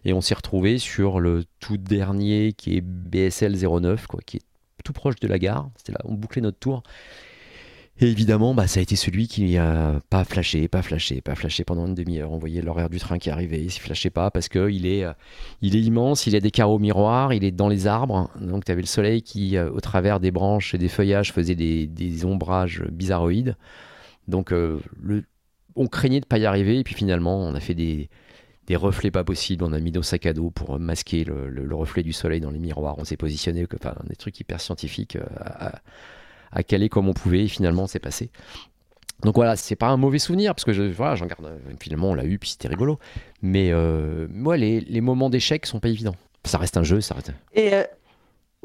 et 0.03 0.13
on 0.13 0.21
s'est 0.21 0.35
retrouvé 0.35 0.77
sur 0.77 1.19
le 1.19 1.45
tout 1.59 1.77
dernier 1.77 2.53
qui 2.53 2.77
est 2.77 2.81
BSL 2.81 3.55
09, 3.57 4.07
quoi, 4.07 4.19
qui 4.25 4.37
est 4.37 4.43
tout 4.83 4.93
proche 4.93 5.15
de 5.15 5.27
la 5.27 5.39
gare. 5.39 5.69
C'était 5.77 5.93
là, 5.93 5.99
on 6.03 6.13
bouclait 6.13 6.41
notre 6.41 6.59
tour. 6.59 6.83
Et 7.97 8.11
évidemment, 8.11 8.53
bah, 8.53 8.67
ça 8.67 8.81
a 8.81 8.83
été 8.83 8.97
celui 8.97 9.29
qui 9.29 9.57
a 9.57 10.01
pas 10.09 10.25
flashé, 10.25 10.67
pas 10.67 10.81
flashé, 10.81 11.21
pas 11.21 11.33
flashé 11.33 11.63
pendant 11.63 11.87
une 11.87 11.95
demi-heure. 11.95 12.33
On 12.33 12.37
voyait 12.37 12.61
l'horaire 12.61 12.89
du 12.89 12.99
train 12.99 13.17
qui 13.19 13.29
arrivait, 13.29 13.61
il 13.61 13.67
ne 13.67 13.71
flashait 13.71 14.09
pas 14.09 14.31
parce 14.31 14.49
qu'il 14.49 14.85
est, 14.85 15.05
euh, 15.05 15.13
il 15.61 15.77
est 15.77 15.81
immense, 15.81 16.27
il 16.27 16.35
a 16.35 16.41
des 16.41 16.51
carreaux 16.51 16.77
miroirs, 16.77 17.31
il 17.31 17.45
est 17.45 17.51
dans 17.51 17.69
les 17.69 17.87
arbres. 17.87 18.29
Donc 18.41 18.65
tu 18.65 18.71
avais 18.73 18.81
le 18.81 18.87
soleil 18.87 19.21
qui, 19.21 19.55
euh, 19.55 19.71
au 19.71 19.79
travers 19.79 20.19
des 20.19 20.31
branches 20.31 20.73
et 20.73 20.77
des 20.77 20.89
feuillages, 20.89 21.31
faisait 21.31 21.55
des, 21.55 21.87
des 21.87 22.25
ombrages 22.25 22.83
bizarroïdes. 22.91 23.55
Donc 24.27 24.51
euh, 24.51 24.81
on 25.77 25.87
craignait 25.87 26.19
de 26.19 26.25
pas 26.25 26.37
y 26.37 26.45
arriver. 26.45 26.79
Et 26.79 26.83
puis 26.83 26.95
finalement, 26.95 27.39
on 27.39 27.55
a 27.55 27.61
fait 27.61 27.75
des, 27.75 28.09
des 28.67 28.75
reflets 28.75 29.11
pas 29.11 29.23
possibles. 29.23 29.63
On 29.63 29.71
a 29.71 29.79
mis 29.79 29.93
nos 29.93 30.03
sacs 30.03 30.25
à 30.25 30.33
dos 30.33 30.49
pour 30.49 30.79
masquer 30.79 31.23
le, 31.23 31.49
le, 31.49 31.75
reflet 31.75 32.03
du 32.03 32.11
soleil 32.11 32.41
dans 32.41 32.51
les 32.51 32.59
miroirs. 32.59 32.95
On 32.97 33.05
s'est 33.05 33.15
positionné, 33.15 33.65
enfin, 33.73 33.95
des 34.09 34.17
trucs 34.17 34.37
hyper 34.37 34.59
scientifiques 34.59 35.17
caler 36.63 36.89
comme 36.89 37.07
on 37.09 37.13
pouvait 37.13 37.43
et 37.43 37.47
finalement 37.47 37.87
c'est 37.87 37.99
passé. 37.99 38.29
Donc 39.23 39.35
voilà, 39.35 39.55
c'est 39.55 39.75
pas 39.75 39.87
un 39.87 39.97
mauvais 39.97 40.19
souvenir 40.19 40.53
parce 40.53 40.65
que 40.65 40.73
je, 40.73 40.83
voilà, 40.83 41.15
j'en 41.15 41.25
garde. 41.25 41.49
Finalement, 41.79 42.09
on 42.09 42.15
l'a 42.15 42.25
eu 42.25 42.37
puis 42.37 42.49
c'était 42.49 42.67
rigolo. 42.67 42.99
Mais 43.41 43.71
euh, 43.71 44.27
moi, 44.29 44.57
les, 44.57 44.81
les 44.81 45.01
moments 45.01 45.29
d'échec 45.29 45.65
sont 45.65 45.79
pas 45.79 45.89
évidents. 45.89 46.15
Ça 46.43 46.57
reste 46.57 46.77
un 46.77 46.83
jeu, 46.83 47.01
ça 47.01 47.15
reste. 47.15 47.31
Et 47.53 47.73
euh, 47.73 47.83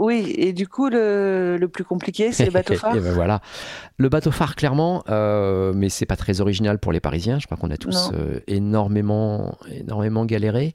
oui, 0.01 0.35
et 0.39 0.55
du 0.55 0.67
coup, 0.67 0.89
le, 0.89 1.59
le 1.61 1.69
plus 1.69 1.85
compliqué, 1.85 2.33
c'est 2.33 2.47
le 2.47 2.51
bateau 2.51 2.75
phare. 2.77 2.97
et 2.97 3.01
ben 3.01 3.13
voilà, 3.13 3.43
le 3.99 4.09
bateau 4.09 4.31
phare 4.31 4.57
clairement, 4.57 5.05
euh, 5.11 5.73
mais 5.75 5.91
c'est 5.91 6.07
pas 6.07 6.17
très 6.17 6.41
original 6.41 6.79
pour 6.79 6.91
les 6.91 7.01
Parisiens. 7.01 7.39
Je 7.39 7.45
crois 7.45 7.59
qu'on 7.59 7.71
a 7.71 7.77
tous 7.77 8.11
euh, 8.15 8.41
énormément, 8.47 9.59
énormément 9.71 10.25
galéré. 10.25 10.75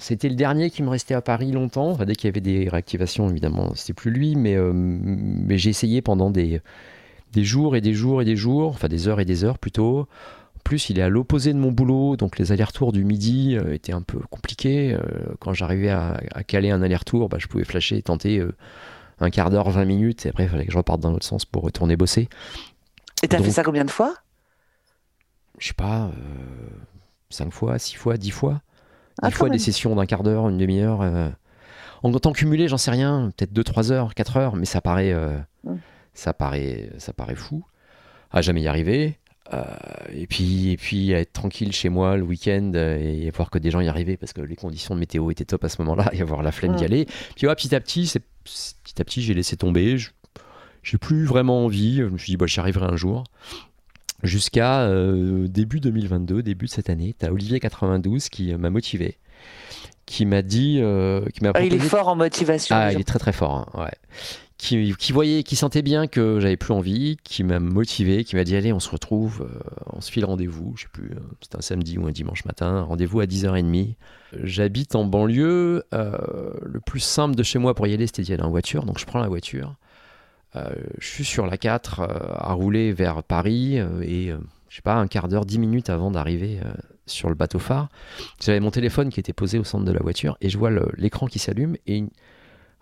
C'était 0.00 0.30
le 0.30 0.34
dernier 0.34 0.70
qui 0.70 0.82
me 0.82 0.88
restait 0.88 1.14
à 1.14 1.20
Paris 1.20 1.52
longtemps. 1.52 1.92
dès 1.92 2.14
qu'il 2.14 2.26
y 2.26 2.30
avait 2.30 2.40
des 2.40 2.68
réactivations, 2.70 3.28
évidemment, 3.28 3.74
c'était 3.74 3.92
plus 3.92 4.10
lui, 4.10 4.34
mais, 4.34 4.56
euh, 4.56 4.72
mais 4.74 5.58
j'ai 5.58 5.68
essayé 5.68 6.00
pendant 6.00 6.30
des, 6.30 6.62
des 7.32 7.44
jours 7.44 7.76
et 7.76 7.82
des 7.82 7.92
jours 7.92 8.22
et 8.22 8.24
des 8.24 8.34
jours, 8.34 8.70
enfin 8.70 8.88
des 8.88 9.08
heures 9.08 9.20
et 9.20 9.26
des 9.26 9.44
heures 9.44 9.58
plutôt. 9.58 10.00
En 10.00 10.62
plus, 10.64 10.88
il 10.88 10.98
est 10.98 11.02
à 11.02 11.10
l'opposé 11.10 11.52
de 11.52 11.58
mon 11.58 11.70
boulot, 11.70 12.16
donc 12.16 12.38
les 12.38 12.50
allers-retours 12.50 12.92
du 12.92 13.04
midi 13.04 13.58
euh, 13.58 13.74
étaient 13.74 13.92
un 13.92 14.00
peu 14.00 14.20
compliqués. 14.30 14.94
Euh, 14.94 15.00
quand 15.38 15.52
j'arrivais 15.52 15.90
à, 15.90 16.18
caler 16.46 16.70
un 16.70 16.80
aller-retour, 16.80 17.28
bah, 17.28 17.36
je 17.38 17.46
pouvais 17.46 17.64
flasher 17.64 17.98
et 17.98 18.02
tenter 18.02 18.42
un 19.20 19.28
quart 19.28 19.50
d'heure, 19.50 19.68
20 19.68 19.84
minutes, 19.84 20.24
et 20.24 20.30
après, 20.30 20.44
il 20.44 20.48
fallait 20.48 20.64
que 20.64 20.72
je 20.72 20.78
reparte 20.78 21.00
dans 21.00 21.12
l'autre 21.12 21.26
sens 21.26 21.44
pour 21.44 21.62
retourner 21.62 21.96
bosser. 21.96 22.30
Et 23.22 23.28
t'as 23.28 23.42
fait 23.42 23.50
ça 23.50 23.62
combien 23.62 23.84
de 23.84 23.90
fois? 23.90 24.14
Je 25.58 25.68
sais 25.68 25.74
pas, 25.74 26.10
5 27.28 27.52
fois, 27.52 27.78
6 27.78 27.96
fois, 27.96 28.16
10 28.16 28.30
fois. 28.30 28.62
Des 29.22 29.28
ah, 29.28 29.30
fois 29.30 29.50
des 29.50 29.58
sessions 29.58 29.94
d'un 29.94 30.06
quart 30.06 30.22
d'heure, 30.22 30.48
une 30.48 30.58
demi-heure. 30.58 31.02
Euh. 31.02 31.28
En 32.02 32.10
temps 32.12 32.32
cumulé, 32.32 32.68
j'en 32.68 32.78
sais 32.78 32.90
rien, 32.90 33.30
peut-être 33.36 33.52
2-3 33.52 33.92
heures, 33.92 34.14
4 34.14 34.36
heures, 34.38 34.56
mais 34.56 34.64
ça 34.64 34.80
paraît, 34.80 35.12
euh, 35.12 35.36
ça 36.14 36.32
paraît, 36.32 36.90
ça 36.96 37.12
paraît 37.12 37.34
fou. 37.34 37.62
À 38.30 38.40
jamais 38.40 38.62
y 38.62 38.68
arriver. 38.68 39.18
Euh, 39.52 39.64
et, 40.12 40.26
puis, 40.26 40.70
et 40.70 40.76
puis 40.76 41.10
être 41.10 41.32
tranquille 41.32 41.72
chez 41.72 41.88
moi 41.88 42.16
le 42.16 42.22
week-end 42.22 42.72
et 42.74 43.30
voir 43.34 43.50
que 43.50 43.58
des 43.58 43.70
gens 43.70 43.80
y 43.80 43.88
arrivaient 43.88 44.16
parce 44.16 44.32
que 44.32 44.40
les 44.40 44.54
conditions 44.54 44.94
de 44.94 45.00
météo 45.00 45.30
étaient 45.30 45.44
top 45.44 45.64
à 45.64 45.68
ce 45.68 45.82
moment-là 45.82 46.08
et 46.12 46.22
avoir 46.22 46.42
la 46.42 46.52
flemme 46.52 46.76
d'y 46.76 46.84
aller. 46.84 47.06
Puis 47.36 47.46
petit 47.48 47.74
à 47.74 47.80
petit, 47.80 48.10
petit 48.44 49.02
à 49.02 49.04
petit, 49.04 49.20
j'ai 49.20 49.34
laissé 49.34 49.56
tomber. 49.56 49.98
J'ai 50.82 50.98
plus 50.98 51.26
vraiment 51.26 51.66
envie. 51.66 51.96
Je 51.96 52.04
me 52.04 52.16
suis 52.16 52.32
dit, 52.32 52.36
bah, 52.38 52.46
j'y 52.46 52.60
arriverai 52.60 52.86
un 52.86 52.96
jour 52.96 53.24
jusqu'à 54.22 54.82
euh, 54.82 55.48
début 55.48 55.80
2022, 55.80 56.42
début 56.42 56.66
de 56.66 56.70
cette 56.70 56.90
année. 56.90 57.14
Tu 57.18 57.26
as 57.26 57.32
Olivier 57.32 57.60
92 57.60 58.28
qui 58.28 58.52
euh, 58.52 58.58
m'a 58.58 58.70
motivé, 58.70 59.18
qui 60.06 60.26
m'a 60.26 60.42
dit... 60.42 60.78
Euh, 60.80 61.24
qui 61.34 61.42
m'a 61.42 61.52
ah, 61.54 61.62
il 61.62 61.74
est 61.74 61.78
fort 61.78 62.08
en 62.08 62.16
motivation. 62.16 62.74
Ah, 62.76 62.92
il 62.92 63.00
est 63.00 63.04
très 63.04 63.18
très 63.18 63.32
fort, 63.32 63.52
hein, 63.74 63.82
ouais. 63.82 63.92
Qui, 64.58 64.94
qui, 64.98 65.12
voyait, 65.12 65.42
qui 65.42 65.56
sentait 65.56 65.80
bien 65.80 66.06
que 66.06 66.38
j'avais 66.38 66.58
plus 66.58 66.74
envie, 66.74 67.16
qui 67.24 67.44
m'a 67.44 67.60
motivé, 67.60 68.24
qui 68.24 68.36
m'a 68.36 68.44
dit 68.44 68.54
allez 68.56 68.74
on 68.74 68.78
se 68.78 68.90
retrouve, 68.90 69.48
on 69.86 70.02
se 70.02 70.12
file 70.12 70.26
rendez-vous, 70.26 70.74
je 70.76 70.82
sais 70.82 70.88
plus, 70.92 71.12
c'était 71.40 71.56
un 71.56 71.62
samedi 71.62 71.96
ou 71.96 72.06
un 72.06 72.10
dimanche 72.10 72.44
matin, 72.44 72.82
rendez-vous 72.82 73.20
à 73.20 73.24
10h30. 73.24 73.94
J'habite 74.34 74.96
en 74.96 75.06
banlieue, 75.06 75.84
le 75.92 76.80
plus 76.84 77.00
simple 77.00 77.36
de 77.36 77.42
chez 77.42 77.58
moi 77.58 77.74
pour 77.74 77.86
y 77.86 77.94
aller 77.94 78.06
c'était 78.06 78.20
d'y 78.20 78.34
aller 78.34 78.42
en 78.42 78.50
voiture, 78.50 78.84
donc 78.84 78.98
je 78.98 79.06
prends 79.06 79.20
la 79.20 79.28
voiture. 79.28 79.76
Euh, 80.56 80.70
je 80.98 81.06
suis 81.06 81.24
sur 81.24 81.46
la 81.46 81.56
4 81.56 82.00
euh, 82.00 82.06
à 82.34 82.52
rouler 82.52 82.92
vers 82.92 83.22
Paris 83.22 83.78
euh, 83.78 84.02
et 84.02 84.32
je 84.68 84.76
sais 84.76 84.82
pas, 84.82 84.96
un 84.96 85.06
quart 85.06 85.28
d'heure, 85.28 85.46
10 85.46 85.58
minutes 85.58 85.90
avant 85.90 86.10
d'arriver 86.10 86.60
sur 87.06 87.28
le 87.28 87.34
bateau 87.34 87.58
phare, 87.58 87.88
j'avais 88.40 88.60
mon 88.60 88.70
téléphone 88.70 89.10
qui 89.10 89.18
était 89.18 89.32
posé 89.32 89.58
au 89.58 89.64
centre 89.64 89.84
de 89.84 89.90
la 89.90 89.98
voiture 89.98 90.36
et 90.40 90.48
je 90.48 90.56
vois 90.56 90.70
l'écran 90.96 91.26
qui 91.26 91.40
s'allume 91.40 91.76
et 91.88 92.04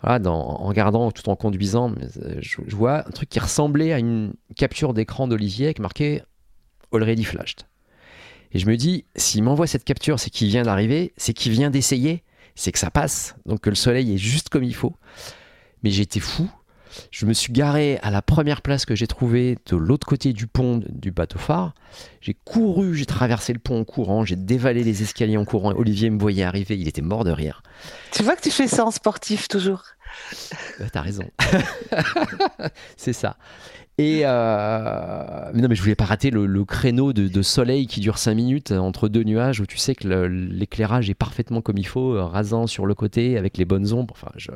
en 0.03 0.67
regardant 0.67 1.09
tout 1.09 1.27
en 1.29 1.35
conduisant, 1.35 1.91
je, 2.39 2.75
vois 2.75 3.07
un 3.07 3.09
truc 3.11 3.27
qui 3.27 3.39
ressemblait 3.39 3.91
à 3.91 3.97
une 3.97 4.33
capture 4.55 4.93
d'écran 4.93 5.27
d'Olivier 5.27 5.65
avec 5.65 5.79
marqué 5.79 6.21
Already 6.93 7.23
flashed. 7.23 7.61
Et 8.51 8.59
je 8.59 8.67
me 8.67 8.77
dis, 8.77 9.05
s'il 9.15 9.43
m'envoie 9.43 9.65
cette 9.65 9.83
capture, 9.83 10.19
c'est 10.19 10.29
qu'il 10.29 10.47
vient 10.47 10.63
d'arriver, 10.63 11.11
c'est 11.17 11.33
qu'il 11.33 11.51
vient 11.51 11.71
d'essayer, 11.71 12.23
c'est 12.53 12.71
que 12.71 12.79
ça 12.79 12.91
passe, 12.91 13.35
donc 13.47 13.61
que 13.61 13.69
le 13.69 13.75
soleil 13.75 14.13
est 14.13 14.17
juste 14.17 14.49
comme 14.49 14.63
il 14.63 14.75
faut. 14.75 14.95
Mais 15.81 15.89
j'étais 15.89 16.19
fou 16.19 16.49
je 17.11 17.25
me 17.25 17.33
suis 17.33 17.53
garé 17.53 17.99
à 18.01 18.11
la 18.11 18.21
première 18.21 18.61
place 18.61 18.85
que 18.85 18.95
j'ai 18.95 19.07
trouvée 19.07 19.57
de 19.67 19.75
l'autre 19.75 20.07
côté 20.07 20.33
du 20.33 20.47
pont 20.47 20.81
du 20.87 21.11
bateau 21.11 21.39
phare. 21.39 21.73
J'ai 22.21 22.35
couru, 22.45 22.95
j'ai 22.95 23.05
traversé 23.05 23.53
le 23.53 23.59
pont 23.59 23.79
en 23.79 23.83
courant, 23.83 24.25
j'ai 24.25 24.35
dévalé 24.35 24.83
les 24.83 25.01
escaliers 25.01 25.37
en 25.37 25.45
courant. 25.45 25.73
Olivier 25.73 26.09
me 26.09 26.19
voyait 26.19 26.43
arriver, 26.43 26.77
il 26.77 26.87
était 26.87 27.01
mort 27.01 27.23
de 27.23 27.31
rire. 27.31 27.63
Tu 28.11 28.23
vois 28.23 28.35
que 28.35 28.41
tu 28.41 28.51
fais 28.51 28.67
ça 28.67 28.85
en 28.85 28.91
sportif 28.91 29.47
toujours. 29.47 29.83
Euh, 30.81 30.87
t'as 30.91 31.01
raison. 31.01 31.23
c'est 32.97 33.13
ça. 33.13 33.37
Et 33.99 34.21
euh, 34.23 35.51
mais 35.53 35.61
non, 35.61 35.67
mais 35.67 35.75
je 35.75 35.81
voulais 35.81 35.95
pas 35.95 36.05
rater 36.05 36.31
le, 36.31 36.63
créneau 36.63 37.11
de, 37.11 37.41
soleil 37.41 37.85
qui 37.85 37.99
dure 37.99 38.17
5 38.17 38.33
minutes 38.33 38.71
entre 38.71 39.09
deux 39.09 39.23
nuages 39.23 39.59
où 39.59 39.65
tu 39.65 39.77
sais 39.77 39.93
que 39.93 40.07
l'éclairage 40.07 41.09
est 41.09 41.15
parfaitement 41.15 41.61
comme 41.61 41.77
il 41.77 41.85
faut, 41.85 42.15
euh, 42.15 42.23
rasant 42.23 42.65
sur 42.65 42.85
le 42.85 42.95
côté 42.95 43.37
avec 43.37 43.57
les 43.57 43.65
bonnes 43.65 43.91
ombres. 43.91 44.13
Enfin, 44.17 44.31
je, 44.37 44.51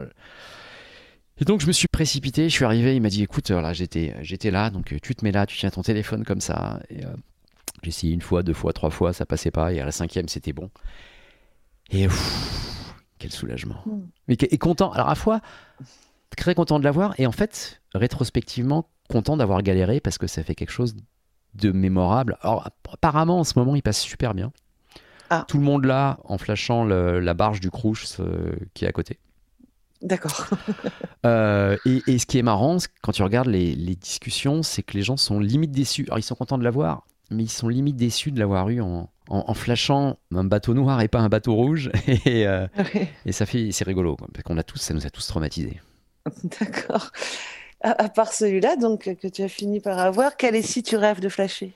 et 1.40 1.46
donc 1.46 1.62
je 1.62 1.68
me 1.68 1.72
suis 1.72 1.88
précipité, 1.88 2.50
je 2.50 2.54
suis 2.54 2.66
arrivé, 2.66 2.96
il 2.96 3.02
m'a 3.02 3.10
dit 3.10 3.24
écoute, 3.24 3.52
voilà, 3.52 3.74
j'étais, 3.74 4.16
j'étais 4.22 4.52
là, 4.52 4.70
donc 4.70 4.94
euh, 4.94 4.98
tu 5.02 5.16
te 5.16 5.26
mets 5.26 5.32
là, 5.32 5.46
tu 5.46 5.58
tiens 5.58 5.72
ton 5.72 5.82
téléphone 5.82 6.24
comme 6.24 6.42
ça. 6.42 6.80
Et, 6.90 7.06
euh, 7.06 7.10
j'ai 7.82 7.90
essayé 7.90 8.14
une 8.14 8.22
fois, 8.22 8.44
deux 8.44 8.54
fois, 8.54 8.72
trois 8.72 8.92
fois, 8.92 9.14
ça 9.14 9.26
passait 9.26 9.52
pas, 9.52 9.74
et 9.74 9.80
à 9.80 9.86
la 9.86 9.92
cinquième 9.92 10.28
c'était 10.28 10.54
bon. 10.54 10.70
Et 11.90 12.08
quel 13.18 13.32
soulagement. 13.32 13.82
Mm. 13.86 14.02
Mais 14.28 14.38
et 14.40 14.58
content, 14.58 14.92
alors 14.92 15.08
à 15.08 15.12
la 15.12 15.16
fois 15.16 15.42
très 16.38 16.56
content 16.56 16.80
de 16.80 16.84
l'avoir, 16.84 17.14
et 17.20 17.26
en 17.26 17.32
fait, 17.32 17.82
rétrospectivement, 17.94 18.88
content 19.10 19.36
d'avoir 19.36 19.62
galéré 19.64 20.00
parce 20.00 20.18
que 20.18 20.28
ça 20.28 20.44
fait 20.44 20.56
quelque 20.56 20.72
chose 20.72 20.96
de 21.56 21.72
mémorable. 21.72 22.38
Alors 22.42 22.70
apparemment 22.92 23.40
en 23.40 23.44
ce 23.44 23.58
moment 23.58 23.76
il 23.76 23.82
passe 23.82 24.00
super 24.00 24.34
bien. 24.34 24.52
Ah. 25.30 25.46
Tout 25.48 25.58
le 25.58 25.64
monde 25.64 25.86
là 25.86 26.20
en 26.24 26.38
flashant 26.38 26.84
la 26.86 27.34
barge 27.34 27.60
du 27.60 27.70
Crouch 27.70 28.06
qui 28.74 28.86
est 28.86 28.88
à 28.88 28.92
côté. 28.92 29.20
D'accord. 30.04 30.48
Euh, 31.26 31.78
et, 31.86 32.20
ce 32.20 32.26
qui 32.26 32.38
est 32.38 32.42
marrant, 32.44 32.76
quand 33.02 33.14
tu 33.14 33.24
regardes 33.24 33.48
les, 33.48 33.96
discussions, 33.96 34.62
c'est 34.62 34.84
que 34.84 34.98
les 34.98 35.04
gens 35.04 35.16
sont 35.16 35.40
limite 35.40 35.72
déçus. 35.72 36.04
Alors 36.08 36.20
ils 36.20 36.24
sont 36.24 36.36
contents 36.36 36.58
de 36.58 36.66
l'avoir, 36.66 37.08
mais 37.32 37.44
ils 37.44 37.50
sont 37.50 37.70
limite 37.70 37.96
déçus 37.96 38.32
de 38.32 38.40
l'avoir 38.40 38.68
eu 38.68 38.82
en, 38.82 39.08
flashant 39.54 40.18
un 40.36 40.44
bateau 40.44 40.74
noir 40.74 41.00
et 41.00 41.08
pas 41.08 41.22
un 41.22 41.30
bateau 41.30 41.56
rouge. 41.56 41.90
Et, 42.26 42.46
euh, 42.46 42.68
et 43.26 43.32
ça 43.32 43.46
fait, 43.46 43.72
c'est 43.72 43.86
rigolo, 43.86 44.18
parce 44.18 44.44
qu'on 44.44 44.58
a 44.58 44.64
tous, 44.64 44.80
ça 44.80 44.94
nous 44.94 45.06
a 45.06 45.10
tous 45.10 45.26
traumatisés. 45.26 45.80
D'accord. 46.60 47.10
À, 47.80 48.10
part 48.10 48.34
celui-là, 48.34 48.76
donc 48.76 49.16
que 49.16 49.28
tu 49.30 49.44
as 49.44 49.48
fini 49.48 49.80
par 49.80 50.00
avoir, 50.00 50.36
quel 50.36 50.56
est 50.56 50.62
si 50.62 50.84
tu 50.84 50.98
rêves 50.98 51.22
de 51.22 51.30
flasher? 51.30 51.74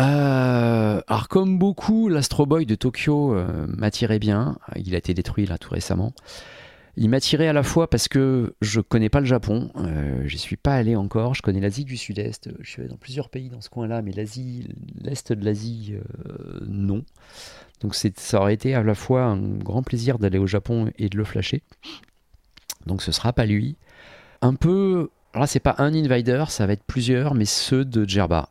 Euh, 0.00 1.00
alors 1.06 1.28
comme 1.28 1.58
beaucoup, 1.58 2.08
l'Astro 2.08 2.46
Boy 2.46 2.66
de 2.66 2.74
Tokyo 2.74 3.34
euh, 3.34 3.66
m'attirait 3.68 4.18
bien. 4.18 4.58
Il 4.76 4.94
a 4.94 4.98
été 4.98 5.14
détruit 5.14 5.46
là 5.46 5.58
tout 5.58 5.70
récemment. 5.70 6.12
Il 7.00 7.08
m'attirait 7.10 7.46
à 7.46 7.52
la 7.52 7.62
fois 7.62 7.88
parce 7.88 8.08
que 8.08 8.56
je 8.60 8.80
connais 8.80 9.08
pas 9.08 9.20
le 9.20 9.26
Japon, 9.26 9.70
euh, 9.76 10.22
je 10.26 10.36
suis 10.36 10.56
pas 10.56 10.74
allé 10.74 10.96
encore. 10.96 11.32
Je 11.34 11.42
connais 11.42 11.60
l'Asie 11.60 11.84
du 11.84 11.96
Sud-Est. 11.96 12.50
Je 12.58 12.68
suis 12.68 12.80
allé 12.80 12.90
dans 12.90 12.96
plusieurs 12.96 13.28
pays 13.28 13.50
dans 13.50 13.60
ce 13.60 13.70
coin-là, 13.70 14.02
mais 14.02 14.10
l'Asie, 14.10 14.66
l'est 15.00 15.32
de 15.32 15.44
l'Asie, 15.44 15.94
euh, 15.94 16.58
non. 16.66 17.04
Donc 17.80 17.94
ça 17.94 18.40
aurait 18.40 18.54
été 18.54 18.74
à 18.74 18.82
la 18.82 18.96
fois 18.96 19.26
un 19.26 19.38
grand 19.58 19.84
plaisir 19.84 20.18
d'aller 20.18 20.38
au 20.38 20.48
Japon 20.48 20.90
et 20.98 21.08
de 21.08 21.16
le 21.16 21.22
flasher. 21.22 21.62
Donc 22.86 23.02
ce 23.02 23.12
sera 23.12 23.32
pas 23.32 23.46
lui. 23.46 23.76
Un 24.42 24.54
peu, 24.54 25.10
alors 25.32 25.42
là 25.42 25.46
c'est 25.46 25.60
pas 25.60 25.76
un 25.78 25.94
invader, 25.94 26.46
ça 26.48 26.66
va 26.66 26.72
être 26.72 26.84
plusieurs, 26.84 27.34
mais 27.34 27.44
ceux 27.44 27.84
de 27.84 28.04
Djerba. 28.08 28.50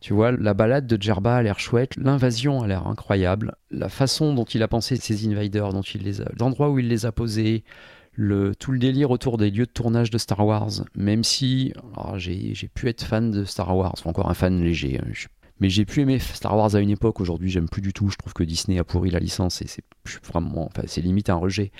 Tu 0.00 0.14
vois, 0.14 0.32
la 0.32 0.54
balade 0.54 0.86
de 0.86 1.00
Djerba 1.00 1.36
a 1.36 1.42
l'air 1.42 1.58
chouette, 1.58 1.96
l'invasion 1.96 2.62
a 2.62 2.66
l'air 2.66 2.86
incroyable, 2.86 3.54
la 3.70 3.90
façon 3.90 4.32
dont 4.32 4.44
il 4.44 4.62
a 4.62 4.68
pensé 4.68 4.96
ses 4.96 5.28
invaders, 5.28 5.72
dont 5.72 5.82
il 5.82 6.02
les 6.02 6.22
a, 6.22 6.30
l'endroit 6.38 6.70
où 6.70 6.78
il 6.78 6.88
les 6.88 7.04
a 7.04 7.12
posés, 7.12 7.64
le, 8.12 8.54
tout 8.54 8.72
le 8.72 8.78
délire 8.78 9.10
autour 9.10 9.36
des 9.36 9.50
lieux 9.50 9.66
de 9.66 9.70
tournage 9.70 10.10
de 10.10 10.18
Star 10.18 10.44
Wars, 10.44 10.70
même 10.94 11.22
si 11.22 11.74
j'ai, 12.16 12.54
pu 12.74 12.88
être 12.88 13.02
fan 13.02 13.30
de 13.30 13.44
Star 13.44 13.76
Wars, 13.76 13.94
encore 14.04 14.30
un 14.30 14.34
fan 14.34 14.62
léger, 14.62 14.98
hein, 14.98 15.12
mais 15.60 15.68
j'ai 15.68 15.84
pu 15.84 16.00
aimer 16.00 16.18
Star 16.18 16.56
Wars 16.56 16.74
à 16.74 16.80
une 16.80 16.90
époque, 16.90 17.20
aujourd'hui 17.20 17.50
j'aime 17.50 17.68
plus 17.68 17.82
du 17.82 17.92
tout, 17.92 18.08
je 18.08 18.16
trouve 18.16 18.32
que 18.32 18.42
Disney 18.42 18.78
a 18.78 18.84
pourri 18.84 19.10
la 19.10 19.20
licence 19.20 19.60
et 19.60 19.66
c'est 19.66 19.84
vraiment, 20.24 20.64
enfin, 20.66 20.82
c'est 20.86 21.02
limite 21.02 21.28
un 21.28 21.34
rejet. 21.34 21.70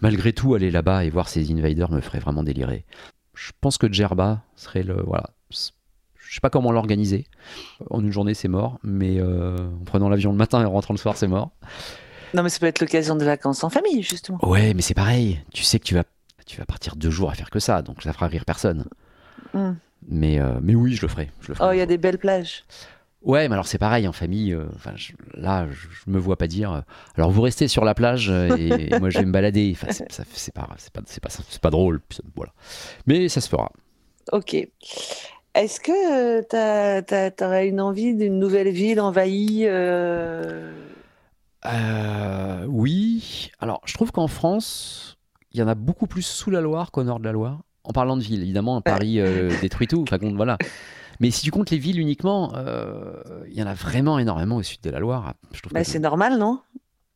Malgré 0.00 0.32
tout, 0.32 0.54
aller 0.54 0.70
là-bas 0.70 1.04
et 1.04 1.10
voir 1.10 1.28
ces 1.28 1.50
invaders 1.50 1.90
me 1.90 2.00
ferait 2.00 2.20
vraiment 2.20 2.44
délirer. 2.44 2.84
Je 3.34 3.50
pense 3.60 3.78
que 3.78 3.92
Djerba 3.92 4.44
serait 4.54 4.84
le. 4.84 5.02
Voilà. 5.02 5.30
Je 6.28 6.34
sais 6.34 6.40
pas 6.40 6.50
comment 6.50 6.72
l'organiser. 6.72 7.24
En 7.90 8.00
une 8.02 8.12
journée, 8.12 8.34
c'est 8.34 8.48
mort, 8.48 8.78
mais 8.82 9.18
euh, 9.18 9.56
en 9.80 9.84
prenant 9.84 10.08
l'avion 10.10 10.30
le 10.30 10.36
matin 10.36 10.60
et 10.60 10.64
en 10.66 10.70
rentrant 10.70 10.92
le 10.92 10.98
soir, 10.98 11.16
c'est 11.16 11.26
mort. 11.26 11.50
Non, 12.34 12.42
mais 12.42 12.50
ça 12.50 12.58
peut 12.58 12.66
être 12.66 12.80
l'occasion 12.80 13.16
de 13.16 13.24
vacances 13.24 13.64
en 13.64 13.70
famille, 13.70 14.02
justement. 14.02 14.38
Ouais, 14.46 14.74
mais 14.74 14.82
c'est 14.82 14.92
pareil. 14.94 15.40
Tu 15.54 15.62
sais 15.62 15.78
que 15.78 15.84
tu 15.84 15.94
vas, 15.94 16.04
tu 16.46 16.58
vas 16.58 16.66
partir 16.66 16.96
deux 16.96 17.10
jours 17.10 17.30
à 17.30 17.34
faire 17.34 17.48
que 17.48 17.58
ça, 17.60 17.80
donc 17.80 18.02
ça 18.02 18.12
fera 18.12 18.26
rire 18.26 18.44
personne. 18.44 18.84
Hmm. 19.54 19.72
Mais, 20.06 20.38
euh, 20.38 20.58
mais 20.62 20.74
oui, 20.74 20.94
je 20.94 21.02
le 21.02 21.08
ferai. 21.08 21.30
Je 21.40 21.48
le 21.48 21.54
ferai. 21.54 21.68
Oh, 21.68 21.72
il 21.72 21.78
y 21.78 21.82
a 21.82 21.86
des 21.86 21.96
belles 21.98 22.18
plages. 22.18 22.64
Ouais, 23.22 23.48
mais 23.48 23.54
alors 23.54 23.66
c'est 23.66 23.78
pareil 23.78 24.06
en 24.06 24.12
famille. 24.12 24.52
euh, 24.52 24.66
je- 24.94 25.12
là, 25.34 25.66
je, 25.70 25.88
je 25.90 26.10
me 26.10 26.18
vois 26.18 26.36
pas 26.36 26.46
dire. 26.46 26.70
euh, 26.72 26.80
alors 27.16 27.30
vous 27.30 27.42
restez 27.42 27.66
sur 27.66 27.84
la 27.84 27.94
plage 27.94 28.28
et, 28.30 28.92
et 28.94 28.98
moi 29.00 29.08
je 29.10 29.18
vais 29.18 29.24
me 29.24 29.32
balader. 29.32 29.74
Enfin, 29.74 29.88
c'est 29.90 30.52
pas, 30.54 30.68
pas, 30.92 31.00
pas, 31.20 31.30
pas 31.62 31.70
drôle. 31.70 32.00
Voilà. 32.36 32.52
Mais 33.06 33.28
ça 33.28 33.40
se 33.40 33.48
fera. 33.48 33.72
Ok. 34.32 34.54
Est-ce 35.58 35.80
que 35.80 37.34
tu 37.34 37.44
aurais 37.44 37.66
une 37.66 37.80
envie 37.80 38.14
d'une 38.14 38.38
nouvelle 38.38 38.68
ville 38.68 39.00
envahie 39.00 39.64
euh, 39.64 40.72
Euh, 41.66 42.64
oui. 42.68 43.50
Alors, 43.58 43.80
je 43.84 43.92
trouve 43.94 44.12
qu'en 44.12 44.28
France, 44.28 45.18
il 45.50 45.58
y 45.58 45.62
en 45.64 45.66
a 45.66 45.74
beaucoup 45.74 46.06
plus 46.06 46.22
sous 46.22 46.52
la 46.52 46.60
Loire 46.60 46.92
qu'au 46.92 47.02
nord 47.02 47.18
de 47.18 47.24
la 47.24 47.32
Loire. 47.32 47.58
En 47.82 47.90
parlant 47.92 48.16
de 48.16 48.22
ville, 48.22 48.40
évidemment, 48.40 48.80
Paris 48.82 49.18
euh, 49.18 49.50
détruit 49.60 49.88
tout. 49.88 50.04
Enfin, 50.08 50.18
voilà. 50.36 50.58
Mais 51.18 51.32
si 51.32 51.42
tu 51.42 51.50
comptes 51.50 51.70
les 51.70 51.78
villes 51.78 51.98
uniquement, 51.98 52.52
euh, 52.54 53.14
il 53.48 53.54
y 53.54 53.62
en 53.62 53.66
a 53.66 53.74
vraiment 53.74 54.20
énormément 54.20 54.56
au 54.56 54.62
sud 54.62 54.80
de 54.82 54.90
la 54.90 55.00
Loire. 55.00 55.34
Je 55.50 55.60
trouve 55.60 55.72
bah, 55.72 55.82
C'est 55.82 55.98
normal, 55.98 56.38
non? 56.38 56.60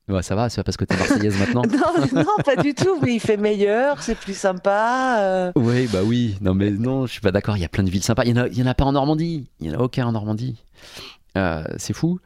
Ouais, 0.09 0.23
ça 0.23 0.35
va, 0.35 0.49
c'est 0.49 0.57
pas 0.57 0.65
parce 0.65 0.77
que 0.77 0.85
t'es 0.85 0.97
marseillaise 0.97 1.39
maintenant. 1.39 1.63
non, 2.13 2.23
non, 2.23 2.43
pas 2.45 2.57
du 2.57 2.75
tout. 2.75 2.99
Mais 3.03 3.15
il 3.15 3.21
fait 3.21 3.37
meilleur, 3.37 4.03
c'est 4.03 4.17
plus 4.17 4.37
sympa. 4.37 5.19
euh. 5.21 5.53
Oui, 5.55 5.87
bah 5.93 6.01
oui. 6.05 6.37
Non, 6.41 6.55
mais 6.55 6.71
non, 6.71 7.07
je 7.07 7.13
suis 7.13 7.21
pas 7.21 7.31
d'accord. 7.31 7.57
Il 7.57 7.61
y 7.61 7.65
a 7.65 7.69
plein 7.69 7.85
de 7.85 7.91
villes 7.91 8.03
sympas. 8.03 8.25
Il 8.25 8.31
y 8.37 8.39
en 8.39 8.43
a, 8.43 8.49
il 8.49 8.59
y 8.59 8.63
en 8.63 8.67
a 8.67 8.75
pas 8.75 8.85
en 8.85 8.93
Normandie. 8.93 9.47
Il 9.61 9.69
y 9.69 9.71
en 9.71 9.79
a 9.79 9.83
aucun 9.83 10.07
en 10.07 10.13
Normandie. 10.13 10.57
Euh, 11.39 11.63
c'est 11.77 11.93
fou. 11.93 12.19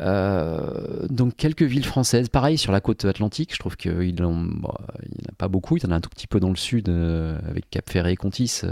Euh, 0.00 1.06
donc 1.10 1.36
quelques 1.36 1.62
villes 1.62 1.84
françaises, 1.84 2.28
pareil 2.28 2.56
sur 2.56 2.72
la 2.72 2.80
côte 2.80 3.04
atlantique. 3.04 3.52
Je 3.52 3.58
trouve 3.58 3.76
qu'il 3.76 4.24
en, 4.24 4.32
bon, 4.34 4.72
il 5.02 5.20
y 5.20 5.26
en 5.26 5.30
a 5.30 5.34
pas 5.36 5.48
beaucoup. 5.48 5.76
Il 5.76 5.82
y 5.82 5.86
en 5.86 5.90
a 5.90 5.96
un 5.96 6.00
tout 6.00 6.10
petit 6.10 6.26
peu 6.26 6.40
dans 6.40 6.50
le 6.50 6.56
sud 6.56 6.88
avec 6.88 7.68
Cap 7.68 7.90
Ferré 7.90 8.12
et 8.12 8.16
Contis. 8.16 8.62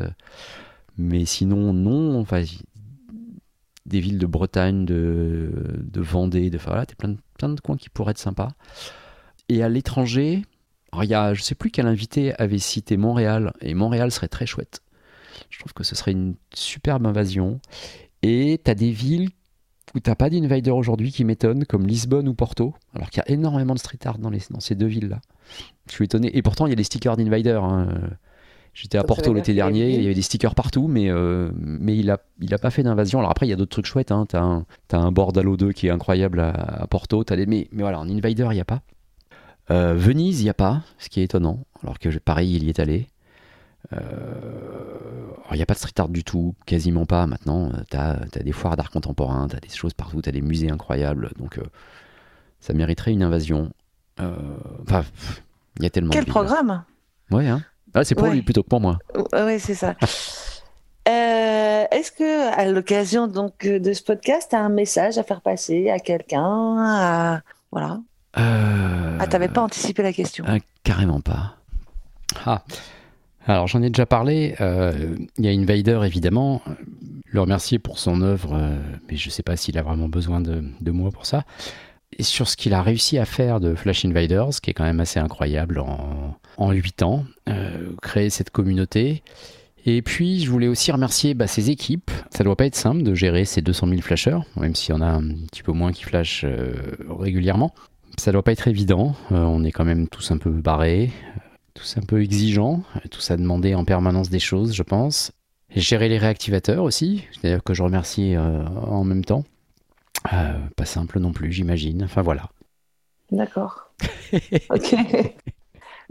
mais 0.97 1.25
sinon, 1.27 1.73
non. 1.75 2.19
Enfin, 2.21 2.43
des 3.87 4.01
villes 4.01 4.19
de 4.19 4.27
Bretagne, 4.27 4.85
de, 4.85 5.51
Vendée, 5.95 6.51
de 6.51 6.59
voilà, 6.59 6.85
plein 6.87 7.11
de, 7.11 7.19
plein 7.39 7.49
de 7.49 7.61
coins 7.61 7.77
qui 7.77 7.89
pourraient 7.89 8.11
être 8.11 8.19
sympas. 8.19 8.51
Et 9.49 9.63
à 9.63 9.69
l'étranger, 9.69 10.43
il 11.03 11.09
y 11.09 11.15
a, 11.15 11.35
je 11.35 11.43
sais 11.43 11.55
plus 11.55 11.71
quel 11.71 11.87
invité 11.87 12.35
avait 12.41 12.59
cité 12.59 12.97
Montréal, 12.97 13.53
et 13.61 13.75
Montréal 13.75 14.11
serait 14.11 14.29
très 14.29 14.47
chouette. 14.47 14.81
Je 15.51 15.59
trouve 15.59 15.73
que 15.73 15.85
ce 15.85 15.95
serait 15.95 16.13
une 16.13 16.35
superbe 16.55 17.07
invasion. 17.07 17.61
Et 18.23 18.61
tu 18.65 18.71
as 18.71 18.75
des 18.75 18.91
villes 18.91 19.31
où 19.95 20.01
t'as 20.01 20.15
pas 20.15 20.31
d'invader 20.31 20.71
aujourd'hui 20.71 21.13
qui 21.13 21.25
m'étonnent, 21.25 21.65
comme 21.65 21.87
Lisbonne 21.87 22.29
ou 22.29 22.35
Porto, 22.35 22.75
alors 22.95 23.11
qu'il 23.11 23.23
y 23.27 23.31
a 23.31 23.35
énormément 23.35 23.75
de 23.75 23.79
street 23.79 23.99
art 24.05 24.19
dans, 24.19 24.31
les, 24.31 24.41
ces 24.59 24.75
deux 24.75 24.87
villes-là. 24.87 25.21
Je 25.89 25.93
suis 25.93 26.07
étonné. 26.07 26.37
Et 26.37 26.43
pourtant, 26.43 26.67
il 26.67 26.71
y 26.71 26.73
a 26.73 26.77
des 26.77 26.85
stickers 26.85 27.17
d'invader. 27.17 27.53
hein. 27.53 27.89
J'étais 28.77 28.99
à 28.99 29.05
Porto 29.05 29.33
l'été 29.33 29.55
dernier, 29.55 29.89
il 29.95 30.03
y 30.03 30.05
avait 30.05 30.15
des 30.15 30.21
stickers 30.21 30.55
partout, 30.55 30.87
mais, 30.87 31.09
euh, 31.09 31.51
mais 31.57 31.97
il 31.97 32.11
a, 32.11 32.19
il 32.43 32.53
a 32.53 32.59
pas 32.59 32.69
fait 32.71 32.83
d'invasion. 32.83 33.21
Alors 33.21 33.31
après, 33.31 33.47
il 33.47 33.49
y 33.49 33.53
a 33.55 33.57
d'autres 33.57 33.71
trucs 33.71 33.87
chouettes. 33.87 34.13
Hein. 34.13 34.27
T'as 34.29 34.43
un, 34.43 34.67
t'as 34.87 34.99
un 34.99 35.11
Bordalo 35.13 35.57
2 35.57 35.73
qui 35.73 35.87
est 35.87 35.91
incroyable 35.91 36.41
à, 36.41 36.51
à 36.51 36.87
Porto. 36.87 37.25
T'as 37.25 37.37
des, 37.37 37.47
mais, 37.47 37.69
mais 37.73 37.81
voilà, 37.81 37.99
en 37.99 38.07
invader, 38.07 38.47
il 38.51 38.55
n'y 38.55 38.61
a 38.61 38.67
pas. 38.67 38.83
Euh, 39.71 39.95
Venise, 39.95 40.41
il 40.41 40.45
n'y 40.45 40.51
a 40.51 40.55
pas, 40.55 40.83
ce 40.99 41.09
qui 41.09 41.21
est 41.21 41.25
étonnant, 41.25 41.65
alors 41.83 41.99
que 41.99 42.11
Paris, 42.19 42.49
il 42.49 42.65
y 42.65 42.69
est 42.69 42.79
allé. 42.79 43.09
Euh, 43.95 43.99
Il 45.53 45.57
n'y 45.57 45.63
a 45.63 45.67
pas 45.67 45.73
de 45.73 45.79
street 45.79 45.95
art 45.97 46.11
du 46.11 46.23
tout, 46.23 46.55
quasiment 46.67 47.07
pas 47.07 47.27
maintenant. 47.27 47.73
Tu 47.91 47.97
as, 47.97 48.27
des 48.45 48.53
foires 48.53 48.77
d'art 48.77 48.91
contemporain, 48.91 49.49
tu 49.49 49.57
as 49.57 49.61
des 49.61 49.71
choses 49.71 49.95
partout, 49.95 50.21
tu 50.21 50.29
as 50.29 50.33
des 50.33 50.43
musées 50.43 50.71
incroyables. 50.71 51.31
Donc 51.39 51.57
euh, 51.57 51.65
ça 52.61 52.75
mériterait 52.75 53.13
une 53.13 53.23
invasion. 53.23 53.73
Enfin, 54.19 55.03
il 55.79 55.85
y 55.85 55.87
a 55.87 55.91
tellement 55.91 56.11
Quel 56.11 56.25
de 56.27 56.31
programme? 56.31 56.85
Ouais, 57.31 57.47
hein. 57.47 57.63
Ah, 57.95 58.05
c'est 58.05 58.15
pour 58.15 58.25
Ouais. 58.29 58.35
lui 58.35 58.43
plutôt 58.43 58.63
que 58.63 58.69
pour 58.69 58.81
moi. 58.81 58.99
Oui, 59.35 59.59
c'est 59.61 59.75
ça. 59.75 59.95
Euh, 61.09 61.85
Est-ce 61.93 62.11
que, 62.11 62.53
à 62.59 62.65
l'occasion 62.65 63.29
donc 63.29 63.65
de 63.65 63.93
ce 63.93 64.03
podcast, 64.03 64.49
tu 64.51 64.57
as 64.57 64.61
un 64.61 64.69
message 64.69 65.19
à 65.19 65.23
faire 65.23 65.41
passer 65.41 65.89
à 65.89 66.01
quelqu'un 66.01 66.43
à... 66.81 67.43
Voilà. 67.71 68.01
Euh, 68.39 69.17
Ah, 69.21 69.27
t'avais 69.29 69.47
pas 69.47 69.61
anticipé 69.63 70.03
la 70.03 70.13
question. 70.13 70.45
Ah, 70.49 70.57
carrément 70.83 71.21
pas. 71.21 71.55
Ah. 72.45 72.63
Alors 73.47 73.69
j'en 73.69 73.83
ai 73.83 73.91
déjà 73.91 74.05
parlé. 74.07 74.57
euh, 74.61 75.15
Il 75.39 75.45
y 75.45 75.49
a 75.49 75.53
Invader 75.53 76.01
évidemment. 76.05 76.61
Euh, 76.67 76.73
Le 77.27 77.41
remercier 77.41 77.79
pour 77.79 78.01
son 78.01 78.21
œuvre, 78.23 78.55
euh, 78.55 78.77
mais 79.09 79.17
je 79.17 79.31
sais 79.31 79.45
pas 79.45 79.55
s'il 79.57 79.79
a 79.79 79.83
vraiment 79.83 80.09
besoin 80.09 80.41
de, 80.41 80.65
de 80.81 80.91
moi 80.91 81.11
pour 81.13 81.25
ça. 81.27 81.45
Et 82.19 82.23
sur 82.23 82.49
ce 82.49 82.57
qu'il 82.57 82.73
a 82.73 82.83
réussi 82.83 83.19
à 83.19 83.27
faire 83.27 83.61
de 83.61 83.75
Flash 83.75 84.05
Invaders, 84.05 84.61
qui 84.63 84.71
est 84.71 84.75
quand 84.75 84.85
même 84.85 85.01
assez 85.01 85.21
incroyable 85.21 85.79
en, 85.79 86.35
en 86.57 86.73
8 86.73 87.03
ans, 87.03 87.25
euh, 87.49 87.91
créer 88.01 88.31
cette 88.31 88.51
communauté. 88.51 89.23
Et 89.85 90.01
puis, 90.01 90.41
je 90.41 90.51
voulais 90.51 90.67
aussi 90.67 90.91
remercier 90.91 91.35
bah, 91.35 91.47
ses 91.47 91.71
équipes. 91.71 92.11
Ça 92.31 92.43
doit 92.43 92.57
pas 92.57 92.65
être 92.65 92.75
simple 92.75 93.03
de 93.03 93.15
gérer 93.15 93.45
ces 93.45 93.61
200 93.61 93.89
000 93.89 94.01
flasheurs, 94.01 94.45
même 94.57 94.75
s'il 94.75 94.95
y 94.95 94.99
en 94.99 95.03
a 95.03 95.07
un 95.07 95.29
petit 95.51 95.63
peu 95.63 95.73
moins 95.73 95.93
qui 95.93 96.05
flashent 96.05 96.45
euh, 96.45 96.75
régulièrement. 97.09 97.75
Ça 98.17 98.33
doit 98.33 98.43
pas 98.43 98.53
être 98.53 98.67
évident. 98.67 99.15
Euh, 99.31 99.37
on 99.37 99.63
est 99.63 99.73
quand 99.73 99.85
même 99.85 100.09
tous 100.09 100.31
un 100.31 100.39
peu 100.39 100.51
barrés, 100.51 101.13
tous 101.75 101.99
un 101.99 102.03
peu 102.03 102.23
exigeants, 102.23 102.83
tous 103.11 103.31
à 103.31 103.37
demander 103.37 103.75
en 103.75 103.85
permanence 103.85 104.31
des 104.31 104.39
choses, 104.39 104.75
je 104.75 104.83
pense. 104.83 105.33
Gérer 105.75 106.09
les 106.09 106.17
réactivateurs 106.17 106.83
aussi, 106.83 107.25
d'ailleurs 107.43 107.63
que 107.63 107.75
je 107.75 107.83
remercie 107.83 108.35
en 108.39 109.05
même 109.05 109.25
temps. 109.25 109.45
Euh, 110.33 110.59
pas 110.77 110.85
simple 110.85 111.19
non 111.19 111.33
plus, 111.33 111.53
j'imagine. 111.53 112.05
Enfin 112.05 112.23
voilà. 112.23 112.49
D'accord. 113.31 113.91
ok. 114.71 114.95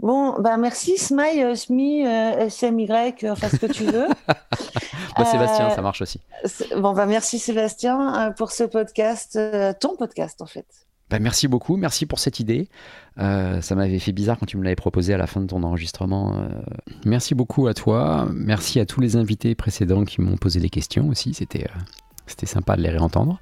Bon, 0.00 0.40
bah 0.40 0.58
merci 0.58 0.98
Smile, 0.98 1.42
euh, 1.42 1.54
SMI, 1.54 2.06
euh, 2.06 2.48
SMY, 2.50 2.88
enfin 3.30 3.48
ce 3.48 3.56
que 3.56 3.72
tu 3.72 3.84
veux. 3.84 4.08
Moi, 5.16 5.24
Sébastien, 5.30 5.68
Euh, 5.68 5.74
ça 5.74 5.80
marche 5.82 6.02
aussi. 6.02 6.20
Bon, 6.76 6.92
bah 6.92 7.06
merci 7.06 7.38
Sébastien 7.38 8.32
pour 8.36 8.50
ce 8.52 8.64
podcast, 8.64 9.38
ton 9.80 9.96
podcast 9.96 10.42
en 10.42 10.46
fait. 10.46 10.66
Bah, 11.08 11.20
merci 11.20 11.46
beaucoup, 11.46 11.76
merci 11.76 12.04
pour 12.04 12.18
cette 12.18 12.40
idée. 12.40 12.68
Euh, 13.18 13.60
ça 13.60 13.74
m'avait 13.76 13.98
fait 14.00 14.12
bizarre 14.12 14.38
quand 14.38 14.46
tu 14.46 14.56
me 14.56 14.64
l'avais 14.64 14.76
proposé 14.76 15.14
à 15.14 15.16
la 15.16 15.26
fin 15.26 15.40
de 15.40 15.46
ton 15.46 15.62
enregistrement. 15.62 16.34
Euh, 16.36 16.48
merci 17.04 17.34
beaucoup 17.34 17.68
à 17.68 17.74
toi. 17.74 18.28
Merci 18.32 18.80
à 18.80 18.86
tous 18.86 19.00
les 19.00 19.16
invités 19.16 19.54
précédents 19.54 20.04
qui 20.04 20.20
m'ont 20.20 20.36
posé 20.36 20.58
des 20.58 20.68
questions 20.68 21.08
aussi. 21.08 21.32
C'était 21.32 21.68
c'était 22.26 22.46
sympa 22.46 22.76
de 22.76 22.82
les 22.82 22.90
réentendre. 22.90 23.40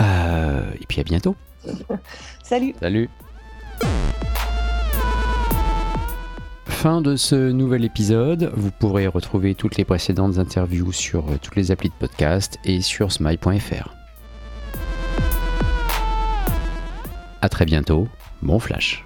Euh, 0.00 0.62
et 0.80 0.86
puis 0.86 1.00
à 1.00 1.04
bientôt. 1.04 1.36
Salut. 2.42 2.74
Salut. 2.80 3.08
Fin 6.66 7.00
de 7.00 7.16
ce 7.16 7.50
nouvel 7.50 7.84
épisode. 7.84 8.52
Vous 8.54 8.70
pourrez 8.70 9.06
retrouver 9.06 9.54
toutes 9.54 9.76
les 9.76 9.84
précédentes 9.84 10.38
interviews 10.38 10.92
sur 10.92 11.28
euh, 11.28 11.38
toutes 11.40 11.56
les 11.56 11.70
applis 11.70 11.88
de 11.88 11.94
podcast 11.94 12.58
et 12.64 12.80
sur 12.80 13.10
smile.fr. 13.12 13.94
À 17.42 17.48
très 17.48 17.64
bientôt. 17.64 18.08
Bon 18.42 18.58
flash. 18.58 19.05